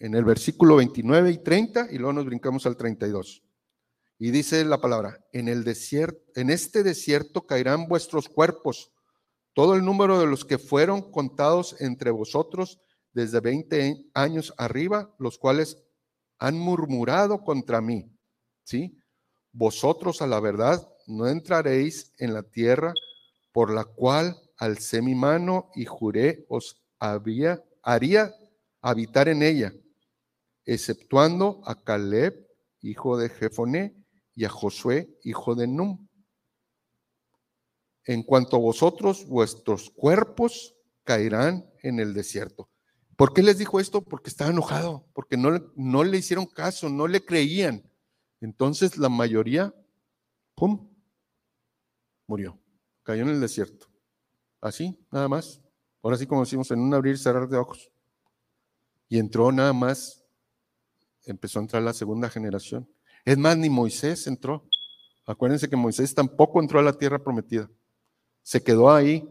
en 0.00 0.16
el 0.16 0.24
versículo 0.24 0.74
29 0.74 1.30
y 1.30 1.38
30 1.38 1.92
y 1.92 1.98
luego 1.98 2.14
nos 2.14 2.26
brincamos 2.26 2.66
al 2.66 2.76
32. 2.76 3.43
Y 4.18 4.30
dice 4.30 4.64
la 4.64 4.80
palabra, 4.80 5.24
en 5.32 5.48
el 5.48 5.64
desierto, 5.64 6.22
en 6.34 6.50
este 6.50 6.82
desierto 6.82 7.46
caerán 7.46 7.88
vuestros 7.88 8.28
cuerpos, 8.28 8.92
todo 9.52 9.74
el 9.74 9.84
número 9.84 10.18
de 10.18 10.26
los 10.26 10.44
que 10.44 10.58
fueron 10.58 11.10
contados 11.10 11.80
entre 11.80 12.10
vosotros 12.10 12.80
desde 13.12 13.40
20 13.40 14.10
años 14.14 14.52
arriba, 14.56 15.14
los 15.18 15.38
cuales 15.38 15.78
han 16.38 16.58
murmurado 16.58 17.42
contra 17.42 17.80
mí. 17.80 18.10
¿Sí? 18.64 18.98
Vosotros 19.52 20.22
a 20.22 20.26
la 20.26 20.40
verdad 20.40 20.88
no 21.06 21.28
entraréis 21.28 22.12
en 22.18 22.34
la 22.34 22.42
tierra 22.42 22.94
por 23.52 23.72
la 23.72 23.84
cual 23.84 24.36
alcé 24.56 25.02
mi 25.02 25.14
mano 25.14 25.70
y 25.74 25.84
juré 25.84 26.44
os 26.48 26.82
había, 26.98 27.62
haría 27.82 28.34
habitar 28.80 29.28
en 29.28 29.42
ella 29.42 29.72
exceptuando 30.66 31.60
a 31.64 31.82
Caleb, 31.82 32.48
hijo 32.80 33.16
de 33.16 33.28
Jefoné, 33.28 33.94
y 34.34 34.44
a 34.44 34.48
Josué, 34.48 35.16
hijo 35.22 35.54
de 35.54 35.66
Num. 35.66 36.08
En 38.04 38.22
cuanto 38.22 38.56
a 38.56 38.60
vosotros, 38.60 39.26
vuestros 39.26 39.90
cuerpos 39.90 40.76
caerán 41.04 41.70
en 41.82 42.00
el 42.00 42.12
desierto. 42.14 42.68
¿Por 43.16 43.32
qué 43.32 43.42
les 43.42 43.58
dijo 43.58 43.80
esto? 43.80 44.02
Porque 44.02 44.28
estaba 44.28 44.50
enojado, 44.50 45.06
porque 45.14 45.36
no, 45.36 45.72
no 45.76 46.04
le 46.04 46.18
hicieron 46.18 46.46
caso, 46.46 46.88
no 46.88 47.06
le 47.06 47.24
creían. 47.24 47.88
Entonces 48.40 48.98
la 48.98 49.08
mayoría, 49.08 49.72
¡pum!, 50.54 50.90
murió, 52.26 52.58
cayó 53.02 53.22
en 53.22 53.28
el 53.28 53.40
desierto. 53.40 53.86
Así, 54.60 54.98
nada 55.10 55.28
más. 55.28 55.60
Ahora 56.02 56.16
sí, 56.16 56.26
como 56.26 56.42
decimos, 56.42 56.70
en 56.70 56.80
un 56.80 56.92
abrir 56.92 57.14
y 57.14 57.18
cerrar 57.18 57.48
de 57.48 57.56
ojos. 57.56 57.90
Y 59.08 59.18
entró 59.18 59.52
nada 59.52 59.72
más 59.72 60.24
empezó 61.26 61.58
a 61.58 61.62
entrar 61.62 61.82
la 61.82 61.92
segunda 61.92 62.28
generación. 62.28 62.88
Es 63.24 63.38
más, 63.38 63.56
ni 63.56 63.70
Moisés 63.70 64.26
entró. 64.26 64.68
Acuérdense 65.26 65.68
que 65.68 65.76
Moisés 65.76 66.14
tampoco 66.14 66.60
entró 66.60 66.78
a 66.78 66.82
la 66.82 66.92
tierra 66.92 67.22
prometida. 67.22 67.70
Se 68.42 68.62
quedó 68.62 68.92
ahí. 68.92 69.28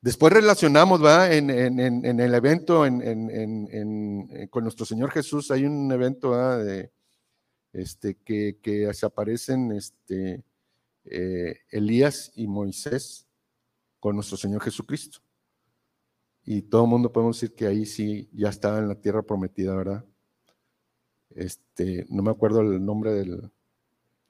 Después 0.00 0.32
relacionamos, 0.32 1.04
¿va? 1.04 1.32
En, 1.32 1.50
el 1.50 2.34
evento 2.34 2.84
con 4.50 4.64
nuestro 4.64 4.84
Señor 4.84 5.10
Jesús, 5.10 5.50
hay 5.50 5.64
un 5.64 5.90
evento 5.90 6.36
de, 6.58 6.92
este, 7.72 8.16
que, 8.16 8.58
que, 8.62 8.92
se 8.94 9.06
aparecen 9.06 9.72
este, 9.72 10.44
eh, 11.04 11.60
Elías 11.70 12.32
y 12.34 12.46
Moisés 12.46 13.26
con 14.00 14.16
nuestro 14.16 14.36
Señor 14.36 14.62
Jesucristo. 14.62 15.18
Y 16.44 16.62
todo 16.62 16.84
el 16.84 16.90
mundo 16.90 17.12
podemos 17.12 17.40
decir 17.40 17.56
que 17.56 17.66
ahí 17.66 17.86
sí 17.86 18.28
ya 18.32 18.48
estaba 18.48 18.78
en 18.78 18.88
la 18.88 18.94
tierra 18.94 19.22
prometida, 19.22 19.74
¿verdad? 19.74 20.04
Este, 21.36 22.06
no 22.08 22.22
me 22.22 22.30
acuerdo 22.30 22.62
el 22.62 22.84
nombre 22.84 23.24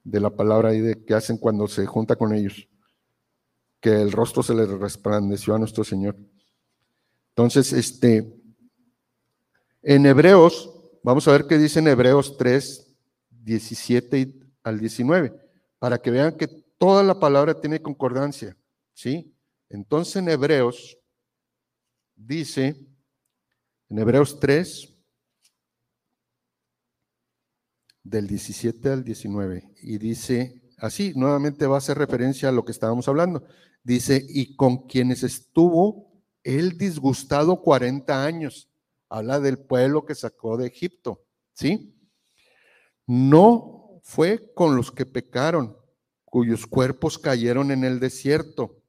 de 0.04 0.20
la 0.20 0.30
palabra 0.30 0.70
ahí 0.70 0.80
de 0.80 1.04
que 1.04 1.14
hacen 1.14 1.38
cuando 1.38 1.66
se 1.68 1.86
junta 1.86 2.16
con 2.16 2.34
ellos, 2.34 2.68
que 3.80 3.90
el 3.90 4.12
rostro 4.12 4.42
se 4.42 4.54
le 4.54 4.66
resplandeció 4.66 5.54
a 5.54 5.58
nuestro 5.58 5.84
Señor. 5.84 6.16
Entonces, 7.30 7.72
este, 7.72 8.34
en 9.82 10.06
Hebreos, 10.06 10.72
vamos 11.02 11.26
a 11.28 11.32
ver 11.32 11.46
qué 11.46 11.58
dice 11.58 11.78
en 11.78 11.88
Hebreos 11.88 12.36
3, 12.36 12.94
17 13.30 14.34
al 14.64 14.80
19, 14.80 15.32
para 15.78 15.98
que 15.98 16.10
vean 16.10 16.36
que 16.36 16.48
toda 16.48 17.04
la 17.04 17.18
palabra 17.20 17.60
tiene 17.60 17.80
concordancia, 17.80 18.56
¿sí? 18.92 19.32
Entonces 19.68 20.16
en 20.16 20.28
Hebreos 20.28 20.98
dice, 22.14 22.76
en 23.88 23.98
Hebreos 23.98 24.40
3, 24.40 24.95
del 28.08 28.26
17 28.26 28.90
al 28.90 29.04
19. 29.04 29.74
Y 29.82 29.98
dice, 29.98 30.62
así, 30.78 31.12
nuevamente 31.16 31.66
va 31.66 31.76
a 31.76 31.78
hacer 31.78 31.98
referencia 31.98 32.48
a 32.48 32.52
lo 32.52 32.64
que 32.64 32.72
estábamos 32.72 33.08
hablando. 33.08 33.44
Dice, 33.82 34.24
y 34.28 34.56
con 34.56 34.86
quienes 34.86 35.22
estuvo 35.22 36.06
él 36.46 36.78
disgustado 36.78 37.60
40 37.60 38.24
años. 38.24 38.70
Habla 39.08 39.40
del 39.40 39.58
pueblo 39.58 40.04
que 40.04 40.14
sacó 40.14 40.56
de 40.56 40.68
Egipto, 40.68 41.24
¿sí? 41.52 41.94
No 43.06 44.00
fue 44.02 44.52
con 44.54 44.76
los 44.76 44.92
que 44.92 45.06
pecaron, 45.06 45.76
cuyos 46.24 46.66
cuerpos 46.66 47.18
cayeron 47.18 47.70
en 47.70 47.84
el 47.84 48.00
desierto, 48.00 48.82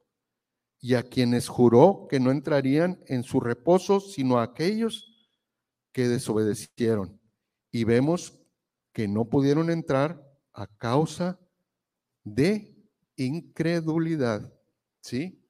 y 0.80 0.94
a 0.94 1.02
quienes 1.02 1.48
juró 1.48 2.06
que 2.08 2.20
no 2.20 2.30
entrarían 2.30 3.02
en 3.06 3.24
su 3.24 3.40
reposo, 3.40 3.98
sino 4.00 4.38
a 4.38 4.44
aquellos 4.44 5.28
que 5.92 6.06
desobedecieron. 6.06 7.20
Y 7.72 7.82
vemos 7.82 8.37
que 8.98 9.06
no 9.06 9.26
pudieron 9.26 9.70
entrar 9.70 10.20
a 10.52 10.66
causa 10.66 11.38
de 12.24 12.74
incredulidad. 13.14 14.52
¿Sí? 15.00 15.40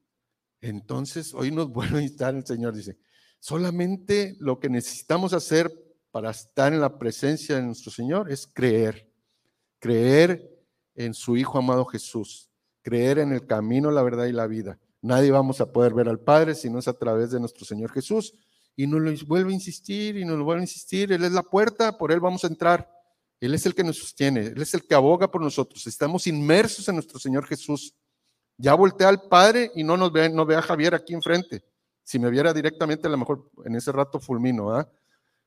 Entonces, 0.60 1.32
hoy 1.32 1.50
nos 1.50 1.70
vuelve 1.72 2.00
a 2.00 2.02
instar 2.02 2.34
el 2.34 2.44
Señor, 2.44 2.74
dice, 2.74 2.98
solamente 3.40 4.36
lo 4.38 4.60
que 4.60 4.68
necesitamos 4.68 5.32
hacer 5.32 5.72
para 6.10 6.28
estar 6.28 6.74
en 6.74 6.82
la 6.82 6.98
presencia 6.98 7.56
de 7.56 7.62
nuestro 7.62 7.90
Señor 7.90 8.30
es 8.30 8.46
creer, 8.46 9.10
creer 9.78 10.46
en 10.94 11.14
su 11.14 11.38
Hijo 11.38 11.56
amado 11.56 11.86
Jesús, 11.86 12.50
creer 12.82 13.18
en 13.18 13.32
el 13.32 13.46
camino, 13.46 13.90
la 13.90 14.02
verdad 14.02 14.26
y 14.26 14.32
la 14.32 14.46
vida. 14.46 14.78
Nadie 15.00 15.30
vamos 15.30 15.62
a 15.62 15.72
poder 15.72 15.94
ver 15.94 16.10
al 16.10 16.20
Padre 16.20 16.54
si 16.54 16.68
no 16.68 16.80
es 16.80 16.88
a 16.88 16.98
través 16.98 17.30
de 17.30 17.40
nuestro 17.40 17.64
Señor 17.64 17.92
Jesús. 17.92 18.34
Y 18.76 18.86
nos 18.86 19.00
lo 19.00 19.26
vuelve 19.26 19.52
a 19.52 19.54
insistir 19.54 20.18
y 20.18 20.26
nos 20.26 20.36
lo 20.36 20.44
vuelve 20.44 20.60
a 20.60 20.64
insistir. 20.64 21.10
Él 21.12 21.24
es 21.24 21.32
la 21.32 21.42
puerta, 21.42 21.96
por 21.96 22.12
Él 22.12 22.20
vamos 22.20 22.44
a 22.44 22.48
entrar. 22.48 22.97
Él 23.40 23.54
es 23.54 23.66
el 23.66 23.74
que 23.74 23.84
nos 23.84 23.98
sostiene, 23.98 24.40
Él 24.40 24.60
es 24.60 24.74
el 24.74 24.84
que 24.86 24.94
aboga 24.94 25.30
por 25.30 25.40
nosotros. 25.40 25.86
Estamos 25.86 26.26
inmersos 26.26 26.88
en 26.88 26.96
nuestro 26.96 27.18
Señor 27.18 27.46
Jesús. 27.46 27.94
Ya 28.56 28.74
volteé 28.74 29.06
al 29.06 29.22
Padre 29.28 29.70
y 29.74 29.84
no 29.84 29.96
nos 29.96 30.12
ve, 30.12 30.28
no 30.28 30.44
ve 30.44 30.56
a 30.56 30.62
Javier 30.62 30.94
aquí 30.94 31.14
enfrente. 31.14 31.64
Si 32.02 32.18
me 32.18 32.30
viera 32.30 32.52
directamente, 32.52 33.06
a 33.06 33.10
lo 33.10 33.18
mejor 33.18 33.50
en 33.64 33.76
ese 33.76 33.92
rato 33.92 34.18
fulmino. 34.18 34.74
¿ah? 34.74 34.90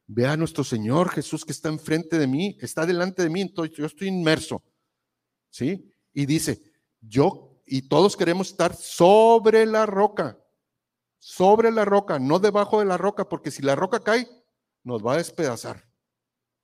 Ve 0.08 0.26
a 0.28 0.38
nuestro 0.38 0.64
Señor 0.64 1.10
Jesús 1.10 1.44
que 1.44 1.52
está 1.52 1.68
enfrente 1.68 2.18
de 2.18 2.28
mí, 2.28 2.58
está 2.62 2.86
delante 2.86 3.24
de 3.24 3.30
mí, 3.30 3.42
entonces 3.42 3.76
yo 3.76 3.86
estoy 3.86 4.08
inmerso. 4.08 4.64
¿Sí? 5.50 5.94
Y 6.14 6.26
dice, 6.26 6.62
yo 7.02 7.62
y 7.66 7.88
todos 7.88 8.16
queremos 8.16 8.52
estar 8.52 8.74
sobre 8.76 9.66
la 9.66 9.86
roca, 9.86 10.38
sobre 11.20 11.72
la 11.72 11.84
roca, 11.84 12.20
no 12.20 12.40
debajo 12.40 12.80
de 12.80 12.86
la 12.86 12.98
roca, 12.98 13.28
porque 13.28 13.52
si 13.52 13.62
la 13.62 13.76
roca 13.76 14.00
cae, 14.00 14.28
nos 14.84 15.06
va 15.06 15.14
a 15.14 15.18
despedazar. 15.18 15.86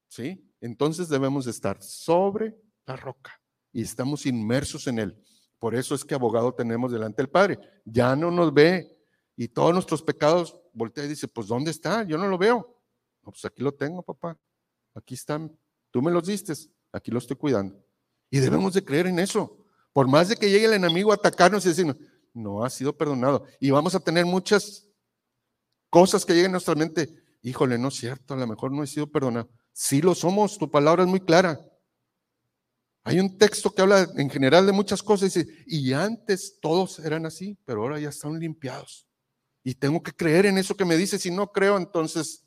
¿Sí? 0.07 0.46
Entonces 0.61 1.09
debemos 1.09 1.47
estar 1.47 1.81
sobre 1.81 2.55
la 2.85 2.95
roca 2.95 3.39
y 3.71 3.81
estamos 3.81 4.25
inmersos 4.25 4.87
en 4.87 4.99
él. 4.99 5.23
Por 5.59 5.75
eso 5.75 5.95
es 5.95 6.05
que 6.05 6.15
abogado 6.15 6.53
tenemos 6.53 6.91
delante 6.91 7.21
del 7.21 7.29
Padre. 7.29 7.59
Ya 7.85 8.15
no 8.15 8.31
nos 8.31 8.53
ve 8.53 8.97
y 9.35 9.47
todos 9.47 9.73
nuestros 9.73 10.01
pecados 10.01 10.57
voltea 10.73 11.05
y 11.05 11.09
dice, 11.09 11.27
pues 11.27 11.47
¿dónde 11.47 11.71
está? 11.71 12.03
Yo 12.03 12.17
no 12.17 12.27
lo 12.27 12.37
veo. 12.37 12.81
pues 13.21 13.43
aquí 13.45 13.63
lo 13.63 13.73
tengo, 13.73 14.01
papá. 14.03 14.37
Aquí 14.93 15.15
están. 15.15 15.55
Tú 15.91 16.01
me 16.01 16.11
los 16.11 16.25
diste. 16.25 16.53
Aquí 16.91 17.11
lo 17.11 17.19
estoy 17.19 17.37
cuidando. 17.37 17.79
Y 18.29 18.39
debemos 18.39 18.73
de 18.73 18.83
creer 18.83 19.07
en 19.07 19.19
eso. 19.19 19.57
Por 19.93 20.07
más 20.07 20.29
de 20.29 20.35
que 20.35 20.49
llegue 20.49 20.65
el 20.65 20.73
enemigo 20.73 21.11
a 21.11 21.15
atacarnos 21.15 21.65
y 21.65 21.69
decirnos, 21.69 21.97
no 22.33 22.63
ha 22.63 22.69
sido 22.69 22.95
perdonado. 22.95 23.45
Y 23.59 23.71
vamos 23.71 23.95
a 23.95 23.99
tener 23.99 24.25
muchas 24.25 24.87
cosas 25.89 26.25
que 26.25 26.33
lleguen 26.33 26.51
a 26.51 26.53
nuestra 26.53 26.75
mente. 26.75 27.09
Híjole, 27.41 27.77
no 27.77 27.87
es 27.87 27.95
cierto, 27.95 28.33
a 28.33 28.37
lo 28.37 28.47
mejor 28.47 28.71
no 28.71 28.83
he 28.83 28.87
sido 28.87 29.07
perdonado. 29.07 29.49
Sí 29.79 30.01
lo 30.01 30.15
somos, 30.15 30.57
tu 30.57 30.71
palabra 30.71 31.03
es 31.03 31.07
muy 31.07 31.19
clara. 31.19 31.63
Hay 33.03 33.19
un 33.19 33.37
texto 33.37 33.69
que 33.69 33.83
habla 33.83 34.07
en 34.17 34.27
general 34.27 34.65
de 34.65 34.71
muchas 34.71 35.03
cosas 35.03 35.35
y 35.35 35.43
dice, 35.43 35.63
y 35.67 35.93
antes 35.93 36.57
todos 36.59 36.97
eran 36.97 37.27
así, 37.27 37.55
pero 37.63 37.83
ahora 37.83 37.99
ya 37.99 38.09
están 38.09 38.39
limpiados. 38.39 39.05
Y 39.63 39.75
tengo 39.75 40.01
que 40.01 40.13
creer 40.13 40.47
en 40.47 40.57
eso 40.57 40.75
que 40.75 40.83
me 40.83 40.97
dice. 40.97 41.19
Si 41.19 41.29
no 41.29 41.51
creo, 41.51 41.77
entonces 41.77 42.43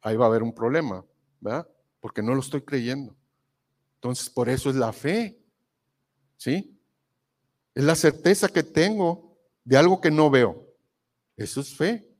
ahí 0.00 0.16
va 0.16 0.24
a 0.24 0.28
haber 0.28 0.42
un 0.42 0.52
problema, 0.52 1.06
¿verdad? 1.38 1.68
Porque 2.00 2.24
no 2.24 2.34
lo 2.34 2.40
estoy 2.40 2.62
creyendo. 2.62 3.16
Entonces, 3.94 4.28
por 4.28 4.48
eso 4.48 4.68
es 4.68 4.74
la 4.74 4.92
fe. 4.92 5.40
¿Sí? 6.36 6.76
Es 7.72 7.84
la 7.84 7.94
certeza 7.94 8.48
que 8.48 8.64
tengo 8.64 9.38
de 9.62 9.76
algo 9.76 10.00
que 10.00 10.10
no 10.10 10.28
veo. 10.28 10.66
Eso 11.36 11.60
es 11.60 11.72
fe. 11.72 12.12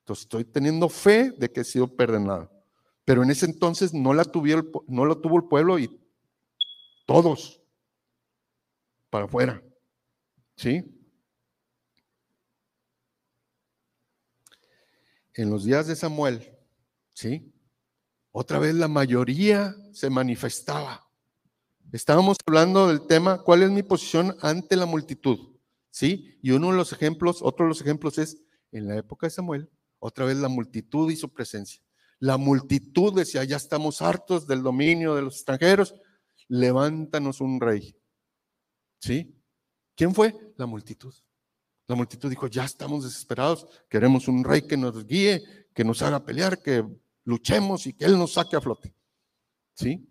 Entonces, 0.00 0.24
estoy 0.24 0.44
teniendo 0.44 0.90
fe 0.90 1.30
de 1.38 1.50
que 1.50 1.62
he 1.62 1.64
sido 1.64 1.88
perdonado. 1.96 2.52
Pero 3.04 3.22
en 3.22 3.30
ese 3.30 3.46
entonces 3.46 3.92
no, 3.92 4.14
la 4.14 4.24
tuvieron, 4.24 4.70
no 4.86 5.04
lo 5.04 5.20
tuvo 5.20 5.36
el 5.36 5.44
pueblo 5.44 5.78
y 5.78 6.00
todos 7.06 7.60
para 9.10 9.24
afuera. 9.24 9.62
¿Sí? 10.56 10.84
En 15.34 15.50
los 15.50 15.64
días 15.64 15.86
de 15.86 15.96
Samuel, 15.96 16.56
¿sí? 17.14 17.52
Otra 18.30 18.58
vez 18.58 18.74
la 18.74 18.88
mayoría 18.88 19.74
se 19.92 20.08
manifestaba. 20.08 21.08
Estábamos 21.92 22.38
hablando 22.46 22.88
del 22.88 23.06
tema, 23.06 23.42
¿cuál 23.42 23.62
es 23.62 23.70
mi 23.70 23.82
posición 23.82 24.36
ante 24.40 24.76
la 24.76 24.86
multitud? 24.86 25.38
¿Sí? 25.90 26.38
Y 26.42 26.52
uno 26.52 26.70
de 26.70 26.76
los 26.76 26.92
ejemplos, 26.92 27.42
otro 27.42 27.66
de 27.66 27.70
los 27.70 27.80
ejemplos 27.80 28.16
es, 28.16 28.38
en 28.70 28.88
la 28.88 28.96
época 28.96 29.26
de 29.26 29.30
Samuel, 29.30 29.70
otra 29.98 30.24
vez 30.24 30.38
la 30.38 30.48
multitud 30.48 31.10
y 31.10 31.16
su 31.16 31.30
presencia. 31.30 31.82
La 32.22 32.36
multitud 32.36 33.12
decía, 33.12 33.42
ya 33.42 33.56
estamos 33.56 34.00
hartos 34.00 34.46
del 34.46 34.62
dominio 34.62 35.16
de 35.16 35.22
los 35.22 35.34
extranjeros, 35.34 35.96
levántanos 36.46 37.40
un 37.40 37.60
rey. 37.60 37.96
¿Sí? 39.00 39.34
¿Quién 39.96 40.14
fue? 40.14 40.32
La 40.56 40.66
multitud. 40.66 41.12
La 41.88 41.96
multitud 41.96 42.30
dijo, 42.30 42.46
ya 42.46 42.64
estamos 42.64 43.02
desesperados, 43.02 43.66
queremos 43.88 44.28
un 44.28 44.44
rey 44.44 44.62
que 44.62 44.76
nos 44.76 45.04
guíe, 45.04 45.42
que 45.74 45.82
nos 45.82 46.00
haga 46.00 46.24
pelear, 46.24 46.62
que 46.62 46.86
luchemos 47.24 47.88
y 47.88 47.92
que 47.92 48.04
Él 48.04 48.16
nos 48.16 48.34
saque 48.34 48.54
a 48.54 48.60
flote. 48.60 48.94
¿Sí? 49.74 50.08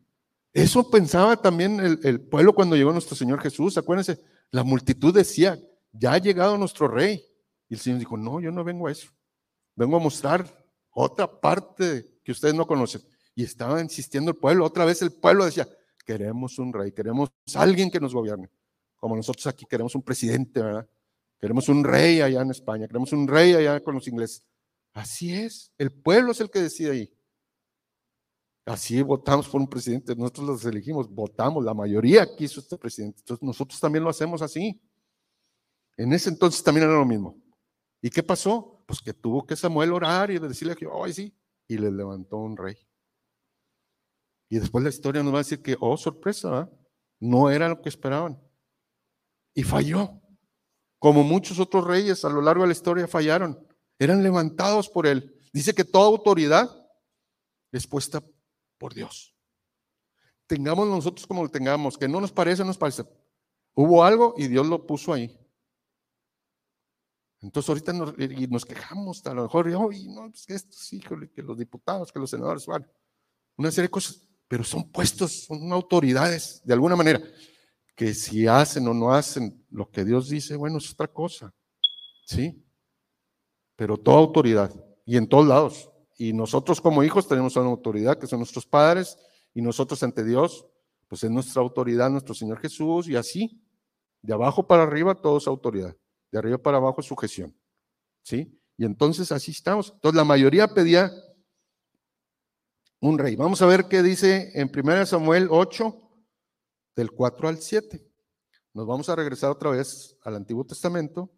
Eso 0.51 0.91
pensaba 0.91 1.37
también 1.37 1.79
el, 1.79 2.19
pueblo 2.19 2.53
cuando 2.53 2.75
llegó 2.75 2.91
nuestro 2.91 3.15
Señor 3.15 3.39
Jesús. 3.39 3.77
Acuérdense, 3.77 4.21
la 4.49 4.65
multitud 4.65 5.13
decía, 5.13 5.57
ya 5.93 6.11
ha 6.11 6.17
llegado 6.17 6.57
nuestro 6.57 6.89
rey. 6.89 7.23
Y 7.69 7.75
el 7.75 7.79
Señor 7.79 7.99
dijo, 7.99 8.17
no, 8.17 8.41
yo 8.41 8.51
no 8.51 8.65
vengo 8.65 8.87
a 8.87 8.91
eso. 8.91 9.07
Vengo 9.77 9.95
a 9.95 10.01
mostrar 10.01 10.60
otra 11.01 11.39
parte 11.39 12.19
que 12.23 12.31
ustedes 12.31 12.53
no 12.53 12.65
conocen. 12.65 13.01
Y 13.35 13.43
estaba 13.43 13.81
insistiendo 13.81 14.31
el 14.31 14.37
pueblo. 14.37 14.65
Otra 14.65 14.85
vez 14.85 15.01
el 15.01 15.11
pueblo 15.11 15.45
decía, 15.45 15.67
queremos 16.05 16.59
un 16.59 16.73
rey, 16.73 16.91
queremos 16.91 17.29
alguien 17.55 17.89
que 17.89 17.99
nos 17.99 18.13
gobierne. 18.13 18.49
Como 18.97 19.15
nosotros 19.15 19.47
aquí 19.47 19.65
queremos 19.65 19.95
un 19.95 20.03
presidente, 20.03 20.61
¿verdad? 20.61 20.87
Queremos 21.39 21.67
un 21.69 21.83
rey 21.83 22.21
allá 22.21 22.41
en 22.41 22.51
España, 22.51 22.87
queremos 22.87 23.11
un 23.13 23.27
rey 23.27 23.53
allá 23.53 23.79
con 23.79 23.95
los 23.95 24.07
ingleses. 24.07 24.43
Así 24.93 25.33
es, 25.33 25.71
el 25.77 25.91
pueblo 25.91 26.33
es 26.33 26.41
el 26.41 26.51
que 26.51 26.59
decide 26.59 26.91
ahí. 26.91 27.13
Así 28.65 29.01
votamos 29.01 29.47
por 29.49 29.59
un 29.59 29.67
presidente, 29.67 30.15
nosotros 30.15 30.47
los 30.47 30.65
elegimos, 30.65 31.09
votamos, 31.09 31.63
la 31.63 31.73
mayoría 31.73 32.35
quiso 32.35 32.59
este 32.59 32.77
presidente. 32.77 33.19
Entonces 33.21 33.43
nosotros 33.43 33.79
también 33.79 34.03
lo 34.03 34.11
hacemos 34.11 34.41
así. 34.43 34.79
En 35.97 36.13
ese 36.13 36.29
entonces 36.29 36.63
también 36.63 36.85
era 36.85 36.95
lo 36.95 37.05
mismo. 37.05 37.41
¿Y 38.01 38.09
qué 38.09 38.21
pasó? 38.21 38.80
Pues 38.91 39.01
que 39.01 39.13
tuvo 39.13 39.45
que 39.45 39.55
Samuel 39.55 39.93
orar 39.93 40.31
y 40.31 40.37
decirle 40.37 40.75
que, 40.75 40.85
ay, 41.01 41.13
sí, 41.13 41.33
y 41.65 41.77
le 41.77 41.89
levantó 41.89 42.35
un 42.35 42.57
rey. 42.57 42.75
Y 44.49 44.59
después 44.59 44.83
la 44.83 44.89
historia 44.89 45.23
nos 45.23 45.31
va 45.33 45.37
a 45.37 45.45
decir 45.45 45.61
que, 45.61 45.77
oh, 45.79 45.95
sorpresa, 45.95 46.69
no 47.17 47.49
era 47.49 47.69
lo 47.69 47.81
que 47.81 47.87
esperaban. 47.87 48.37
Y 49.53 49.63
falló. 49.63 50.19
Como 50.99 51.23
muchos 51.23 51.57
otros 51.57 51.87
reyes 51.87 52.25
a 52.25 52.29
lo 52.29 52.41
largo 52.41 52.63
de 52.63 52.67
la 52.67 52.73
historia 52.73 53.07
fallaron. 53.07 53.65
Eran 53.97 54.21
levantados 54.23 54.89
por 54.89 55.07
él. 55.07 55.39
Dice 55.53 55.73
que 55.73 55.85
toda 55.85 56.07
autoridad 56.07 56.69
es 57.71 57.87
puesta 57.87 58.21
por 58.77 58.93
Dios. 58.93 59.33
Tengamos 60.47 60.85
nosotros 60.85 61.25
como 61.25 61.43
lo 61.43 61.49
tengamos, 61.49 61.97
que 61.97 62.09
no 62.09 62.19
nos 62.19 62.33
parece, 62.33 62.65
nos 62.65 62.77
parece. 62.77 63.05
Hubo 63.73 64.03
algo 64.03 64.35
y 64.37 64.49
Dios 64.49 64.67
lo 64.67 64.85
puso 64.85 65.13
ahí. 65.13 65.40
Entonces 67.41 67.69
ahorita 67.69 67.93
nos, 67.93 68.13
y 68.19 68.47
nos 68.47 68.65
quejamos, 68.65 69.25
a 69.25 69.33
lo 69.33 69.43
mejor, 69.43 69.67
y, 69.67 70.07
no, 70.07 70.29
pues 70.29 70.45
que 70.45 70.53
estos, 70.53 70.93
híjole, 70.93 71.29
que 71.31 71.41
los 71.41 71.57
diputados, 71.57 72.11
que 72.11 72.19
los 72.19 72.29
senadores, 72.29 72.65
vale, 72.67 72.85
una 73.57 73.71
serie 73.71 73.87
de 73.87 73.91
cosas, 73.91 74.27
pero 74.47 74.63
son 74.63 74.91
puestos, 74.91 75.45
son 75.45 75.71
autoridades, 75.73 76.61
de 76.63 76.73
alguna 76.73 76.95
manera, 76.95 77.21
que 77.95 78.13
si 78.13 78.45
hacen 78.45 78.87
o 78.87 78.93
no 78.93 79.13
hacen 79.13 79.65
lo 79.71 79.89
que 79.89 80.05
Dios 80.05 80.29
dice, 80.29 80.55
bueno, 80.55 80.77
es 80.77 80.91
otra 80.91 81.07
cosa, 81.07 81.53
¿sí? 82.25 82.63
Pero 83.75 83.97
toda 83.97 84.19
autoridad, 84.19 84.71
y 85.05 85.17
en 85.17 85.27
todos 85.27 85.47
lados, 85.47 85.91
y 86.17 86.33
nosotros 86.33 86.79
como 86.79 87.03
hijos 87.03 87.27
tenemos 87.27 87.55
una 87.55 87.69
autoridad 87.69 88.19
que 88.19 88.27
son 88.27 88.39
nuestros 88.39 88.67
padres 88.67 89.17
y 89.55 89.61
nosotros 89.61 90.03
ante 90.03 90.23
Dios, 90.23 90.67
pues 91.07 91.23
es 91.23 91.31
nuestra 91.31 91.63
autoridad, 91.63 92.11
nuestro 92.11 92.35
Señor 92.35 92.59
Jesús 92.59 93.07
y 93.07 93.15
así, 93.15 93.59
de 94.21 94.33
abajo 94.33 94.67
para 94.67 94.83
arriba 94.83 95.15
todo 95.15 95.39
es 95.39 95.47
autoridad, 95.47 95.95
de 96.31 96.39
arriba 96.39 96.57
para 96.57 96.77
abajo 96.77 97.01
sujeción. 97.01 97.55
¿Sí? 98.23 98.59
Y 98.77 98.85
entonces 98.85 99.31
así 99.31 99.51
estamos. 99.51 99.91
Entonces 99.93 100.15
la 100.15 100.23
mayoría 100.23 100.67
pedía 100.67 101.11
un 102.99 103.17
rey. 103.17 103.35
Vamos 103.35 103.61
a 103.61 103.65
ver 103.65 103.87
qué 103.87 104.01
dice 104.01 104.51
en 104.53 104.71
1 104.73 105.05
Samuel 105.05 105.47
8, 105.49 106.11
del 106.95 107.11
4 107.11 107.47
al 107.47 107.57
7. 107.57 108.07
Nos 108.73 108.87
vamos 108.87 109.09
a 109.09 109.15
regresar 109.15 109.51
otra 109.51 109.71
vez 109.71 110.17
al 110.23 110.35
Antiguo 110.35 110.65
Testamento 110.65 111.29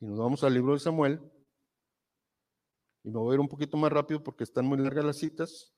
y 0.00 0.06
nos 0.06 0.18
vamos 0.18 0.42
al 0.42 0.54
libro 0.54 0.72
de 0.72 0.80
Samuel. 0.80 1.20
Y 3.02 3.10
me 3.10 3.18
voy 3.18 3.32
a 3.32 3.34
ir 3.34 3.40
un 3.40 3.48
poquito 3.48 3.76
más 3.76 3.92
rápido 3.92 4.22
porque 4.22 4.44
están 4.44 4.64
muy 4.64 4.78
largas 4.78 5.04
las 5.04 5.18
citas. 5.18 5.74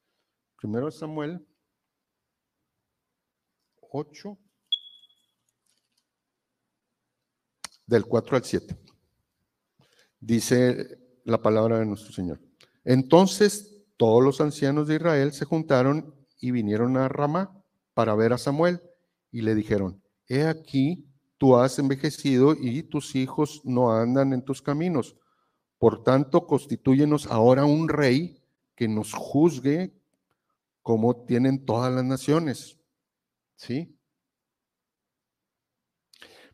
Primero 0.57 0.91
Samuel 0.91 1.45
8, 3.91 4.39
del 7.93 8.07
4 8.07 8.37
al 8.37 8.45
7. 8.45 8.77
Dice 10.19 10.99
la 11.25 11.41
palabra 11.41 11.79
de 11.79 11.87
nuestro 11.87 12.13
Señor. 12.13 12.41
Entonces 12.85 13.85
todos 13.97 14.25
los 14.25 14.41
ancianos 14.41 14.89
de 14.89 14.97
Israel 14.97 15.33
se 15.33 15.45
juntaron 15.45 16.15
y 16.41 16.51
vinieron 16.51 16.97
a 16.97 17.09
Ramá 17.09 17.63
para 17.95 18.15
ver 18.15 18.33
a 18.33 18.39
Samuel 18.39 18.81
y 19.31 19.43
le 19.43 19.55
dijeron, 19.55 20.03
he 20.27 20.47
aquí, 20.47 21.07
tú 21.37 21.57
has 21.57 21.79
envejecido 21.79 22.55
y 22.59 22.83
tus 22.83 23.15
hijos 23.15 23.61
no 23.65 23.93
andan 23.93 24.33
en 24.33 24.43
tus 24.43 24.63
caminos. 24.63 25.17
Por 25.79 26.03
tanto, 26.03 26.47
constituyenos 26.47 27.27
ahora 27.27 27.65
un 27.65 27.89
rey 27.89 28.43
que 28.75 28.89
nos 28.89 29.13
juzgue 29.13 29.93
como 30.81 31.25
tienen 31.25 31.65
todas 31.65 31.93
las 31.93 32.05
naciones. 32.05 32.79
¿Sí? 33.55 33.95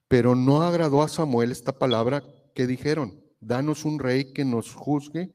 Pero 0.08 0.34
no 0.34 0.62
agradó 0.62 1.02
a 1.02 1.08
Samuel 1.08 1.52
esta 1.52 1.78
palabra 1.78 2.24
que 2.54 2.66
dijeron, 2.66 3.22
danos 3.40 3.84
un 3.84 3.98
rey 3.98 4.32
que 4.32 4.44
nos 4.44 4.74
juzgue. 4.74 5.32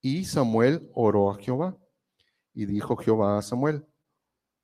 Y 0.00 0.24
Samuel 0.24 0.90
oró 0.92 1.30
a 1.30 1.38
Jehová. 1.38 1.78
Y 2.52 2.66
dijo 2.66 2.96
Jehová 2.96 3.38
a 3.38 3.42
Samuel, 3.42 3.86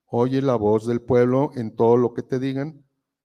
oye 0.06 0.42
la 0.42 0.56
voz 0.56 0.86
del 0.86 1.00
pueblo 1.00 1.50
en 1.54 1.74
todo 1.74 1.96
lo 1.96 2.12
que 2.12 2.22
te 2.22 2.38
digan, 2.38 2.84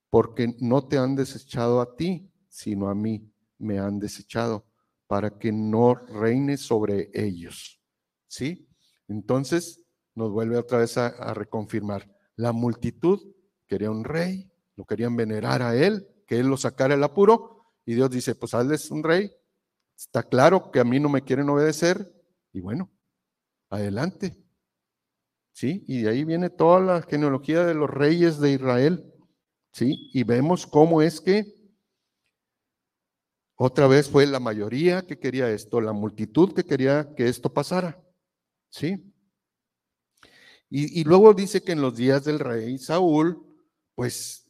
porque 0.10 0.56
no 0.60 0.88
te 0.88 0.98
han 0.98 1.16
desechado 1.16 1.82
a 1.82 1.96
ti, 1.96 2.32
sino 2.48 2.90
a 2.90 2.96
mí 2.96 3.32
me 3.58 3.80
han 3.80 4.00
desechado, 4.00 4.66
para 5.08 5.38
que 5.38 5.52
no 5.52 5.96
reines 5.96 6.62
sobre 6.62 7.10
ellos. 7.14 7.82
¿Sí? 8.28 8.68
Entonces 9.08 9.84
nos 10.14 10.32
vuelve 10.32 10.58
otra 10.58 10.80
vez 10.80 10.98
a, 10.98 11.08
a 11.08 11.34
reconfirmar. 11.34 12.08
La 12.36 12.52
multitud 12.52 13.20
quería 13.68 13.90
un 13.90 14.04
rey, 14.04 14.52
lo 14.76 14.86
querían 14.86 15.16
venerar 15.16 15.62
a 15.62 15.76
él, 15.76 16.08
que 16.30 16.38
él 16.38 16.46
lo 16.46 16.58
sacara 16.58 16.94
el 16.94 17.04
apuro, 17.04 17.74
y 17.88 17.96
Dios 17.96 18.12
dice, 18.12 18.36
pues 18.36 18.54
hazles 18.54 18.92
un 18.92 19.04
rey, 19.04 19.32
está 19.98 20.22
claro 20.22 20.70
que 20.70 20.80
a 20.80 20.84
mí 20.84 21.00
no 21.00 21.10
me 21.10 21.24
quieren 21.24 21.50
obedecer, 21.50 22.14
y 22.54 22.60
bueno, 22.60 22.92
adelante. 23.68 24.38
¿Sí? 25.54 25.84
Y 25.88 26.04
de 26.04 26.10
ahí 26.12 26.24
viene 26.26 26.52
toda 26.52 26.80
la 26.82 27.02
genealogía 27.02 27.66
de 27.66 27.74
los 27.74 27.90
reyes 27.90 28.40
de 28.40 28.52
Israel. 28.52 29.12
¿Sí? 29.74 30.12
Y 30.14 30.24
vemos 30.24 30.68
cómo 30.68 31.02
es 31.02 31.20
que 31.20 31.52
otra 33.56 33.88
vez 33.88 34.08
fue 34.08 34.28
la 34.28 34.40
mayoría 34.40 35.06
que 35.08 35.20
quería 35.20 35.50
esto, 35.50 35.82
la 35.82 35.94
multitud 35.94 36.54
que 36.54 36.64
quería 36.64 37.14
que 37.16 37.28
esto 37.28 37.52
pasara. 37.52 38.00
¿Sí? 38.70 39.12
Y, 40.70 41.02
y 41.02 41.04
luego 41.06 41.34
dice 41.34 41.64
que 41.64 41.72
en 41.72 41.82
los 41.82 41.96
días 41.98 42.24
del 42.24 42.38
rey 42.38 42.78
Saúl, 42.78 43.44
pues 43.96 44.49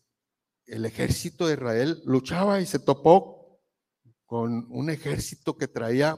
el 0.69 0.85
ejército 0.85 1.47
de 1.47 1.53
Israel 1.53 2.01
luchaba 2.05 2.61
y 2.61 2.65
se 2.65 2.79
topó 2.79 3.59
con 4.25 4.67
un 4.69 4.89
ejército 4.89 5.57
que 5.57 5.67
traía 5.67 6.17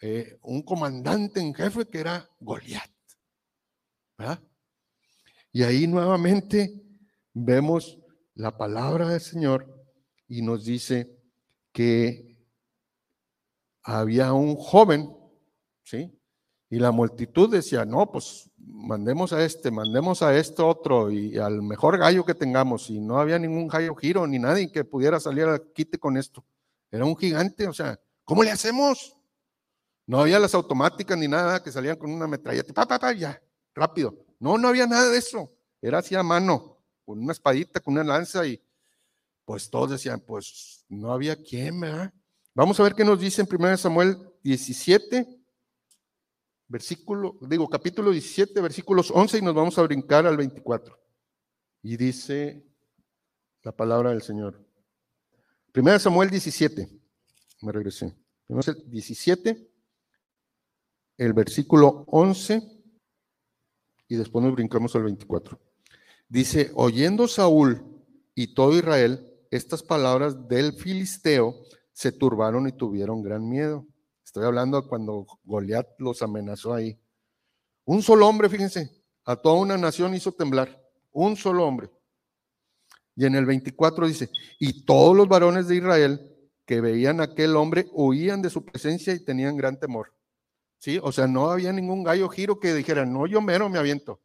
eh, 0.00 0.38
un 0.42 0.62
comandante 0.62 1.40
en 1.40 1.54
jefe 1.54 1.86
que 1.86 2.00
era 2.00 2.28
Goliat. 2.40 2.90
Y 5.52 5.62
ahí 5.62 5.86
nuevamente 5.86 6.82
vemos 7.32 7.98
la 8.34 8.56
palabra 8.56 9.10
del 9.10 9.20
Señor 9.20 9.86
y 10.28 10.42
nos 10.42 10.64
dice 10.64 11.18
que 11.72 12.38
había 13.82 14.32
un 14.32 14.56
joven, 14.56 15.14
¿sí? 15.82 16.12
Y 16.68 16.78
la 16.78 16.90
multitud 16.90 17.50
decía, 17.50 17.84
no, 17.84 18.10
pues 18.10 18.50
mandemos 18.66 19.32
a 19.32 19.44
este, 19.44 19.70
mandemos 19.70 20.22
a 20.22 20.36
este 20.36 20.62
otro 20.62 21.10
y 21.10 21.38
al 21.38 21.62
mejor 21.62 21.98
gallo 21.98 22.24
que 22.24 22.34
tengamos. 22.34 22.90
Y 22.90 23.00
no 23.00 23.18
había 23.18 23.38
ningún 23.38 23.68
gallo 23.68 23.94
giro 23.94 24.26
ni 24.26 24.38
nadie 24.38 24.70
que 24.70 24.84
pudiera 24.84 25.20
salir 25.20 25.44
al 25.44 25.72
quite 25.72 25.98
con 25.98 26.16
esto. 26.16 26.44
Era 26.90 27.04
un 27.04 27.16
gigante, 27.16 27.66
o 27.66 27.72
sea, 27.72 27.98
¿cómo 28.24 28.42
le 28.42 28.50
hacemos? 28.50 29.16
No 30.06 30.20
había 30.20 30.38
las 30.38 30.54
automáticas 30.54 31.18
ni 31.18 31.28
nada 31.28 31.62
que 31.62 31.72
salían 31.72 31.96
con 31.96 32.10
una 32.10 32.26
metralleta, 32.26 32.72
pa, 32.72 32.86
pa, 32.86 32.98
pa, 32.98 33.12
ya, 33.12 33.40
rápido. 33.74 34.14
No, 34.38 34.56
no 34.58 34.68
había 34.68 34.86
nada 34.86 35.10
de 35.10 35.18
eso. 35.18 35.52
Era 35.80 35.98
así 35.98 36.14
a 36.14 36.22
mano, 36.22 36.78
con 37.04 37.18
una 37.18 37.32
espadita, 37.32 37.80
con 37.80 37.94
una 37.94 38.04
lanza 38.04 38.46
y 38.46 38.60
pues 39.44 39.70
todos 39.70 39.90
decían, 39.92 40.20
pues 40.20 40.84
no 40.88 41.12
había 41.12 41.36
quien, 41.36 41.80
¿verdad? 41.80 42.12
Vamos 42.54 42.80
a 42.80 42.82
ver 42.82 42.94
qué 42.94 43.04
nos 43.04 43.20
dice 43.20 43.42
en 43.42 43.48
1 43.50 43.76
Samuel 43.76 44.16
17, 44.42 45.26
versículo, 46.68 47.38
digo, 47.42 47.68
capítulo 47.68 48.10
17, 48.10 48.60
versículos 48.60 49.10
11 49.10 49.38
y 49.38 49.42
nos 49.42 49.54
vamos 49.54 49.78
a 49.78 49.82
brincar 49.82 50.26
al 50.26 50.36
24. 50.36 50.98
Y 51.82 51.96
dice 51.96 52.64
la 53.62 53.72
palabra 53.72 54.10
del 54.10 54.22
Señor. 54.22 54.64
1 55.74 55.98
Samuel 55.98 56.30
17, 56.30 56.88
me 57.62 57.72
regresé. 57.72 58.16
17, 58.48 59.70
el 61.18 61.32
versículo 61.32 62.04
11 62.08 62.62
y 64.08 64.16
después 64.16 64.44
nos 64.44 64.54
brincamos 64.54 64.94
al 64.94 65.02
24. 65.04 65.60
Dice, 66.28 66.70
oyendo 66.74 67.28
Saúl 67.28 67.82
y 68.34 68.54
todo 68.54 68.76
Israel 68.76 69.32
estas 69.50 69.82
palabras 69.82 70.48
del 70.48 70.72
filisteo, 70.72 71.54
se 71.92 72.12
turbaron 72.12 72.68
y 72.68 72.72
tuvieron 72.72 73.22
gran 73.22 73.48
miedo. 73.48 73.86
Estoy 74.36 74.48
hablando 74.48 74.86
cuando 74.86 75.26
Goliat 75.44 75.98
los 75.98 76.20
amenazó 76.20 76.74
ahí. 76.74 77.00
Un 77.86 78.02
solo 78.02 78.28
hombre, 78.28 78.50
fíjense, 78.50 79.02
a 79.24 79.34
toda 79.34 79.54
una 79.54 79.78
nación 79.78 80.14
hizo 80.14 80.30
temblar. 80.30 80.78
Un 81.10 81.36
solo 81.36 81.64
hombre. 81.64 81.90
Y 83.14 83.24
en 83.24 83.34
el 83.34 83.46
24 83.46 84.06
dice, 84.06 84.28
y 84.58 84.84
todos 84.84 85.16
los 85.16 85.26
varones 85.26 85.68
de 85.68 85.76
Israel 85.76 86.36
que 86.66 86.82
veían 86.82 87.22
a 87.22 87.24
aquel 87.24 87.56
hombre 87.56 87.88
huían 87.92 88.42
de 88.42 88.50
su 88.50 88.62
presencia 88.62 89.14
y 89.14 89.24
tenían 89.24 89.56
gran 89.56 89.80
temor. 89.80 90.12
¿Sí? 90.80 91.00
O 91.02 91.12
sea, 91.12 91.26
no 91.26 91.48
había 91.48 91.72
ningún 91.72 92.04
gallo 92.04 92.28
giro 92.28 92.60
que 92.60 92.74
dijera, 92.74 93.06
no, 93.06 93.26
yo 93.26 93.40
mero 93.40 93.70
me 93.70 93.78
aviento. 93.78 94.20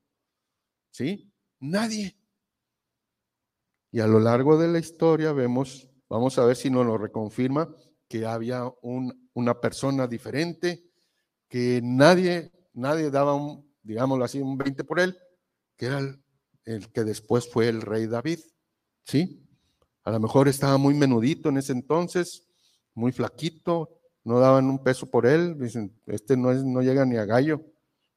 ¿Sí? 0.89 1.32
Nadie. 1.57 2.18
Y 3.93 4.01
a 4.01 4.07
lo 4.07 4.20
largo 4.20 4.57
de 4.57 4.68
la 4.68 4.80
historia 4.80 5.32
vemos, 5.32 5.88
vamos 6.09 6.38
a 6.38 6.43
ver 6.43 6.57
si 6.57 6.70
nos 6.70 6.86
lo 6.86 6.97
reconfirma, 6.97 7.74
que 8.09 8.26
había 8.26 8.66
una 9.34 9.59
persona 9.59 10.07
diferente, 10.07 10.84
que 11.47 11.82
nadie, 11.84 12.51
nadie 12.73 13.09
daba 13.09 13.34
un, 13.34 13.69
digámoslo 13.84 14.23
así, 14.23 14.39
un 14.39 14.57
20 14.57 14.84
por 14.84 14.99
él, 14.99 15.17
que 15.75 15.88
era 15.88 15.99
el, 16.65 16.91
que 16.91 17.03
después 17.03 17.49
fue 17.49 17.69
el 17.69 17.82
rey 17.82 18.07
David, 18.07 18.39
¿sí? 19.03 19.47
A 20.03 20.11
lo 20.11 20.19
mejor 20.19 20.47
estaba 20.47 20.77
muy 20.77 20.93
menudito 20.93 21.49
en 21.49 21.57
ese 21.57 21.73
entonces, 21.73 22.47
muy 22.93 23.11
flaquito, 23.11 23.99
no 24.23 24.39
daban 24.39 24.65
un 24.65 24.84
peso 24.84 25.09
por 25.09 25.25
él, 25.25 25.57
dicen, 25.59 25.93
este 26.07 26.38
no, 26.38 26.51
es, 26.51 26.63
no 26.63 26.82
llega 26.82 27.05
ni 27.05 27.17
a 27.17 27.25
gallo, 27.25 27.61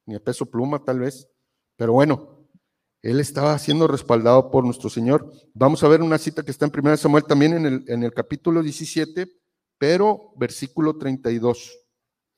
ni 0.07 0.15
a 0.15 0.21
peso 0.21 0.47
pluma 0.47 0.85
tal 0.85 1.01
vez, 1.01 1.29
pero 1.77 1.93
bueno, 1.93 2.35
él 3.03 3.21
estaba 3.21 3.59
siendo 3.59 3.87
respaldado 3.87 4.51
por 4.51 4.65
nuestro 4.65 4.89
Señor. 4.89 5.31
Vamos 5.53 5.83
a 5.83 5.89
ver 5.89 6.01
una 6.01 6.17
cita 6.17 6.43
que 6.43 6.51
está 6.51 6.65
en 6.65 6.73
1 6.75 6.97
Samuel 6.97 7.25
también 7.25 7.53
en 7.53 7.67
el, 7.67 7.85
en 7.87 8.03
el 8.03 8.15
capítulo 8.15 8.63
17, 8.63 9.29
pero 9.87 10.33
versículo 10.37 10.97
32. 10.97 11.79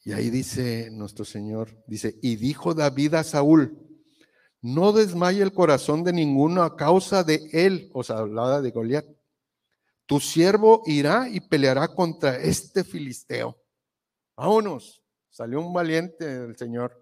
Y 0.03 0.11
ahí 0.11 0.31
dice 0.31 0.91
nuestro 0.91 1.25
Señor, 1.25 1.81
dice, 1.87 2.19
y 2.21 2.35
dijo 2.35 2.75
David 2.75 3.15
a 3.15 3.23
Saúl, 3.23 3.87
no 4.61 4.91
desmaye 4.91 5.43
el 5.43 5.53
corazón 5.53 6.03
de 6.03 6.13
ninguno 6.13 6.65
a 6.65 6.75
causa 6.75 7.23
de 7.23 7.49
él, 7.53 7.89
o 7.95 8.03
sea, 8.03 8.19
hablaba 8.19 8.61
de 8.61 8.73
Goliat. 8.73 9.07
Tu 10.07 10.19
siervo 10.19 10.83
irá 10.87 11.29
y 11.29 11.39
peleará 11.39 11.87
contra 11.87 12.37
este 12.37 12.83
filisteo. 12.83 13.57
Vámonos, 14.37 15.05
salió 15.31 15.61
un 15.61 15.73
valiente 15.73 16.25
del 16.25 16.57
Señor. 16.57 17.01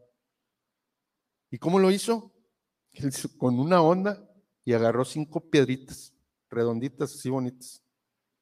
¿Y 1.51 1.57
cómo 1.57 1.78
lo 1.78 1.90
hizo? 1.90 2.34
Con 3.38 3.59
una 3.59 3.80
onda 3.80 4.22
y 4.62 4.74
agarró 4.74 5.07
cinco 5.07 5.40
piedritas 5.40 6.12
redonditas, 6.51 7.14
así 7.14 7.30
bonitas. 7.30 7.82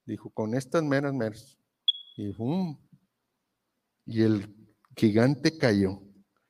Dijo, 0.05 0.31
con 0.31 0.57
estas 0.57 0.83
meras, 0.83 1.15
meras. 1.15 1.62
Y, 2.17 2.35
y 4.07 4.23
el 4.23 4.55
gigante 4.97 5.57
cayó. 5.57 6.03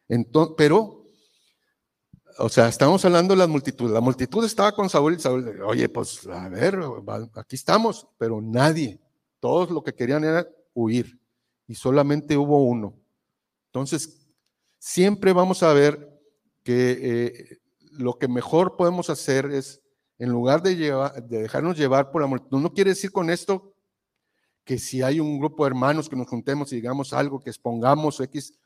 Entonces, 0.09 0.55
pero, 0.57 1.05
o 2.39 2.49
sea, 2.49 2.69
estamos 2.69 3.05
hablando 3.05 3.35
de 3.35 3.39
la 3.39 3.47
multitud. 3.47 3.91
La 3.91 4.01
multitud 4.01 4.45
estaba 4.45 4.73
con 4.73 4.91
Saúl 4.91 5.15
y 5.15 5.21
Saúl, 5.21 5.61
oye, 5.63 5.89
pues 5.89 6.27
a 6.27 6.49
ver, 6.49 6.79
aquí 7.35 7.57
estamos, 7.57 8.07
pero 8.19 8.41
nadie. 8.41 9.01
Todos 9.41 9.71
lo 9.71 9.83
que 9.83 9.95
querían 9.95 10.25
era 10.25 10.47
huir 10.75 11.21
y 11.67 11.75
solamente 11.75 12.37
hubo 12.37 12.65
uno. 12.65 12.99
Entonces, 13.67 14.29
siempre 14.79 15.33
vamos 15.33 15.63
a 15.63 15.73
ver 15.73 16.09
que 16.63 16.99
eh, 17.01 17.59
lo 17.93 18.19
que 18.19 18.29
mejor 18.29 18.77
podemos 18.77 19.11
hacer 19.11 19.47
es, 19.47 19.83
en 20.19 20.31
lugar 20.31 20.63
de, 20.63 20.77
llevar, 20.77 21.23
de 21.27 21.43
dejarnos 21.43 21.77
llevar 21.77 22.11
por 22.11 22.21
la 22.21 22.29
multitud, 22.29 22.61
no 22.61 22.73
quiere 22.73 22.91
decir 22.91 23.11
con 23.11 23.31
esto 23.31 23.72
que 24.65 24.79
si 24.79 25.03
hay 25.03 25.21
un 25.21 25.39
grupo 25.39 25.65
de 25.65 25.69
hermanos 25.69 26.09
que 26.09 26.17
nos 26.17 26.29
juntemos 26.29 26.73
y 26.73 26.77
digamos 26.77 27.13
algo, 27.13 27.41
que 27.41 27.51
expongamos 27.51 28.21
X, 28.21 28.59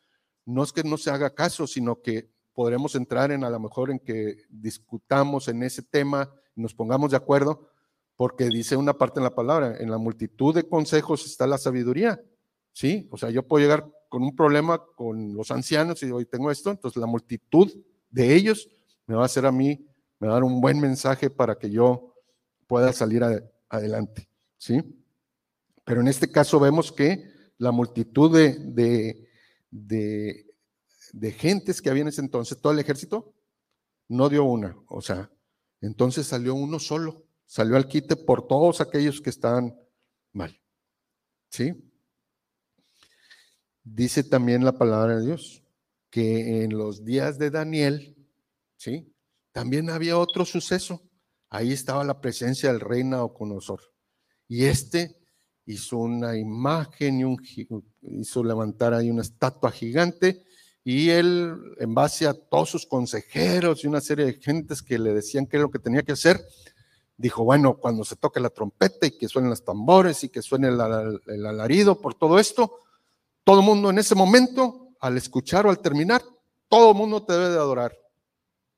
no 0.44 0.62
es 0.62 0.72
que 0.72 0.84
no 0.84 0.96
se 0.96 1.10
haga 1.10 1.34
caso, 1.34 1.66
sino 1.66 2.00
que 2.02 2.28
podremos 2.54 2.94
entrar 2.94 3.30
en 3.32 3.44
a 3.44 3.50
lo 3.50 3.60
mejor 3.60 3.90
en 3.90 3.98
que 3.98 4.44
discutamos 4.48 5.48
en 5.48 5.62
ese 5.62 5.82
tema 5.82 6.30
nos 6.54 6.74
pongamos 6.74 7.10
de 7.10 7.18
acuerdo, 7.18 7.68
porque 8.16 8.48
dice 8.48 8.76
una 8.76 8.94
parte 8.94 9.20
en 9.20 9.24
la 9.24 9.34
palabra, 9.34 9.76
en 9.78 9.90
la 9.90 9.98
multitud 9.98 10.54
de 10.54 10.66
consejos 10.66 11.26
está 11.26 11.46
la 11.46 11.58
sabiduría, 11.58 12.18
¿sí? 12.72 13.08
O 13.12 13.18
sea, 13.18 13.28
yo 13.28 13.46
puedo 13.46 13.62
llegar 13.62 13.86
con 14.08 14.22
un 14.22 14.34
problema 14.34 14.82
con 14.96 15.34
los 15.34 15.50
ancianos 15.50 16.02
y 16.02 16.10
hoy 16.10 16.24
tengo 16.24 16.50
esto, 16.50 16.70
entonces 16.70 16.98
la 16.98 17.06
multitud 17.06 17.70
de 18.08 18.34
ellos 18.34 18.70
me 19.06 19.14
va 19.14 19.22
a 19.22 19.26
hacer 19.26 19.44
a 19.44 19.52
mí, 19.52 19.86
me 20.18 20.28
va 20.28 20.34
a 20.34 20.36
dar 20.36 20.44
un 20.44 20.62
buen 20.62 20.80
mensaje 20.80 21.28
para 21.28 21.58
que 21.58 21.70
yo 21.70 22.14
pueda 22.66 22.92
salir 22.94 23.22
adelante, 23.68 24.30
¿sí? 24.56 24.82
Pero 25.86 26.00
en 26.00 26.08
este 26.08 26.30
caso 26.30 26.58
vemos 26.58 26.90
que 26.90 27.30
la 27.58 27.70
multitud 27.70 28.36
de, 28.36 28.58
de, 29.70 30.44
de, 31.12 31.32
gentes 31.32 31.80
que 31.80 31.88
había 31.88 32.02
en 32.02 32.08
ese 32.08 32.20
entonces, 32.20 32.60
todo 32.60 32.72
el 32.72 32.80
ejército, 32.80 33.32
no 34.08 34.28
dio 34.28 34.44
una, 34.44 34.76
o 34.88 35.00
sea, 35.00 35.30
entonces 35.80 36.26
salió 36.26 36.56
uno 36.56 36.80
solo, 36.80 37.24
salió 37.44 37.76
al 37.76 37.86
quite 37.86 38.16
por 38.16 38.48
todos 38.48 38.80
aquellos 38.80 39.20
que 39.20 39.30
estaban 39.30 39.78
mal, 40.32 40.60
¿sí? 41.50 41.88
Dice 43.84 44.24
también 44.24 44.64
la 44.64 44.76
palabra 44.76 45.16
de 45.16 45.24
Dios 45.24 45.62
que 46.10 46.64
en 46.64 46.76
los 46.76 47.04
días 47.04 47.38
de 47.38 47.50
Daniel, 47.52 48.16
¿sí? 48.76 49.14
También 49.52 49.88
había 49.88 50.18
otro 50.18 50.44
suceso. 50.44 51.08
Ahí 51.48 51.72
estaba 51.72 52.02
la 52.02 52.20
presencia 52.20 52.72
del 52.72 52.80
rey 52.80 53.04
Nabucodonosor. 53.04 53.80
Y 54.48 54.64
este 54.64 55.25
hizo 55.66 55.98
una 55.98 56.36
imagen 56.36 57.20
y 57.20 57.24
un, 57.24 57.36
hizo 58.02 58.42
levantar 58.42 58.94
ahí 58.94 59.10
una 59.10 59.22
estatua 59.22 59.70
gigante 59.70 60.44
y 60.84 61.10
él, 61.10 61.74
en 61.78 61.94
base 61.94 62.28
a 62.28 62.34
todos 62.34 62.70
sus 62.70 62.86
consejeros 62.86 63.82
y 63.82 63.88
una 63.88 64.00
serie 64.00 64.24
de 64.24 64.34
gentes 64.34 64.82
que 64.82 65.00
le 65.00 65.12
decían 65.12 65.46
qué 65.46 65.56
es 65.56 65.62
lo 65.62 65.70
que 65.70 65.80
tenía 65.80 66.04
que 66.04 66.12
hacer, 66.12 66.46
dijo, 67.16 67.42
bueno, 67.42 67.76
cuando 67.78 68.04
se 68.04 68.14
toque 68.14 68.38
la 68.38 68.50
trompeta 68.50 69.06
y 69.06 69.18
que 69.18 69.28
suenen 69.28 69.50
los 69.50 69.64
tambores 69.64 70.22
y 70.22 70.28
que 70.28 70.42
suene 70.42 70.68
el, 70.68 70.80
alarido 71.46 72.00
por 72.00 72.14
todo 72.14 72.38
esto, 72.38 72.84
todo 73.42 73.60
el 73.60 73.66
mundo 73.66 73.90
en 73.90 73.98
ese 73.98 74.14
momento, 74.14 74.90
al 75.00 75.16
escuchar 75.16 75.66
o 75.66 75.70
al 75.70 75.80
terminar, 75.80 76.22
todo 76.68 76.92
el 76.92 76.96
mundo 76.96 77.24
te 77.24 77.32
debe 77.32 77.50
de 77.50 77.56
adorar. 77.58 77.96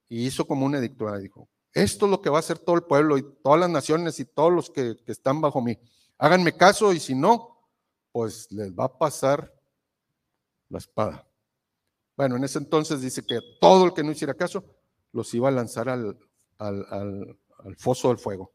Y 0.09 0.27
hizo 0.27 0.47
como 0.47 0.65
un 0.65 0.75
edicto, 0.77 1.15
dijo, 1.19 1.49
esto 1.75 2.07
es 2.07 2.11
lo 2.11 2.23
que 2.23 2.31
va 2.31 2.39
a 2.39 2.41
hacer 2.41 2.59
todo 2.59 2.77
el 2.77 2.83
pueblo 2.83 3.19
y 3.19 3.23
todas 3.43 3.61
las 3.61 3.71
naciones 3.71 4.19
y 4.21 4.25
todos 4.25 4.53
los 4.53 4.71
que, 4.71 4.97
están 5.07 5.41
bajo 5.41 5.61
mí. 5.61 5.79
Háganme 6.19 6.57
caso 6.57 6.93
y 6.93 7.01
si 7.01 7.15
no, 7.15 7.69
pues 8.13 8.51
les 8.51 8.73
va 8.73 8.85
a 8.85 8.99
pasar 8.99 9.53
la 10.69 10.79
espada. 10.79 11.27
Bueno, 12.17 12.37
en 12.37 12.45
ese 12.45 12.59
entonces 12.59 13.01
dice 13.01 13.25
que 13.25 13.41
todo 13.61 13.87
el 13.87 13.95
que 13.95 14.03
no 14.03 14.11
hiciera 14.11 14.35
caso 14.35 14.65
los 15.13 15.33
iba 15.35 15.49
a 15.49 15.53
lanzar 15.53 15.89
al, 15.89 16.19
al, 16.59 17.39
al 17.59 17.77
foso 17.77 18.09
del 18.09 18.19
fuego. 18.19 18.53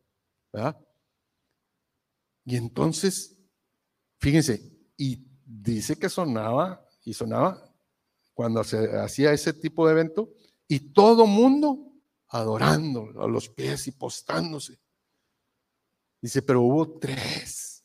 ¿verdad? 0.52 0.78
Y 2.46 2.58
entonces, 2.58 3.38
fíjense, 4.20 4.74
y 4.98 5.26
dice 5.46 5.98
que 5.98 6.10
sonaba 6.10 6.86
y 7.04 7.14
sonaba 7.14 7.74
cuando 8.34 8.64
se 8.64 8.98
hacía 9.00 9.32
ese 9.32 9.54
tipo 9.54 9.86
de 9.86 9.94
evento 9.94 10.30
y 10.68 10.92
todo 10.92 11.26
mundo 11.26 11.94
adorando 12.28 13.10
a 13.22 13.28
los 13.28 13.50
pies 13.50 13.88
y 13.88 13.92
postándose. 13.92 14.80
Dice, 16.24 16.42
pero 16.42 16.62
hubo 16.62 17.00
tres 17.00 17.84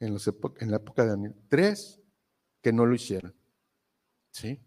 en, 0.00 0.12
la 0.70 0.76
época 0.76 1.02
de 1.02 1.08
Daniel, 1.08 1.34
tres 1.48 1.98
que 2.60 2.74
no 2.74 2.84
lo 2.84 2.94
hicieron. 2.94 3.34
¿Sí? 4.30 4.62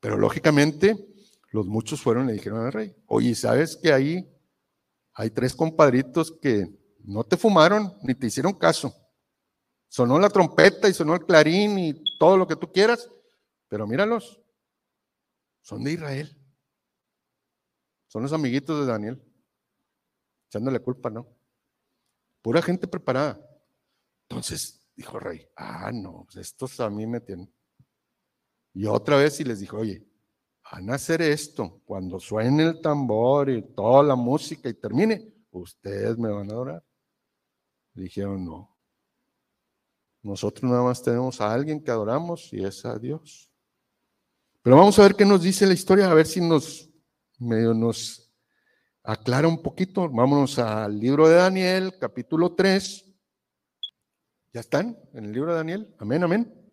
Pero 0.00 0.16
lógicamente 0.16 0.96
los 1.52 1.68
muchos 1.68 2.02
fueron 2.02 2.24
y 2.24 2.26
le 2.26 2.32
dijeron 2.32 2.66
al 2.66 2.72
rey, 2.72 2.96
oye, 3.06 3.32
¿sabes 3.36 3.76
que 3.76 3.92
ahí 3.92 4.28
hay 5.12 5.30
tres 5.30 5.54
compadritos 5.54 6.32
que 6.42 6.66
no 7.04 7.22
te 7.22 7.36
fumaron 7.36 7.96
ni 8.02 8.12
te 8.16 8.26
hicieron 8.26 8.54
caso? 8.54 8.92
Sonó 9.86 10.18
la 10.18 10.30
trompeta 10.30 10.88
y 10.88 10.92
sonó 10.92 11.14
el 11.14 11.24
clarín 11.24 11.78
y 11.78 12.18
todo 12.18 12.36
lo 12.36 12.48
que 12.48 12.56
tú 12.56 12.72
quieras, 12.72 13.08
pero 13.68 13.86
míralos, 13.86 14.42
son 15.60 15.84
de 15.84 15.92
Israel. 15.92 16.36
Son 18.08 18.24
los 18.24 18.32
amiguitos 18.32 18.80
de 18.80 18.92
Daniel, 18.92 19.22
echándole 20.48 20.80
culpa, 20.80 21.08
¿no? 21.08 21.37
Pura 22.42 22.62
gente 22.62 22.86
preparada. 22.86 23.40
Entonces 24.28 24.80
dijo 24.94 25.18
rey, 25.18 25.46
ah, 25.56 25.90
no, 25.92 26.24
pues 26.24 26.36
estos 26.36 26.80
a 26.80 26.90
mí 26.90 27.06
me 27.06 27.20
tienen. 27.20 27.52
Y 28.74 28.86
otra 28.86 29.16
vez 29.16 29.40
y 29.40 29.44
les 29.44 29.60
dijo, 29.60 29.78
oye, 29.78 30.06
van 30.70 30.90
a 30.90 30.94
hacer 30.94 31.22
esto, 31.22 31.80
cuando 31.84 32.20
suene 32.20 32.64
el 32.64 32.80
tambor 32.80 33.48
y 33.50 33.62
toda 33.62 34.02
la 34.02 34.16
música 34.16 34.68
y 34.68 34.74
termine, 34.74 35.32
ustedes 35.50 36.18
me 36.18 36.30
van 36.30 36.50
a 36.50 36.52
adorar. 36.52 36.84
Dijeron, 37.94 38.44
no, 38.44 38.76
nosotros 40.22 40.70
nada 40.70 40.82
más 40.82 41.02
tenemos 41.02 41.40
a 41.40 41.52
alguien 41.52 41.82
que 41.82 41.90
adoramos 41.90 42.52
y 42.52 42.64
es 42.64 42.84
a 42.84 42.98
Dios. 42.98 43.50
Pero 44.62 44.76
vamos 44.76 44.98
a 44.98 45.02
ver 45.02 45.14
qué 45.14 45.24
nos 45.24 45.42
dice 45.42 45.66
la 45.66 45.74
historia, 45.74 46.10
a 46.10 46.14
ver 46.14 46.26
si 46.26 46.40
nos 46.40 46.90
medio 47.38 47.72
nos 47.72 48.27
aclara 49.08 49.48
un 49.48 49.62
poquito. 49.62 50.06
Vámonos 50.10 50.58
al 50.58 51.00
libro 51.00 51.26
de 51.28 51.36
Daniel, 51.36 51.94
capítulo 51.98 52.54
3. 52.54 53.06
¿Ya 54.52 54.60
están 54.60 54.98
en 55.14 55.24
el 55.24 55.32
libro 55.32 55.52
de 55.52 55.56
Daniel? 55.56 55.94
Amén, 55.98 56.22
amén. 56.22 56.70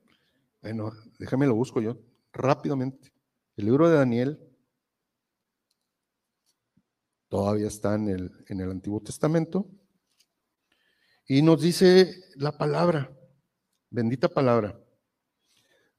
Bueno, 0.61 0.91
déjame 1.17 1.47
lo 1.47 1.55
busco 1.55 1.79
yo 1.79 1.97
rápidamente. 2.33 3.13
El 3.55 3.65
libro 3.65 3.87
de 3.87 3.95
Daniel 3.95 4.39
todavía 7.29 7.67
está 7.67 7.95
en 7.95 8.09
el, 8.09 8.45
en 8.49 8.59
el 8.59 8.69
Antiguo 8.69 8.99
Testamento 8.99 9.69
y 11.27 11.41
nos 11.41 11.61
dice 11.61 12.15
la 12.35 12.57
palabra. 12.57 13.17
Bendita 13.89 14.27
palabra. 14.27 14.77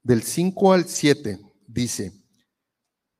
Del 0.02 0.22
5 0.22 0.72
al 0.74 0.84
7 0.84 1.40
dice 1.66 2.26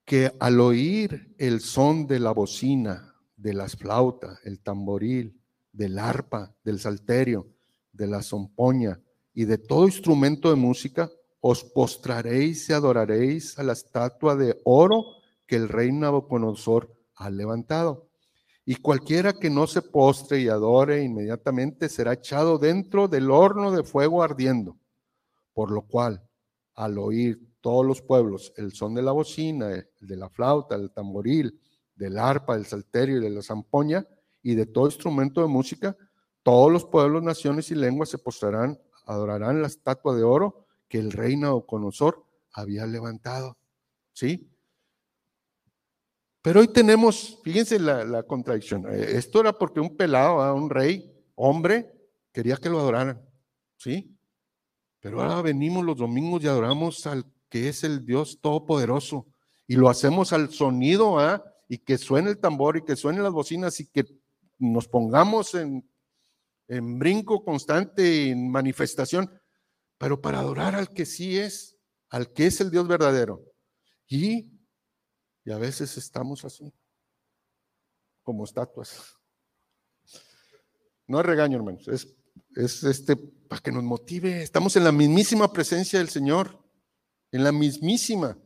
que 0.07 0.33
al 0.39 0.61
oír 0.61 1.35
el 1.37 1.61
son 1.61 2.07
de 2.07 2.21
la 2.21 2.31
bocina, 2.31 3.06
de 3.37 3.55
las 3.55 3.77
flautas, 3.77 4.39
el 4.45 4.61
tamboril, 4.61 5.41
del 5.73 5.99
arpa, 5.99 6.55
del 6.65 6.81
salterio, 6.81 7.49
de 7.93 8.07
la 8.07 8.23
zompoña 8.23 9.01
y 9.35 9.45
de 9.45 9.59
todo 9.59 9.87
instrumento 9.87 10.49
de 10.51 10.57
música, 10.57 11.11
os 11.41 11.63
postraréis 11.63 12.69
y 12.69 12.73
adoraréis 12.73 13.59
a 13.59 13.63
la 13.63 13.75
estatua 13.75 14.35
de 14.37 14.61
oro 14.65 15.05
que 15.47 15.57
el 15.57 15.69
rey 15.69 15.93
Nabucodonosor 15.93 16.93
ha 17.15 17.31
levantado. 17.31 18.09
Y 18.65 18.77
cualquiera 18.77 19.33
que 19.33 19.49
no 19.49 19.67
se 19.67 19.81
postre 19.81 20.41
y 20.41 20.49
adore 20.49 21.05
inmediatamente 21.05 21.89
será 21.89 22.15
echado 22.15 22.59
dentro 22.59 23.07
del 23.07 23.31
horno 23.31 23.71
de 23.71 23.85
fuego 23.85 24.23
ardiendo. 24.23 24.77
Por 25.53 25.71
lo 25.71 25.83
cual, 25.83 26.23
al 26.75 26.99
oír 26.99 27.41
todos 27.61 27.87
los 27.87 28.03
pueblos 28.03 28.53
el 28.57 28.73
son 28.73 28.95
de 28.95 29.03
la 29.03 29.13
bocina, 29.13 29.69
de 29.69 30.17
la 30.17 30.29
flauta, 30.29 30.77
del 30.77 30.91
tamboril, 30.91 31.61
del 31.97 32.19
arpa, 32.19 32.55
del 32.55 32.67
salterio 32.67 33.19
y 33.19 33.21
de 33.21 33.31
la 33.31 33.43
zampoña 33.43 34.07
y 34.43 34.55
de 34.55 34.67
todo 34.67 34.87
instrumento 34.87 35.41
de 35.41 35.49
música, 35.49 35.97
todos 36.43 36.71
los 36.71 36.85
pueblos, 36.85 37.23
naciones 37.23 37.71
y 37.71 37.75
lenguas 37.75 38.11
se 38.11 38.19
postrarán, 38.19 38.79
adorarán 39.07 39.61
la 39.61 39.67
estatua 39.67 40.15
de 40.15 40.23
oro 40.23 40.67
que 40.89 40.99
el 40.99 41.11
rey 41.11 41.37
Nabucodonosor 41.37 42.25
había 42.53 42.87
levantado. 42.87 43.57
¿Sí? 44.13 44.49
Pero 46.43 46.61
hoy 46.61 46.69
tenemos, 46.69 47.41
fíjense 47.43 47.81
la, 47.81 48.23
contradicción. 48.23 48.87
Eh, 48.89 49.17
esto 49.17 49.41
era 49.41 49.53
porque 49.53 49.81
un 49.81 49.97
pelado, 49.97 50.55
un 50.55 50.71
rey, 50.71 51.13
hombre, 51.35 51.93
quería 52.33 52.57
que 52.57 52.71
lo 52.71 52.79
adoraran. 52.79 53.21
¿Sí? 53.77 54.17
Pero 55.01 55.21
ahora 55.21 55.43
venimos 55.43 55.85
los 55.85 55.97
domingos 55.97 56.45
y 56.45 56.47
adoramos 56.47 57.07
al 57.07 57.25
que 57.49 57.69
es 57.69 57.83
el 57.83 58.07
Dios 58.07 58.39
Todopoderoso. 58.41 59.27
Y 59.67 59.75
lo 59.75 59.89
hacemos 59.89 60.33
al 60.33 60.51
sonido, 60.51 61.19
¿ah? 61.19 61.45
Y 61.69 61.79
que 61.79 61.99
suene 61.99 62.31
el 62.31 62.39
tambor 62.39 62.77
y 62.77 62.85
que 62.85 62.97
suenen 62.97 63.23
las 63.23 63.33
bocinas 63.33 63.81
y 63.81 63.91
que 63.91 64.05
nos 64.59 64.89
pongamos 64.89 65.55
en, 65.55 65.89
en 66.69 66.99
brinco 66.99 67.45
constante, 67.45 68.31
en 68.31 68.51
manifestación, 68.51 69.31
pero 69.99 70.21
para 70.21 70.41
adorar 70.41 70.75
al 70.75 70.91
que 70.91 71.07
sí 71.07 71.39
es, 71.39 71.77
al 72.11 72.33
que 72.33 72.47
es 72.47 72.61
el 72.61 72.71
Dios 72.71 72.87
verdadero. 72.87 73.43
Y 74.07 74.57
y 75.47 75.53
a 75.53 75.59
veces 75.59 75.97
estamos 75.97 76.45
así, 76.45 76.75
como 78.25 78.45
estatuas. 78.45 79.17
No 81.07 81.21
es 81.21 81.27
regaño, 81.27 81.57
hermanos, 81.57 81.87
es, 81.87 82.17
es 82.57 82.83
este, 82.83 83.15
para 83.15 83.63
que 83.63 83.71
nos 83.71 83.85
motive. 83.85 84.43
Estamos 84.43 84.75
en 84.75 84.83
la 84.83 84.91
mismísima 84.91 85.53
presencia 85.53 86.01
del 86.01 86.09
Señor, 86.09 86.69
en 87.31 87.45
la 87.45 87.53
mismísima. 87.53 88.37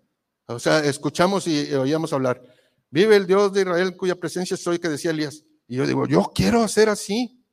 O 0.46 0.58
sea, 0.58 0.84
escuchamos 0.84 1.46
y 1.46 1.72
oíamos 1.72 2.12
hablar, 2.12 2.44
vive 2.90 3.16
el 3.16 3.26
Dios 3.26 3.52
de 3.52 3.62
Israel 3.62 3.96
cuya 3.96 4.14
presencia 4.14 4.56
soy, 4.56 4.78
que 4.78 4.88
decía 4.88 5.10
Elías. 5.10 5.44
Y 5.66 5.76
yo 5.76 5.86
digo, 5.86 6.06
yo 6.06 6.32
quiero 6.34 6.62
hacer 6.62 6.88
así. 6.88 7.44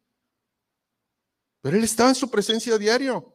Pero 1.62 1.78
Él 1.78 1.84
está 1.84 2.08
en 2.10 2.16
su 2.16 2.30
presencia 2.30 2.78
diario. 2.78 3.34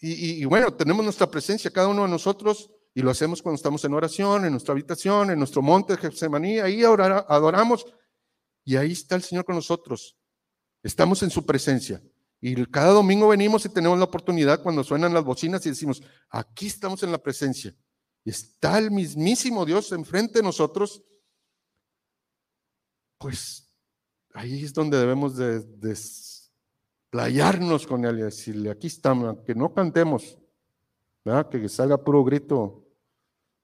Y, 0.00 0.42
y, 0.42 0.44
bueno, 0.46 0.72
tenemos 0.74 1.04
nuestra 1.04 1.30
presencia, 1.30 1.70
cada 1.70 1.88
uno 1.88 2.04
de 2.04 2.08
nosotros 2.08 2.70
y 2.94 3.02
lo 3.02 3.10
hacemos 3.10 3.42
cuando 3.42 3.56
estamos 3.56 3.84
en 3.84 3.94
oración, 3.94 4.44
en 4.44 4.52
nuestra 4.52 4.72
habitación, 4.72 5.30
en 5.30 5.38
nuestro 5.38 5.62
monte 5.62 5.94
de 5.94 5.98
Getsemaní, 5.98 6.58
ahí 6.58 6.82
adoramos 6.82 7.84
y 8.64 8.76
ahí 8.76 8.92
está 8.92 9.14
el 9.14 9.22
Señor 9.22 9.44
con 9.44 9.54
nosotros. 9.54 10.16
Estamos 10.82 11.22
en 11.22 11.30
su 11.30 11.44
presencia. 11.44 12.02
Y 12.40 12.64
cada 12.66 12.92
domingo 12.92 13.28
venimos 13.28 13.64
y 13.66 13.68
tenemos 13.68 13.98
la 13.98 14.04
oportunidad 14.04 14.62
cuando 14.62 14.82
suenan 14.82 15.12
las 15.12 15.24
bocinas 15.24 15.64
y 15.66 15.70
decimos, 15.70 16.02
aquí 16.30 16.66
estamos 16.66 17.02
en 17.02 17.12
la 17.12 17.18
presencia. 17.18 17.74
Está 18.30 18.78
el 18.78 18.92
mismísimo 18.92 19.66
Dios 19.66 19.90
enfrente 19.90 20.38
de 20.38 20.44
nosotros. 20.44 21.02
Pues 23.18 23.68
ahí 24.34 24.62
es 24.64 24.72
donde 24.72 24.96
debemos 24.98 25.36
de, 25.36 25.60
desplayarnos 27.10 27.88
con 27.88 28.04
él 28.04 28.20
y 28.20 28.22
decirle, 28.22 28.70
aquí 28.70 28.86
estamos, 28.86 29.40
que 29.44 29.56
no 29.56 29.74
cantemos, 29.74 30.38
que 31.50 31.68
salga 31.68 31.98
puro 31.98 32.22
grito 32.22 32.86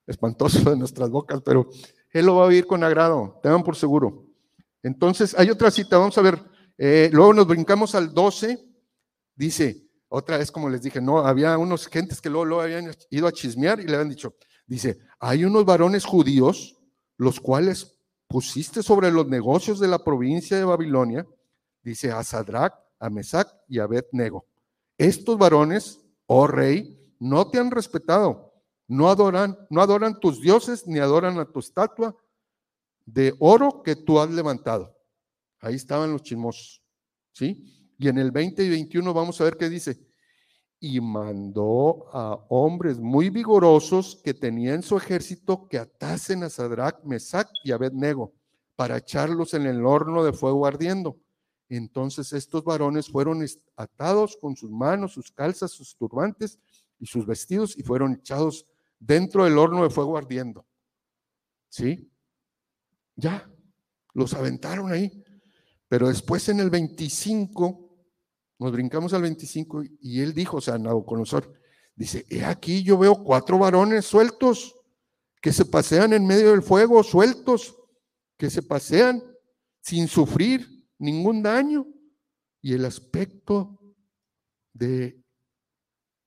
espantoso 0.05 0.69
de 0.71 0.77
nuestras 0.77 1.11
bocas, 1.11 1.41
pero 1.43 1.71
él 2.11 2.27
lo 2.27 2.35
va 2.35 2.43
a 2.43 2.49
oír 2.49 2.67
con 2.67 2.83
agrado, 2.83 3.39
tengan 3.45 3.62
por 3.62 3.77
seguro. 3.77 4.27
Entonces, 4.83 5.33
hay 5.39 5.49
otra 5.49 5.71
cita, 5.71 5.97
vamos 5.97 6.19
a 6.19 6.23
ver, 6.23 6.43
eh, 6.77 7.09
luego 7.12 7.33
nos 7.33 7.47
brincamos 7.47 7.95
al 7.95 8.12
12, 8.12 8.67
dice, 9.37 9.87
otra 10.09 10.39
vez 10.39 10.51
como 10.51 10.69
les 10.69 10.83
dije, 10.83 11.01
no, 11.01 11.19
había 11.19 11.57
unos 11.57 11.87
gentes 11.87 12.21
que 12.21 12.31
luego, 12.31 12.45
luego 12.45 12.62
habían 12.62 12.93
ido 13.11 13.29
a 13.29 13.33
chismear 13.33 13.79
y 13.79 13.85
le 13.85 13.95
habían 13.95 14.11
dicho, 14.11 14.35
dice, 14.67 14.99
hay 15.19 15.45
unos 15.45 15.64
varones 15.64 16.05
judíos, 16.05 16.77
los 17.17 17.41
cuales 17.41 17.99
pusiste 18.29 18.83
sobre 18.83 19.11
los 19.11 19.27
negocios 19.29 19.79
de 19.81 19.89
la 19.89 20.03
provincia 20.03 20.57
de 20.57 20.64
Babilonia, 20.64 21.27
dice 21.83 22.11
a 22.11 22.23
Sadrach, 22.25 22.75
a 22.99 23.11
Mesac 23.11 23.49
y 23.69 23.79
a 23.79 23.85
Abednego. 23.85 24.47
Estos 24.99 25.39
varones, 25.39 26.01
oh 26.27 26.47
rey, 26.47 27.14
no 27.19 27.49
te 27.51 27.59
han 27.59 27.71
respetado, 27.71 28.53
no 28.89 29.09
adoran, 29.09 29.57
no 29.71 29.81
adoran 29.81 30.19
tus 30.21 30.41
dioses 30.41 30.87
ni 30.87 30.99
adoran 30.99 31.39
a 31.39 31.47
tu 31.47 31.61
estatua 31.61 32.17
de 33.05 33.35
oro 33.39 33.83
que 33.83 33.97
tú 33.97 34.19
has 34.21 34.31
levantado. 34.31 34.97
Ahí 35.61 35.75
estaban 35.75 36.12
los 36.12 36.23
chismosos, 36.23 36.83
¿sí? 37.33 37.93
Y 37.99 38.09
en 38.09 38.19
el 38.19 38.31
20 38.31 38.62
y 38.64 38.69
21 38.69 39.14
vamos 39.14 39.41
a 39.41 39.45
ver 39.45 39.57
qué 39.57 39.69
dice. 39.69 40.06
Y 40.79 41.01
mandó 41.01 42.07
a 42.12 42.35
hombres 42.49 42.99
muy 42.99 43.31
vigorosos 43.31 44.20
que 44.22 44.35
tenían 44.35 44.83
su 44.83 44.97
ejército 44.97 45.68
que 45.68 45.79
atasen 45.79 46.43
a 46.43 46.51
Sadrach, 46.51 47.03
Mesach 47.05 47.49
y 47.64 47.72
Abednego 47.72 48.33
para 48.77 48.99
echarlos 48.99 49.55
en 49.55 49.66
el 49.66 49.85
horno 49.85 50.22
de 50.22 50.33
fuego 50.33 50.66
ardiendo. 50.66 51.18
Entonces 51.68 52.33
estos 52.33 52.62
varones 52.62 53.09
fueron 53.09 53.45
atados 53.74 54.37
con 54.37 54.55
sus 54.55 54.70
manos, 54.70 55.12
sus 55.12 55.33
calzas, 55.33 55.72
sus 55.72 55.97
turbantes 55.97 56.61
y 56.99 57.07
sus 57.07 57.27
vestidos 57.27 57.77
y 57.77 57.83
fueron 57.83 58.12
echados 58.12 58.66
dentro 58.99 59.45
del 59.45 59.59
horno 59.59 59.83
de 59.83 59.91
fuego 59.91 60.16
ardiendo. 60.16 60.64
¿Sí? 61.68 62.11
Ya, 63.16 63.51
los 64.12 64.35
aventaron 64.35 64.93
ahí. 64.93 65.24
Pero 65.89 66.09
después 66.09 66.49
en 66.49 66.61
el 66.61 66.70
25 66.70 67.86
nos 68.59 68.73
brincamos 68.73 69.13
al 69.13 69.23
25 69.23 69.85
y 70.01 70.21
él 70.21 70.33
dijo, 70.33 70.59
o 70.59 70.61
sea, 70.61 70.79
Nabucodonosor, 70.79 71.53
dice, 71.95 72.25
he 72.31 72.45
aquí 72.45 72.83
yo 72.83 72.99
veo 72.99 73.23
cuatro 73.23 73.59
varones 73.59 74.07
sueltos 74.07 74.75
que 75.41 75.53
se 75.53 75.65
pasean 75.65 76.13
en 76.13 76.27
medio 76.27 76.51
del 76.51 76.63
fuego, 76.63 77.03
sueltos, 77.03 77.77
que 78.37 78.51
se 78.51 78.63
pasean 78.63 79.23
sin 79.81 80.09
sufrir 80.09 80.67
ningún 80.99 81.43
daño. 81.43 81.87
Y 82.61 82.73
el 82.73 82.85
aspecto 82.85 83.79
de, 84.73 85.23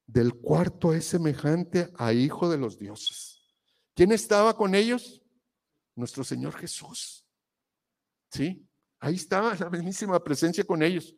del 0.06 0.36
cuarto 0.36 0.94
es 0.94 1.06
semejante 1.06 1.92
a 1.98 2.14
hijo 2.14 2.50
de 2.50 2.58
los 2.58 2.78
dioses. 2.78 3.42
¿Quién 3.96 4.12
estaba 4.12 4.56
con 4.56 4.76
ellos? 4.76 5.22
Nuestro 5.96 6.24
Señor 6.24 6.54
Jesús. 6.54 7.26
¿Sí? 8.32 8.66
Ahí 9.00 9.16
estaba 9.16 9.56
la 9.56 9.70
mismísima 9.70 10.24
presencia 10.24 10.64
con 10.64 10.82
ellos. 10.82 11.16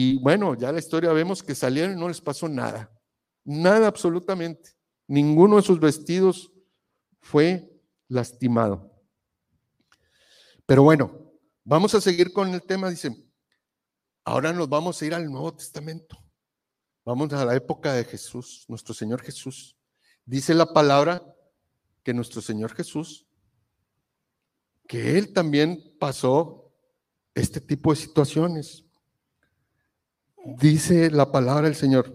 Y 0.00 0.16
bueno, 0.18 0.54
ya 0.54 0.70
la 0.70 0.78
historia 0.78 1.12
vemos 1.12 1.42
que 1.42 1.56
salieron 1.56 1.94
y 1.94 2.00
no 2.00 2.06
les 2.06 2.20
pasó 2.20 2.48
nada. 2.48 2.88
Nada 3.42 3.88
absolutamente. 3.88 4.76
Ninguno 5.08 5.56
de 5.56 5.62
sus 5.62 5.80
vestidos 5.80 6.52
fue 7.20 7.68
lastimado. 8.06 8.94
Pero 10.66 10.84
bueno, 10.84 11.32
vamos 11.64 11.96
a 11.96 12.00
seguir 12.00 12.32
con 12.32 12.54
el 12.54 12.62
tema. 12.62 12.88
Dice, 12.90 13.10
ahora 14.24 14.52
nos 14.52 14.68
vamos 14.68 15.02
a 15.02 15.06
ir 15.06 15.14
al 15.14 15.28
Nuevo 15.28 15.52
Testamento. 15.52 16.16
Vamos 17.04 17.32
a 17.32 17.44
la 17.44 17.56
época 17.56 17.92
de 17.92 18.04
Jesús, 18.04 18.66
nuestro 18.68 18.94
Señor 18.94 19.20
Jesús. 19.20 19.76
Dice 20.24 20.54
la 20.54 20.72
palabra 20.72 21.26
que 22.04 22.14
nuestro 22.14 22.40
Señor 22.40 22.72
Jesús, 22.72 23.26
que 24.86 25.18
Él 25.18 25.32
también 25.32 25.96
pasó 25.98 26.72
este 27.34 27.60
tipo 27.60 27.90
de 27.90 27.96
situaciones. 27.96 28.87
Dice 30.44 31.10
la 31.10 31.30
palabra 31.30 31.66
del 31.66 31.74
Señor. 31.74 32.14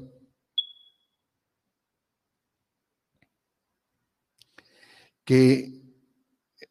Que 5.24 5.82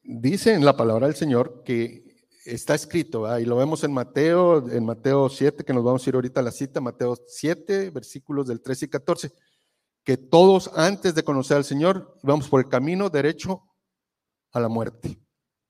dice 0.02 0.54
en 0.54 0.64
la 0.64 0.76
palabra 0.76 1.06
del 1.06 1.16
Señor 1.16 1.62
que 1.64 2.02
está 2.44 2.74
escrito, 2.74 3.38
y 3.38 3.44
lo 3.44 3.56
vemos 3.56 3.84
en 3.84 3.92
Mateo, 3.92 4.68
en 4.68 4.84
Mateo 4.84 5.28
7, 5.28 5.64
que 5.64 5.72
nos 5.72 5.84
vamos 5.84 6.04
a 6.04 6.10
ir 6.10 6.14
ahorita 6.16 6.40
a 6.40 6.42
la 6.42 6.50
cita, 6.50 6.80
Mateo 6.80 7.16
7, 7.26 7.90
versículos 7.90 8.48
del 8.48 8.60
13 8.60 8.86
y 8.86 8.88
14, 8.88 9.32
que 10.04 10.16
todos 10.16 10.70
antes 10.74 11.14
de 11.14 11.22
conocer 11.22 11.56
al 11.56 11.64
Señor 11.64 12.18
vamos 12.22 12.48
por 12.48 12.60
el 12.60 12.68
camino 12.68 13.08
derecho 13.10 13.62
a 14.52 14.60
la 14.60 14.68
muerte. 14.68 15.20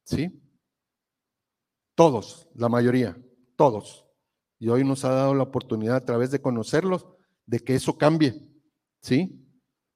¿Sí? 0.05 0.43
Todos, 1.95 2.49
la 2.55 2.69
mayoría, 2.69 3.17
todos. 3.57 4.07
Y 4.63 4.69
hoy 4.69 4.85
nos 4.85 5.05
ha 5.05 5.11
dado 5.11 5.35
la 5.35 5.43
oportunidad 5.43 5.97
a 5.97 6.05
través 6.05 6.31
de 6.31 6.41
conocerlos 6.41 7.05
de 7.47 7.59
que 7.59 7.75
eso 7.75 7.99
cambie. 7.99 8.49
¿Sí? 9.01 9.45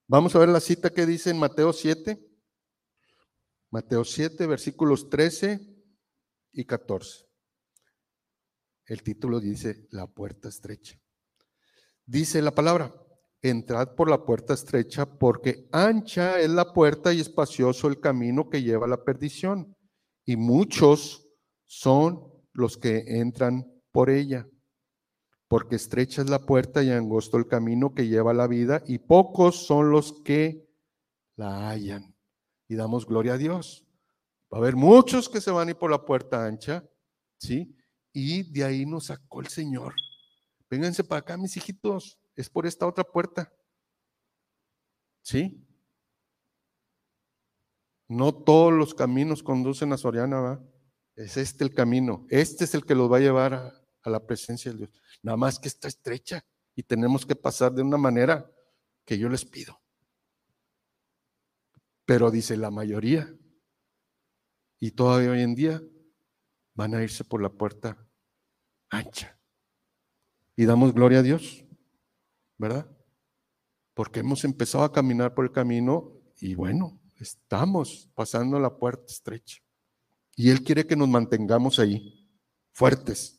Vamos 0.09 0.35
a 0.35 0.41
ver 0.41 0.49
la 0.49 0.59
cita 0.59 0.91
que 0.91 1.07
dice 1.07 1.31
en 1.31 1.39
Mateo 1.39 1.73
7. 1.73 2.21
Mateo 3.71 4.05
7, 4.05 4.45
versículos 4.49 5.09
13 5.09 5.61
y 6.51 6.65
14. 6.65 7.27
El 8.87 9.05
título 9.05 9.39
dice 9.39 9.87
La 9.93 10.09
puerta 10.09 10.49
estrecha. 10.49 10.99
Dice 12.05 12.43
la 12.43 12.51
palabra, 12.51 12.93
entrad 13.43 13.95
por 13.95 14.11
la 14.11 14.25
puerta 14.25 14.55
estrecha 14.55 15.07
porque 15.07 15.69
ancha 15.71 16.41
es 16.41 16.51
la 16.51 16.73
puerta 16.73 17.13
y 17.13 17.21
espacioso 17.21 17.87
el 17.87 18.01
camino 18.01 18.51
que 18.51 18.65
lleva 18.65 18.87
a 18.87 18.91
la 18.91 19.05
perdición. 19.05 19.77
Y 20.25 20.35
muchos 20.35 21.25
son 21.67 22.21
los 22.53 22.77
que 22.77 23.05
entran 23.07 23.65
por 23.93 24.11
ella 24.11 24.45
porque 25.49 25.77
estrecha 25.77 26.23
es 26.23 26.31
la 26.31 26.45
puerta 26.45 26.83
y 26.83 26.91
angosto 26.91 27.37
el 27.37 27.47
camino 27.47 27.95
que 27.95 28.09
lleva 28.09 28.35
la 28.35 28.47
vida, 28.47 28.83
y 28.87 28.99
pocos 28.99 29.67
son 29.67 29.91
los 29.91 30.21
que 30.23 30.67
la 31.37 31.71
hallan. 31.71 32.15
Y 32.69 32.75
damos 32.75 33.07
gloria 33.07 33.35
a 33.35 33.39
Dios. 33.39 33.87
Va 34.53 34.59
a 34.59 34.61
haber 34.61 34.77
muchos 34.77 35.29
que 35.29 35.41
se 35.41 35.51
van 35.51 35.69
a 35.69 35.71
ir 35.73 35.77
por 35.77 35.91
la 35.91 36.05
puerta 36.05 36.45
ancha, 36.45 36.85
¿sí? 37.39 37.77
Y 38.13 38.51
de 38.53 38.65
ahí 38.65 38.87
nos 38.87 39.07
sacó 39.07 39.41
el 39.41 39.49
Señor. 39.49 39.95
Vénganse 40.69 41.05
para 41.05 41.21
acá, 41.21 41.37
mis 41.37 41.57
hijitos, 41.57 42.19
es 42.35 42.51
por 42.51 42.67
esta 42.67 42.87
otra 42.87 43.05
puerta. 43.05 43.53
¿Sí? 45.23 45.63
No 48.09 48.33
todos 48.33 48.73
los 48.73 48.95
caminos 48.95 49.43
conducen 49.43 49.93
a 49.93 49.97
Soriana, 49.97 50.41
¿va? 50.41 50.65
Es 51.17 51.37
este 51.37 51.65
el 51.65 51.73
camino. 51.73 52.27
Este 52.31 52.65
es 52.65 52.75
el 52.75 52.85
que 52.85 52.95
los 52.95 53.11
va 53.11 53.17
a 53.17 53.21
llevar 53.21 53.55
a, 53.55 53.86
a 54.07 54.11
la 54.11 54.25
presencia 54.25 54.73
de 54.73 54.79
Dios. 54.79 54.91
Nada 55.23 55.37
más 55.37 55.59
que 55.59 55.69
está 55.69 55.89
estrecha 55.89 56.45
y 56.75 56.83
tenemos 56.83 57.27
que 57.27 57.37
pasar 57.37 57.73
de 57.73 57.83
una 57.83 57.97
manera 57.97 58.51
que 59.05 59.19
yo 59.19 59.29
les 59.29 59.45
pido. 59.45 59.81
Pero 62.05 62.31
dice 62.31 62.57
la 62.57 62.71
mayoría, 62.71 63.35
y 64.79 64.93
todavía 64.93 65.31
hoy 65.31 65.41
en 65.41 65.55
día 65.55 65.83
van 66.75 66.95
a 66.95 67.03
irse 67.03 67.25
por 67.25 67.43
la 67.43 67.49
puerta 67.49 68.07
ancha. 68.91 69.39
Y 70.55 70.65
damos 70.67 70.95
gloria 70.95 71.21
a 71.21 71.23
Dios, 71.23 71.65
¿verdad? 72.59 72.89
Porque 73.95 74.21
hemos 74.21 74.45
empezado 74.45 74.85
a 74.85 74.93
caminar 74.93 75.35
por 75.35 75.47
el 75.47 75.53
camino 75.53 76.21
y 76.39 76.55
bueno, 76.55 77.01
estamos 77.19 78.11
pasando 78.15 78.61
la 78.61 78.77
puerta 78.77 79.07
estrecha. 79.07 79.63
Y 80.35 80.51
Él 80.51 80.63
quiere 80.63 80.87
que 80.87 80.97
nos 80.97 81.09
mantengamos 81.09 81.79
ahí, 81.79 82.31
fuertes, 82.73 83.36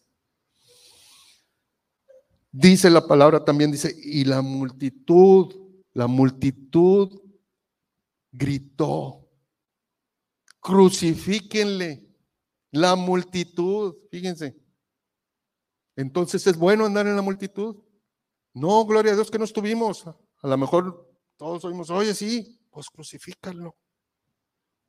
Dice 2.52 2.90
la 2.90 3.06
palabra 3.06 3.44
también, 3.44 3.72
dice, 3.72 3.94
y 4.02 4.24
la 4.24 4.42
multitud, 4.42 5.54
la 5.94 6.08
multitud 6.08 7.22
gritó, 8.32 9.30
crucifíquenle, 10.60 12.08
la 12.72 12.96
multitud, 12.96 13.96
fíjense. 14.10 14.58
Entonces 15.96 16.46
es 16.46 16.58
bueno 16.58 16.86
andar 16.86 17.08
en 17.08 17.16
la 17.16 17.22
multitud. 17.22 17.84
No, 18.54 18.86
gloria 18.86 19.12
a 19.14 19.16
Dios 19.16 19.32
que 19.32 19.40
no 19.40 19.46
estuvimos. 19.46 20.06
A 20.08 20.48
lo 20.48 20.58
mejor 20.58 21.12
todos 21.38 21.66
oímos, 21.66 21.90
oye, 21.90 22.14
sí, 22.14 22.60
pues 22.70 22.90
crucifícalo. 22.90 23.76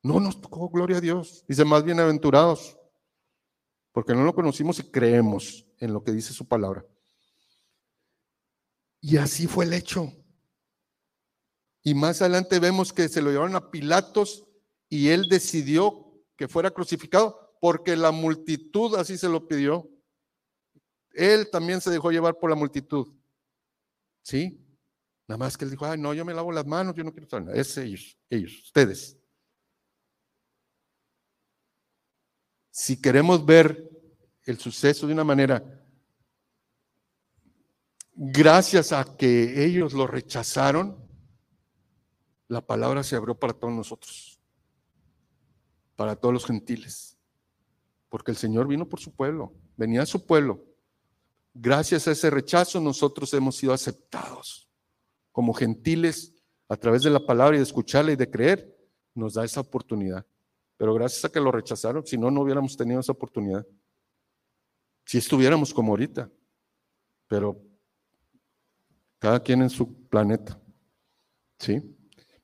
No 0.03 0.21
nos 0.21 0.41
tocó, 0.41 0.69
gloria 0.69 0.99
a 0.99 1.01
Dios. 1.01 1.45
Dice, 1.49 1.65
más 1.65 1.85
bienaventurados, 1.85 2.79
porque 3.93 4.15
no 4.15 4.25
lo 4.25 4.35
conocimos 4.35 4.79
y 4.79 4.91
creemos 4.91 5.67
en 5.79 5.93
lo 5.93 6.03
que 6.03 6.13
dice 6.13 6.33
su 6.33 6.47
palabra. 6.47 6.85
Y 9.01 9.17
así 9.17 9.47
fue 9.47 9.65
el 9.65 9.73
hecho. 9.73 10.13
Y 11.83 11.95
más 11.95 12.21
adelante 12.21 12.59
vemos 12.59 12.93
que 12.93 13.09
se 13.09 13.23
lo 13.23 13.31
llevaron 13.31 13.57
a 13.57 13.71
Pilatos 13.71 14.45
y 14.89 15.09
él 15.09 15.29
decidió 15.29 16.13
que 16.37 16.49
fuera 16.49 16.71
crucificado 16.71 17.57
porque 17.61 17.97
la 17.97 18.11
multitud 18.11 18.97
así 18.97 19.17
se 19.17 19.29
lo 19.29 19.47
pidió. 19.47 19.89
Él 21.13 21.49
también 21.51 21.81
se 21.81 21.91
dejó 21.91 22.11
llevar 22.11 22.39
por 22.39 22.51
la 22.51 22.57
multitud. 22.57 23.09
¿Sí? 24.23 24.65
Nada 25.27 25.39
más 25.39 25.57
que 25.57 25.65
él 25.65 25.71
dijo, 25.71 25.85
ay, 25.85 25.99
no, 25.99 26.15
yo 26.15 26.25
me 26.25 26.35
lavo 26.35 26.53
las 26.53 26.67
manos, 26.67 26.95
yo 26.95 27.05
no 27.05 27.13
quiero 27.13 27.25
estar. 27.25 27.45
Es 27.57 27.77
ellos, 27.77 28.19
ellos, 28.31 28.63
ustedes. 28.65 29.19
Si 32.71 33.01
queremos 33.01 33.45
ver 33.45 33.91
el 34.45 34.59
suceso 34.59 35.07
de 35.07 35.13
una 35.13 35.25
manera, 35.25 35.63
gracias 38.21 38.91
a 38.91 39.17
que 39.17 39.65
ellos 39.65 39.93
lo 39.93 40.09
rechazaron, 40.09 40.97
la 42.49 42.67
palabra 42.67 43.05
se 43.05 43.15
abrió 43.15 43.39
para 43.39 43.53
todos 43.53 43.73
nosotros, 43.73 44.41
para 45.95 46.17
todos 46.17 46.35
los 46.35 46.45
gentiles, 46.45 47.17
porque 48.09 48.33
el 48.33 48.37
Señor 48.37 48.67
vino 48.67 48.89
por 48.89 48.99
su 48.99 49.15
pueblo, 49.15 49.55
venía 49.77 50.03
a 50.03 50.07
su 50.07 50.27
pueblo. 50.27 50.65
Gracias 51.55 52.09
a 52.09 52.13
ese 52.13 52.29
rechazo 52.29 52.81
nosotros 52.81 53.33
hemos 53.35 53.57
sido 53.57 53.73
aceptados 53.73 54.69
como 55.31 55.55
gentiles 55.55 56.35
a 56.69 56.77
través 56.77 57.05
de 57.05 57.11
la 57.11 57.25
palabra 57.25 57.57
y 57.57 57.59
de 57.59 57.65
escucharla 57.65 58.13
y 58.13 58.17
de 58.17 58.29
creer, 58.29 58.77
nos 59.15 59.35
da 59.35 59.45
esa 59.45 59.61
oportunidad. 59.61 60.27
Pero 60.77 60.93
gracias 60.95 61.25
a 61.25 61.29
que 61.29 61.41
lo 61.41 61.53
rechazaron, 61.53 62.05
si 62.05 62.19
no, 62.19 62.31
no 62.33 62.43
hubiéramos 62.43 62.77
tenido 62.77 62.99
esa 62.99 63.13
oportunidad. 63.13 63.65
Si 65.05 65.19
estuviéramos 65.19 65.73
como 65.73 65.93
ahorita, 65.93 66.31
pero 67.29 67.68
cada 69.19 69.43
quien 69.43 69.63
en 69.63 69.71
su 69.71 70.09
planeta. 70.09 70.61
¿Sí? 71.59 71.83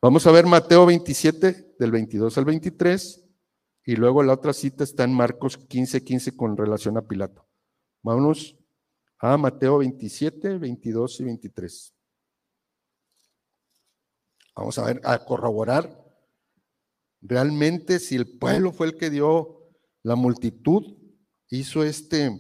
Vamos 0.01 0.27
a 0.27 0.33
ver 0.33 0.47
Mateo 0.47 0.87
27, 0.87 1.77
del 1.79 1.91
22 1.91 2.37
al 2.37 2.45
23, 2.45 3.25
y 3.87 3.97
luego 3.97 4.23
la 4.23 4.33
otra 4.33 4.53
cita 4.53 4.85
está 4.85 5.05
en 5.05 5.13
Marcos 5.13 5.57
15, 5.57 6.05
15 6.05 6.37
con 6.37 6.57
relación 6.57 6.97
a 6.97 7.07
Pilato. 7.07 7.47
Vámonos 8.03 8.57
a 9.19 9.37
Mateo 9.37 9.79
27, 9.79 10.59
22 10.59 11.21
y 11.21 11.25
23. 11.25 11.95
Vamos 14.57 14.79
a 14.79 14.85
ver, 14.85 15.01
a 15.05 15.25
corroborar 15.25 16.05
realmente 17.25 17.99
si 17.99 18.15
el 18.17 18.39
pueblo 18.39 18.73
fue 18.73 18.89
el 18.89 18.97
que 18.97 19.11
dio, 19.11 19.73
la 20.03 20.15
multitud 20.15 20.97
hizo 21.49 21.83
este, 21.83 22.31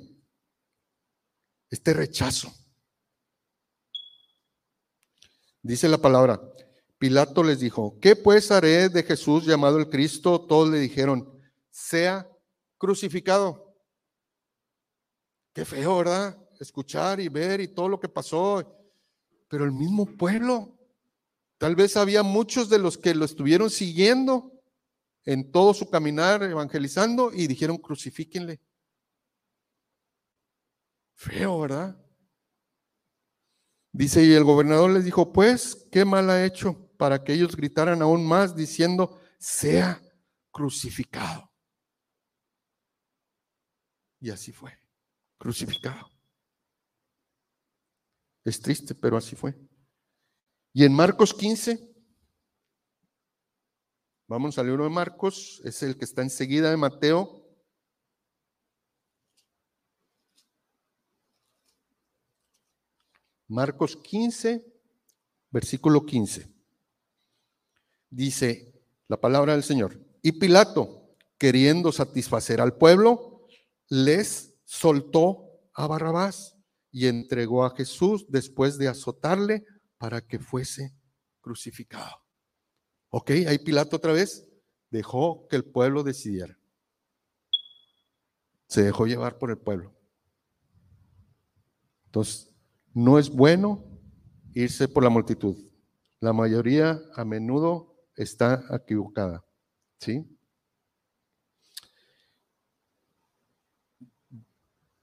este 1.70 1.94
rechazo. 1.94 2.52
Dice 5.64 5.88
la 5.88 5.96
palabra, 5.96 6.42
Pilato 6.98 7.42
les 7.42 7.58
dijo, 7.58 7.98
¿qué 7.98 8.16
pues 8.16 8.50
haré 8.50 8.90
de 8.90 9.02
Jesús 9.02 9.46
llamado 9.46 9.78
el 9.78 9.88
Cristo? 9.88 10.38
Todos 10.42 10.68
le 10.68 10.78
dijeron, 10.78 11.40
sea 11.70 12.30
crucificado. 12.76 13.74
Qué 15.54 15.64
feo, 15.64 15.96
¿verdad? 15.96 16.38
Escuchar 16.60 17.18
y 17.18 17.30
ver 17.30 17.62
y 17.62 17.68
todo 17.68 17.88
lo 17.88 17.98
que 17.98 18.10
pasó. 18.10 18.78
Pero 19.48 19.64
el 19.64 19.72
mismo 19.72 20.04
pueblo, 20.04 20.76
tal 21.56 21.74
vez 21.74 21.96
había 21.96 22.22
muchos 22.22 22.68
de 22.68 22.78
los 22.78 22.98
que 22.98 23.14
lo 23.14 23.24
estuvieron 23.24 23.70
siguiendo 23.70 24.52
en 25.24 25.50
todo 25.50 25.72
su 25.72 25.88
caminar 25.88 26.42
evangelizando 26.42 27.32
y 27.32 27.46
dijeron, 27.46 27.78
crucifíquenle. 27.78 28.60
Feo, 31.14 31.58
¿verdad? 31.58 32.03
Dice, 33.94 34.24
y 34.24 34.32
el 34.32 34.42
gobernador 34.42 34.90
les 34.90 35.04
dijo, 35.04 35.32
pues, 35.32 35.86
¿qué 35.92 36.04
mal 36.04 36.28
ha 36.28 36.44
hecho? 36.44 36.90
Para 36.96 37.22
que 37.22 37.32
ellos 37.32 37.54
gritaran 37.54 38.02
aún 38.02 38.26
más 38.26 38.56
diciendo, 38.56 39.20
sea 39.38 40.02
crucificado. 40.50 41.48
Y 44.20 44.30
así 44.30 44.50
fue, 44.50 44.76
crucificado. 45.38 46.10
Es 48.44 48.60
triste, 48.60 48.96
pero 48.96 49.16
así 49.16 49.36
fue. 49.36 49.56
Y 50.72 50.84
en 50.84 50.92
Marcos 50.92 51.32
15, 51.32 51.94
Vamos 54.26 54.58
al 54.58 54.66
libro 54.66 54.84
de 54.84 54.90
Marcos, 54.90 55.60
es 55.64 55.82
el 55.82 55.98
que 55.98 56.06
está 56.06 56.22
enseguida 56.22 56.70
de 56.70 56.78
Mateo. 56.78 57.43
Marcos 63.48 63.96
15, 63.96 64.64
versículo 65.50 66.04
15. 66.04 66.52
Dice 68.10 68.72
la 69.08 69.20
palabra 69.20 69.52
del 69.52 69.62
Señor. 69.62 70.00
Y 70.22 70.32
Pilato, 70.32 71.16
queriendo 71.38 71.92
satisfacer 71.92 72.60
al 72.60 72.76
pueblo, 72.76 73.46
les 73.88 74.54
soltó 74.64 75.60
a 75.74 75.86
Barrabás 75.86 76.56
y 76.90 77.06
entregó 77.06 77.64
a 77.64 77.74
Jesús 77.74 78.26
después 78.28 78.78
de 78.78 78.88
azotarle 78.88 79.64
para 79.98 80.20
que 80.20 80.38
fuese 80.38 80.96
crucificado. 81.40 82.22
Ok, 83.10 83.30
ahí 83.48 83.58
Pilato 83.58 83.96
otra 83.96 84.12
vez 84.12 84.48
dejó 84.90 85.46
que 85.48 85.56
el 85.56 85.64
pueblo 85.64 86.02
decidiera. 86.02 86.58
Se 88.68 88.82
dejó 88.82 89.06
llevar 89.06 89.38
por 89.38 89.50
el 89.50 89.58
pueblo. 89.58 89.94
Entonces, 92.06 92.53
no 92.94 93.18
es 93.18 93.28
bueno 93.28 93.84
irse 94.54 94.88
por 94.88 95.02
la 95.02 95.10
multitud. 95.10 95.56
La 96.20 96.32
mayoría 96.32 97.02
a 97.14 97.24
menudo 97.24 97.94
está 98.16 98.64
equivocada. 98.72 99.44
¿Sí? 99.98 100.24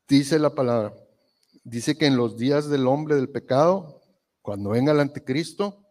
Dice 0.07 0.39
la 0.39 0.55
palabra, 0.55 0.93
dice 1.63 1.97
que 1.97 2.05
en 2.05 2.17
los 2.17 2.37
días 2.37 2.69
del 2.69 2.87
hombre 2.87 3.15
del 3.15 3.29
pecado, 3.29 4.01
cuando 4.41 4.71
venga 4.71 4.91
el 4.91 4.99
anticristo, 4.99 5.85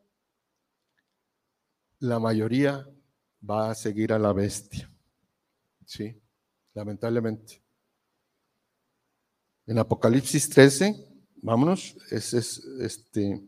la 2.00 2.18
mayoría 2.18 2.86
va 3.48 3.70
a 3.70 3.74
seguir 3.74 4.12
a 4.12 4.18
la 4.18 4.32
bestia. 4.32 4.90
Sí, 5.86 6.20
lamentablemente. 6.74 7.62
En 9.66 9.78
Apocalipsis 9.78 10.48
13, 10.50 11.09
vámonos, 11.42 11.96
es, 12.10 12.34
es, 12.34 12.58
este, 12.80 13.42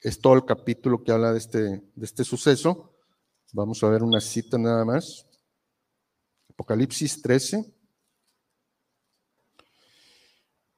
es 0.00 0.20
todo 0.20 0.34
el 0.34 0.44
capítulo 0.44 1.02
que 1.02 1.12
habla 1.12 1.32
de 1.32 1.38
este, 1.38 1.82
este 2.00 2.24
suceso. 2.24 2.92
Vamos 3.52 3.82
a 3.82 3.88
ver 3.88 4.02
una 4.02 4.20
cita 4.20 4.58
nada 4.58 4.84
más. 4.84 5.26
Apocalipsis 6.50 7.22
13. 7.22 7.64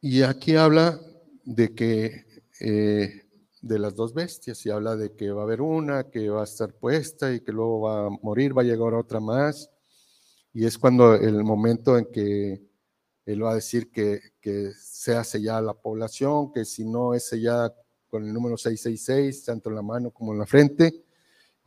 Y 0.01 0.23
aquí 0.23 0.55
habla 0.55 1.01
de 1.45 1.75
que 1.75 2.25
eh, 2.61 3.25
de 3.61 3.79
las 3.79 3.95
dos 3.97 4.15
bestias 4.15 4.65
y 4.65 4.71
habla 4.71 4.97
de 4.97 5.15
que 5.15 5.31
va 5.31 5.43
a 5.43 5.45
haber 5.45 5.61
una 5.61 6.11
que 6.11 6.29
va 6.29 6.43
a 6.43 6.45
estar 6.45 6.73
puesta 6.73 7.33
y 7.33 7.41
que 7.41 7.53
luego 7.53 7.81
va 7.81 8.07
a 8.07 8.11
morir, 8.23 8.57
va 8.57 8.63
a 8.63 8.65
llegar 8.65 8.95
otra 8.95 9.19
más. 9.19 9.71
Y 10.53 10.65
es 10.65 10.79
cuando 10.79 11.15
el 11.15 11.43
momento 11.43 11.99
en 11.99 12.07
que 12.07 12.68
él 13.29 13.45
va 13.45 13.51
a 13.51 13.57
decir 13.57 13.91
que, 13.91 14.21
que 14.41 14.73
sea 14.73 15.23
sellada 15.23 15.61
la 15.61 15.75
población, 15.75 16.51
que 16.51 16.65
si 16.65 16.87
no 16.87 17.13
es 17.13 17.29
sellada 17.29 17.75
con 18.09 18.25
el 18.25 18.33
número 18.33 18.57
666, 18.57 19.45
tanto 19.45 19.69
en 19.69 19.77
la 19.77 19.83
mano 19.83 20.11
como 20.11 20.33
en 20.33 20.39
la 20.39 20.47
frente, 20.47 21.05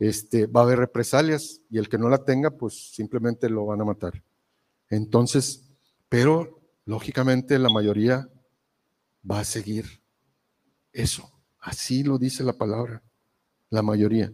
este, 0.00 0.46
va 0.46 0.62
a 0.62 0.64
haber 0.64 0.80
represalias 0.80 1.60
y 1.70 1.78
el 1.78 1.88
que 1.88 1.98
no 1.98 2.08
la 2.08 2.24
tenga, 2.24 2.50
pues 2.50 2.92
simplemente 2.92 3.48
lo 3.48 3.64
van 3.66 3.80
a 3.80 3.84
matar. 3.84 4.24
Entonces, 4.90 5.70
pero 6.08 6.60
lógicamente 6.84 7.56
la 7.60 7.70
mayoría 7.70 8.28
va 9.30 9.38
a 9.38 9.44
seguir 9.44 9.86
eso. 10.92 11.30
Así 11.60 12.02
lo 12.02 12.18
dice 12.18 12.42
la 12.42 12.54
palabra, 12.54 13.04
la 13.70 13.82
mayoría. 13.82 14.32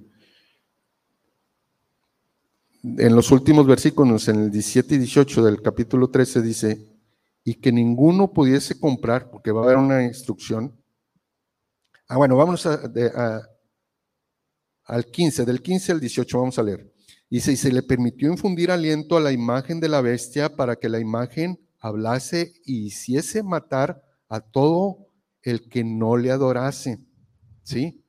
En 2.83 3.15
los 3.15 3.31
últimos 3.31 3.67
versículos, 3.67 4.29
en 4.29 4.45
el 4.45 4.51
17 4.51 4.95
y 4.95 4.99
18 4.99 5.45
del 5.45 5.61
capítulo 5.61 6.09
13, 6.09 6.41
dice, 6.41 6.88
y 7.49 7.55
que 7.55 7.73
ninguno 7.73 8.31
pudiese 8.31 8.79
comprar, 8.79 9.31
porque 9.31 9.51
va 9.51 9.63
a 9.63 9.65
haber 9.65 9.79
una 9.79 10.05
instrucción. 10.05 10.79
Ah, 12.07 12.19
bueno, 12.19 12.37
vamos 12.37 12.67
a, 12.67 12.79
al 14.85 15.07
15, 15.07 15.47
del 15.47 15.63
15 15.63 15.93
al 15.93 16.01
18 16.01 16.39
vamos 16.39 16.59
a 16.59 16.63
leer. 16.63 16.93
Dice, 17.31 17.53
y 17.53 17.57
se 17.57 17.73
le 17.73 17.83
permitió 17.83 18.31
infundir 18.31 18.71
aliento 18.71 19.17
a 19.17 19.21
la 19.21 19.33
imagen 19.33 19.81
de 19.81 19.89
la 19.89 20.03
bestia 20.03 20.57
para 20.57 20.77
que 20.77 20.91
la 20.91 21.01
imagen 21.01 21.59
hablase 21.79 22.53
y 22.67 22.85
hiciese 22.85 23.43
matar 23.43 24.03
a 24.29 24.41
todo 24.41 25.07
el 25.41 25.71
que 25.71 25.85
no 25.85 26.19
le 26.19 26.31
adorase. 26.31 26.99
¿sí? 27.63 28.05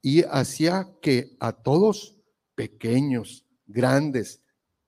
Y 0.00 0.22
hacía 0.30 0.86
que 1.02 1.36
a 1.40 1.50
todos, 1.50 2.18
pequeños, 2.54 3.44
grandes, 3.66 4.42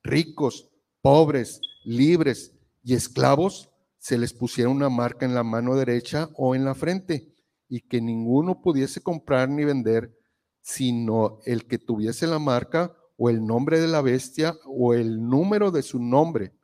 ricos, 0.04 0.70
pobres, 1.02 1.60
libres 1.82 2.54
y 2.84 2.94
esclavos, 2.94 3.67
se 4.08 4.16
les 4.16 4.32
pusiera 4.32 4.70
una 4.70 4.88
marca 4.88 5.26
en 5.26 5.34
la 5.34 5.42
mano 5.42 5.76
derecha 5.76 6.30
o 6.34 6.54
en 6.54 6.64
la 6.64 6.74
frente, 6.74 7.34
y 7.68 7.82
que 7.82 8.00
ninguno 8.00 8.62
pudiese 8.62 9.02
comprar 9.02 9.50
ni 9.50 9.66
vender, 9.66 10.16
sino 10.62 11.40
el 11.44 11.66
que 11.66 11.76
tuviese 11.76 12.26
la 12.26 12.38
marca 12.38 12.96
o 13.18 13.28
el 13.28 13.44
nombre 13.44 13.78
de 13.78 13.86
la 13.86 14.00
bestia 14.00 14.56
o 14.64 14.94
el 14.94 15.28
número 15.28 15.70
de 15.70 15.82
su 15.82 15.98
nombre. 15.98 16.54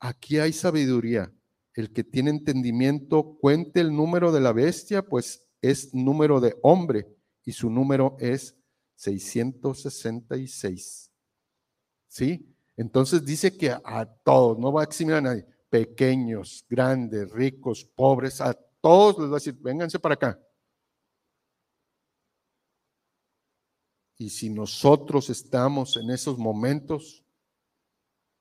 aquí 0.00 0.38
hay 0.38 0.52
sabiduría. 0.52 1.32
El 1.72 1.94
que 1.94 2.04
tiene 2.04 2.28
entendimiento 2.28 3.38
cuente 3.40 3.80
el 3.80 3.96
número 3.96 4.30
de 4.30 4.42
la 4.42 4.52
bestia, 4.52 5.00
pues 5.00 5.48
es 5.62 5.94
número 5.94 6.40
de 6.40 6.58
hombre 6.62 7.06
y 7.42 7.52
su 7.52 7.70
número 7.70 8.18
es 8.20 8.54
666. 8.96 11.10
¿Sí? 12.06 12.54
Entonces 12.76 13.24
dice 13.24 13.56
que 13.56 13.70
a, 13.70 14.04
todos, 14.22 14.58
no 14.58 14.70
va 14.70 14.82
a 14.82 14.84
eximir 14.84 15.14
a 15.14 15.22
nadie, 15.22 15.46
pequeños, 15.70 16.66
grandes, 16.68 17.30
ricos, 17.30 17.84
pobres, 17.84 18.40
a 18.40 18.52
todos 18.52 19.18
les 19.18 19.28
va 19.28 19.36
a 19.36 19.38
decir, 19.38 19.54
vénganse 19.54 19.98
para 19.98 20.14
acá. 20.14 20.38
Y 24.18 24.28
si 24.28 24.50
nosotros 24.50 25.30
estamos 25.30 25.96
en 25.96 26.10
esos 26.10 26.36
momentos, 26.36 27.24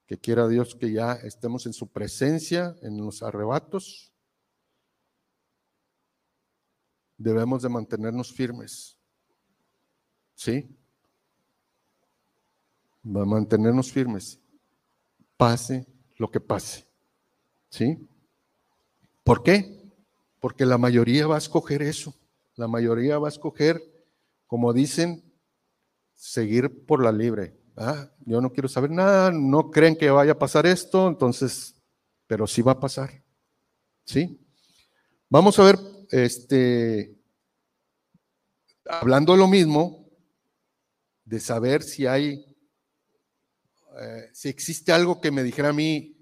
que 0.05 0.17
quiera 0.17 0.47
Dios 0.47 0.75
que 0.75 0.91
ya 0.91 1.13
estemos 1.13 1.67
en 1.67 1.73
su 1.73 1.87
presencia, 1.87 2.75
en 2.81 2.97
los 2.97 3.21
arrebatos, 3.21 4.11
debemos 7.15 7.61
de 7.61 7.69
mantenernos 7.69 8.33
firmes. 8.33 8.97
¿Sí? 10.33 10.67
Va 13.05 13.21
a 13.21 13.25
mantenernos 13.25 13.91
firmes. 13.91 14.39
Pase 15.37 15.85
lo 16.17 16.31
que 16.31 16.39
pase. 16.39 16.88
¿Sí? 17.69 18.07
¿Por 19.23 19.43
qué? 19.43 19.91
Porque 20.39 20.65
la 20.65 20.77
mayoría 20.77 21.27
va 21.27 21.35
a 21.35 21.39
escoger 21.39 21.81
eso. 21.81 22.15
La 22.55 22.67
mayoría 22.67 23.19
va 23.19 23.27
a 23.27 23.31
escoger, 23.31 23.81
como 24.47 24.73
dicen, 24.73 25.23
seguir 26.15 26.85
por 26.85 27.03
la 27.03 27.11
libre. 27.11 27.55
Ah, 27.77 28.09
yo 28.25 28.41
no 28.41 28.51
quiero 28.51 28.67
saber 28.67 28.91
nada, 28.91 29.31
no 29.31 29.71
creen 29.71 29.95
que 29.95 30.09
vaya 30.09 30.33
a 30.33 30.39
pasar 30.39 30.65
esto, 30.65 31.07
entonces, 31.07 31.75
pero 32.27 32.45
sí 32.45 32.61
va 32.61 32.73
a 32.73 32.79
pasar. 32.79 33.23
¿Sí? 34.03 34.37
Vamos 35.29 35.57
a 35.59 35.63
ver, 35.63 35.79
este, 36.11 37.15
hablando 38.85 39.37
lo 39.37 39.47
mismo, 39.47 40.09
de 41.23 41.39
saber 41.39 41.83
si 41.83 42.07
hay, 42.07 42.45
eh, 44.01 44.29
si 44.33 44.49
existe 44.49 44.91
algo 44.91 45.21
que 45.21 45.31
me 45.31 45.43
dijera 45.43 45.69
a 45.69 45.73
mí, 45.73 46.18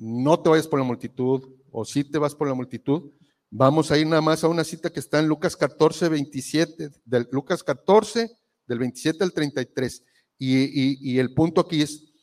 no 0.00 0.40
te 0.40 0.48
vayas 0.48 0.66
por 0.66 0.78
la 0.78 0.84
multitud, 0.84 1.42
o 1.70 1.84
si 1.84 2.04
te 2.04 2.18
vas 2.18 2.34
por 2.34 2.48
la 2.48 2.54
multitud, 2.54 3.12
vamos 3.50 3.90
a 3.90 3.98
ir 3.98 4.06
nada 4.06 4.22
más 4.22 4.42
a 4.42 4.48
una 4.48 4.64
cita 4.64 4.90
que 4.90 4.98
está 4.98 5.18
en 5.18 5.28
Lucas 5.28 5.56
14, 5.56 6.08
27, 6.08 6.90
del 7.04 7.28
Lucas 7.30 7.62
14, 7.62 8.30
del 8.66 8.78
27 8.78 9.22
al 9.22 9.32
33. 9.32 10.04
Y, 10.38 11.12
y, 11.12 11.18
el 11.18 11.34
punto 11.34 11.60
aquí 11.60 11.82
es, 11.82 12.14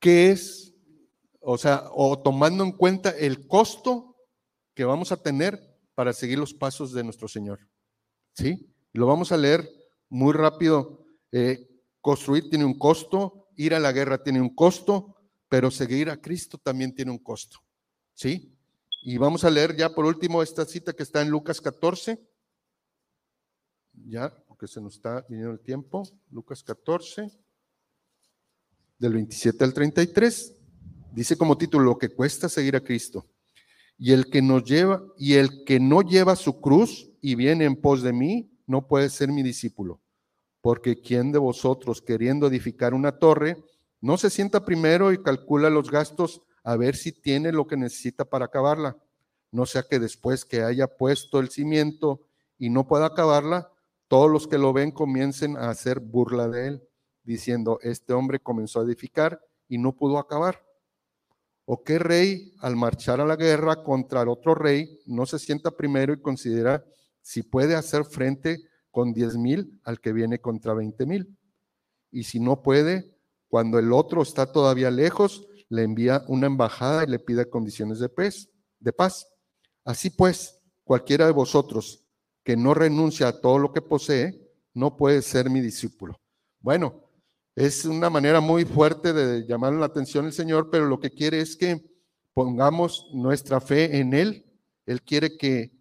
¿qué 0.00 0.30
es? 0.30 0.74
O 1.40 1.58
sea, 1.58 1.84
o 1.92 2.18
tomando 2.18 2.64
en 2.64 2.72
cuenta 2.72 3.10
el 3.10 3.46
costo 3.46 4.16
que 4.74 4.84
vamos 4.84 5.12
a 5.12 5.22
tener 5.22 5.60
para 5.94 6.14
seguir 6.14 6.38
los 6.38 6.54
pasos 6.54 6.92
de 6.94 7.04
nuestro 7.04 7.28
Señor. 7.28 7.60
¿Sí? 8.32 8.74
Lo 8.94 9.06
vamos 9.06 9.30
a 9.30 9.36
leer 9.36 9.68
muy 10.08 10.32
rápido. 10.32 11.04
Eh, 11.32 11.68
construir 12.00 12.48
tiene 12.48 12.64
un 12.64 12.78
costo, 12.78 13.43
ir 13.56 13.74
a 13.74 13.80
la 13.80 13.92
guerra 13.92 14.22
tiene 14.22 14.40
un 14.40 14.54
costo, 14.54 15.16
pero 15.48 15.70
seguir 15.70 16.10
a 16.10 16.20
Cristo 16.20 16.58
también 16.58 16.94
tiene 16.94 17.10
un 17.10 17.18
costo. 17.18 17.58
¿Sí? 18.14 18.54
Y 19.02 19.18
vamos 19.18 19.44
a 19.44 19.50
leer 19.50 19.76
ya 19.76 19.94
por 19.94 20.04
último 20.04 20.42
esta 20.42 20.64
cita 20.64 20.92
que 20.92 21.02
está 21.02 21.20
en 21.20 21.30
Lucas 21.30 21.60
14, 21.60 22.18
ya, 24.06 24.34
porque 24.48 24.66
se 24.66 24.80
nos 24.80 24.96
está 24.96 25.24
viniendo 25.28 25.52
el 25.52 25.60
tiempo, 25.60 26.02
Lucas 26.30 26.62
14, 26.62 27.30
del 28.98 29.12
27 29.12 29.62
al 29.62 29.74
33, 29.74 30.54
dice 31.12 31.36
como 31.36 31.58
título, 31.58 31.84
lo 31.84 31.98
que 31.98 32.08
cuesta 32.08 32.48
seguir 32.48 32.76
a 32.76 32.80
Cristo. 32.80 33.26
Y 33.96 34.12
el 34.12 34.30
que 34.30 34.42
nos 34.42 34.64
lleva, 34.64 35.02
y 35.18 35.34
el 35.34 35.64
que 35.64 35.78
no 35.78 36.02
lleva 36.02 36.34
su 36.34 36.60
cruz 36.60 37.10
y 37.20 37.34
viene 37.34 37.64
en 37.64 37.80
pos 37.80 38.02
de 38.02 38.12
mí, 38.12 38.50
no 38.66 38.86
puede 38.88 39.10
ser 39.10 39.30
mi 39.30 39.42
discípulo. 39.42 40.00
Porque 40.64 40.98
quien 40.98 41.30
de 41.30 41.38
vosotros, 41.38 42.00
queriendo 42.00 42.46
edificar 42.46 42.94
una 42.94 43.18
torre, 43.18 43.62
no 44.00 44.16
se 44.16 44.30
sienta 44.30 44.64
primero 44.64 45.12
y 45.12 45.22
calcula 45.22 45.68
los 45.68 45.90
gastos 45.90 46.40
a 46.62 46.74
ver 46.76 46.96
si 46.96 47.12
tiene 47.12 47.52
lo 47.52 47.66
que 47.66 47.76
necesita 47.76 48.24
para 48.24 48.46
acabarla. 48.46 48.96
No 49.50 49.66
sea 49.66 49.82
que 49.82 49.98
después 49.98 50.46
que 50.46 50.62
haya 50.62 50.86
puesto 50.86 51.38
el 51.38 51.50
cimiento 51.50 52.22
y 52.56 52.70
no 52.70 52.88
pueda 52.88 53.04
acabarla, 53.04 53.70
todos 54.08 54.30
los 54.30 54.48
que 54.48 54.56
lo 54.56 54.72
ven 54.72 54.90
comiencen 54.90 55.58
a 55.58 55.68
hacer 55.68 56.00
burla 56.00 56.48
de 56.48 56.68
él, 56.68 56.88
diciendo, 57.24 57.78
este 57.82 58.14
hombre 58.14 58.40
comenzó 58.40 58.80
a 58.80 58.84
edificar 58.84 59.44
y 59.68 59.76
no 59.76 59.94
pudo 59.94 60.16
acabar. 60.16 60.64
¿O 61.66 61.84
qué 61.84 61.98
rey 61.98 62.54
al 62.60 62.74
marchar 62.74 63.20
a 63.20 63.26
la 63.26 63.36
guerra 63.36 63.82
contra 63.82 64.22
el 64.22 64.30
otro 64.30 64.54
rey 64.54 64.98
no 65.04 65.26
se 65.26 65.38
sienta 65.38 65.72
primero 65.72 66.14
y 66.14 66.22
considera 66.22 66.86
si 67.20 67.42
puede 67.42 67.74
hacer 67.74 68.06
frente 68.06 68.62
con 68.94 69.12
diez 69.12 69.36
mil 69.36 69.80
al 69.84 70.00
que 70.00 70.12
viene 70.12 70.38
contra 70.38 70.72
veinte 70.72 71.04
mil? 71.04 71.36
Y 72.12 72.22
si 72.22 72.38
no 72.38 72.62
puede, 72.62 73.14
cuando 73.48 73.78
el 73.78 73.92
otro 73.92 74.22
está 74.22 74.50
todavía 74.50 74.90
lejos, 74.90 75.46
le 75.68 75.82
envía 75.82 76.24
una 76.28 76.46
embajada 76.46 77.02
y 77.02 77.08
le 77.08 77.18
pide 77.18 77.50
condiciones 77.50 77.98
de 77.98 78.08
paz. 78.08 78.48
De 78.78 78.92
paz. 78.92 79.26
Así 79.84 80.10
pues, 80.10 80.60
cualquiera 80.84 81.26
de 81.26 81.32
vosotros 81.32 82.06
que 82.44 82.56
no 82.56 82.72
renuncia 82.72 83.28
a 83.28 83.40
todo 83.40 83.58
lo 83.58 83.72
que 83.72 83.82
posee, 83.82 84.40
no 84.74 84.96
puede 84.96 85.22
ser 85.22 85.50
mi 85.50 85.60
discípulo. 85.60 86.20
Bueno, 86.60 87.02
es 87.56 87.84
una 87.84 88.10
manera 88.10 88.40
muy 88.40 88.64
fuerte 88.64 89.12
de 89.12 89.46
llamar 89.46 89.72
la 89.72 89.86
atención 89.86 90.26
el 90.26 90.32
Señor, 90.32 90.70
pero 90.70 90.86
lo 90.86 91.00
que 91.00 91.10
quiere 91.10 91.40
es 91.40 91.56
que 91.56 91.84
pongamos 92.32 93.08
nuestra 93.12 93.60
fe 93.60 93.98
en 93.98 94.14
Él. 94.14 94.44
Él 94.86 95.02
quiere 95.02 95.36
que, 95.36 95.73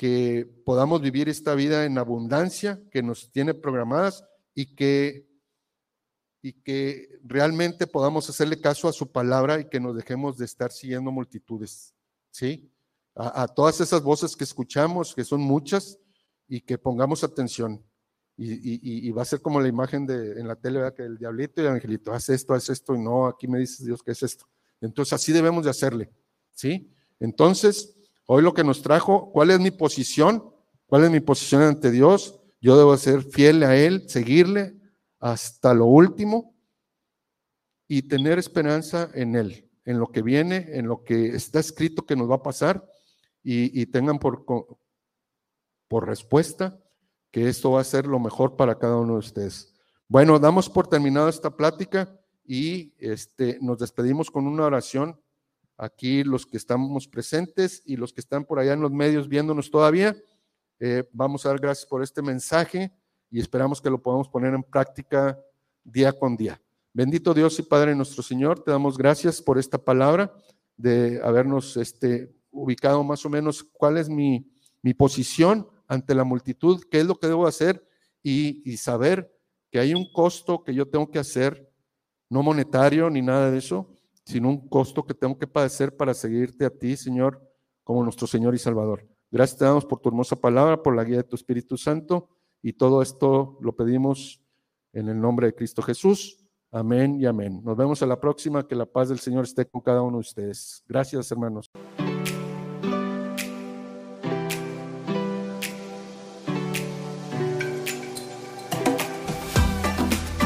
que 0.00 0.48
podamos 0.64 1.02
vivir 1.02 1.28
esta 1.28 1.54
vida 1.54 1.84
en 1.84 1.98
abundancia 1.98 2.80
que 2.90 3.02
nos 3.02 3.30
tiene 3.30 3.52
programadas 3.52 4.24
y 4.54 4.74
que, 4.74 5.28
y 6.40 6.54
que 6.54 7.20
realmente 7.22 7.86
podamos 7.86 8.30
hacerle 8.30 8.62
caso 8.62 8.88
a 8.88 8.94
su 8.94 9.12
palabra 9.12 9.60
y 9.60 9.68
que 9.68 9.78
nos 9.78 9.94
dejemos 9.94 10.38
de 10.38 10.46
estar 10.46 10.72
siguiendo 10.72 11.12
multitudes. 11.12 11.92
¿Sí? 12.30 12.72
a, 13.14 13.46
todas 13.46 13.78
esas 13.82 14.02
voces 14.02 14.34
que 14.34 14.44
escuchamos, 14.44 15.14
que 15.14 15.22
son 15.22 15.42
muchas, 15.42 15.98
y 16.48 16.62
que 16.62 16.78
pongamos 16.78 17.22
atención. 17.22 17.84
Y, 18.38 19.10
va 19.10 19.20
a 19.20 19.26
ser 19.26 19.42
como 19.42 19.60
la 19.60 19.68
imagen 19.68 20.06
de, 20.06 20.40
en 20.40 20.48
la 20.48 20.56
tele, 20.56 20.80
que 20.96 21.02
el 21.02 21.18
diablito 21.18 21.60
y 21.60 21.66
el 21.66 21.72
angelito, 21.72 22.10
haz 22.10 22.30
esto, 22.30 22.54
haz 22.54 22.70
esto, 22.70 22.94
y 22.94 22.98
no, 22.98 23.26
aquí 23.26 23.46
me 23.46 23.58
dice 23.58 23.84
Dios 23.84 24.02
que 24.02 24.12
es 24.12 24.22
esto. 24.22 24.46
Entonces 24.80 25.12
así 25.12 25.30
debemos 25.30 25.64
de 25.64 25.70
hacerle, 25.70 26.10
¿sí? 26.54 26.90
Entonces, 27.18 27.99
hoy 28.32 28.44
lo 28.44 28.54
que 28.54 28.62
nos 28.62 28.80
trajo, 28.80 29.32
¿cuál 29.32 29.50
es 29.50 29.58
mi 29.58 29.72
posición? 29.72 30.54
¿Cuál 30.86 31.02
es 31.02 31.10
mi 31.10 31.18
posición 31.18 31.62
ante 31.62 31.90
Dios? 31.90 32.40
Yo 32.60 32.78
debo 32.78 32.96
ser 32.96 33.24
fiel 33.24 33.64
a 33.64 33.74
Él, 33.74 34.08
seguirle 34.08 34.76
hasta 35.18 35.74
lo 35.74 35.86
último 35.86 36.54
y 37.88 38.02
tener 38.02 38.38
esperanza 38.38 39.10
en 39.14 39.34
Él, 39.34 39.68
en 39.84 39.98
lo 39.98 40.12
que 40.12 40.22
viene, 40.22 40.68
en 40.74 40.86
lo 40.86 41.02
que 41.02 41.34
está 41.34 41.58
escrito 41.58 42.06
que 42.06 42.14
nos 42.14 42.30
va 42.30 42.36
a 42.36 42.42
pasar 42.44 42.88
y, 43.42 43.84
tengan 43.86 44.20
por, 44.20 44.44
por 45.88 46.06
respuesta 46.06 46.80
que 47.32 47.48
esto 47.48 47.72
va 47.72 47.80
a 47.80 47.84
ser 47.84 48.06
lo 48.06 48.20
mejor 48.20 48.54
para 48.54 48.78
cada 48.78 48.98
uno 48.98 49.14
de 49.14 49.18
ustedes. 49.18 49.74
Bueno, 50.06 50.38
damos 50.38 50.70
por 50.70 50.86
terminado 50.86 51.28
esta 51.28 51.56
plática 51.56 52.16
y 52.44 52.94
este, 52.98 53.58
nos 53.60 53.80
despedimos 53.80 54.30
con 54.30 54.46
una 54.46 54.66
oración. 54.66 55.20
Aquí 55.82 56.24
los 56.24 56.44
que 56.44 56.58
estamos 56.58 57.08
presentes 57.08 57.82
y 57.86 57.96
los 57.96 58.12
que 58.12 58.20
están 58.20 58.44
por 58.44 58.58
allá 58.58 58.74
en 58.74 58.82
los 58.82 58.90
medios 58.90 59.28
viéndonos 59.28 59.70
todavía, 59.70 60.14
eh, 60.78 61.08
vamos 61.10 61.46
a 61.46 61.48
dar 61.48 61.58
gracias 61.58 61.86
por 61.86 62.02
este 62.02 62.20
mensaje 62.20 62.92
y 63.30 63.40
esperamos 63.40 63.80
que 63.80 63.88
lo 63.88 64.02
podamos 64.02 64.28
poner 64.28 64.52
en 64.52 64.62
práctica 64.62 65.40
día 65.82 66.12
con 66.12 66.36
día. 66.36 66.60
Bendito 66.92 67.32
Dios 67.32 67.58
y 67.60 67.62
Padre 67.62 67.94
nuestro 67.94 68.22
Señor, 68.22 68.62
te 68.62 68.70
damos 68.70 68.98
gracias 68.98 69.40
por 69.40 69.58
esta 69.58 69.78
palabra 69.78 70.30
de 70.76 71.18
habernos 71.24 71.78
este, 71.78 72.30
ubicado 72.50 73.02
más 73.02 73.24
o 73.24 73.30
menos 73.30 73.64
cuál 73.64 73.96
es 73.96 74.10
mi, 74.10 74.46
posición 74.98 75.66
ante 75.88 76.14
la 76.14 76.24
multitud, 76.24 76.82
qué 76.90 77.00
es 77.00 77.06
lo 77.06 77.14
que 77.14 77.26
debo 77.26 77.46
hacer 77.46 77.82
y, 78.22 78.76
saber 78.76 79.34
que 79.70 79.78
hay 79.78 79.94
un 79.94 80.12
costo 80.12 80.62
que 80.62 80.74
yo 80.74 80.86
tengo 80.86 81.10
que 81.10 81.18
hacer, 81.18 81.72
no 82.28 82.42
monetario 82.42 83.08
ni 83.08 83.22
nada 83.22 83.50
de 83.50 83.58
eso, 83.58 83.94
sino 84.30 84.48
un 84.48 84.68
costo 84.68 85.04
que 85.04 85.12
tengo 85.12 85.36
que 85.36 85.46
padecer 85.48 85.96
para 85.96 86.14
seguirte 86.14 86.64
a 86.64 86.70
ti, 86.70 86.96
Señor, 86.96 87.42
como 87.82 88.04
nuestro 88.04 88.28
Señor 88.28 88.54
y 88.54 88.58
Salvador. 88.58 89.06
Gracias 89.30 89.58
te 89.58 89.64
damos 89.64 89.84
por 89.84 89.98
tu 89.98 90.08
hermosa 90.08 90.36
palabra, 90.36 90.82
por 90.82 90.94
la 90.94 91.04
guía 91.04 91.18
de 91.18 91.24
tu 91.24 91.34
Espíritu 91.34 91.76
Santo 91.76 92.28
y 92.62 92.72
todo 92.74 93.02
esto 93.02 93.58
lo 93.60 93.74
pedimos 93.74 94.40
en 94.92 95.08
el 95.08 95.20
nombre 95.20 95.48
de 95.48 95.54
Cristo 95.54 95.82
Jesús. 95.82 96.38
Amén 96.70 97.20
y 97.20 97.26
amén. 97.26 97.60
Nos 97.64 97.76
vemos 97.76 98.00
a 98.02 98.06
la 98.06 98.20
próxima. 98.20 98.66
Que 98.66 98.76
la 98.76 98.86
paz 98.86 99.08
del 99.08 99.18
Señor 99.18 99.44
esté 99.44 99.66
con 99.66 99.80
cada 99.80 100.02
uno 100.02 100.18
de 100.18 100.20
ustedes. 100.20 100.84
Gracias, 100.86 101.30
hermanos. 101.32 101.68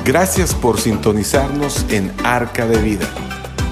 Gracias 0.05 0.55
por 0.55 0.79
sintonizarnos 0.79 1.91
en 1.91 2.11
Arca 2.25 2.67
de 2.67 2.79
Vida. 2.83 3.34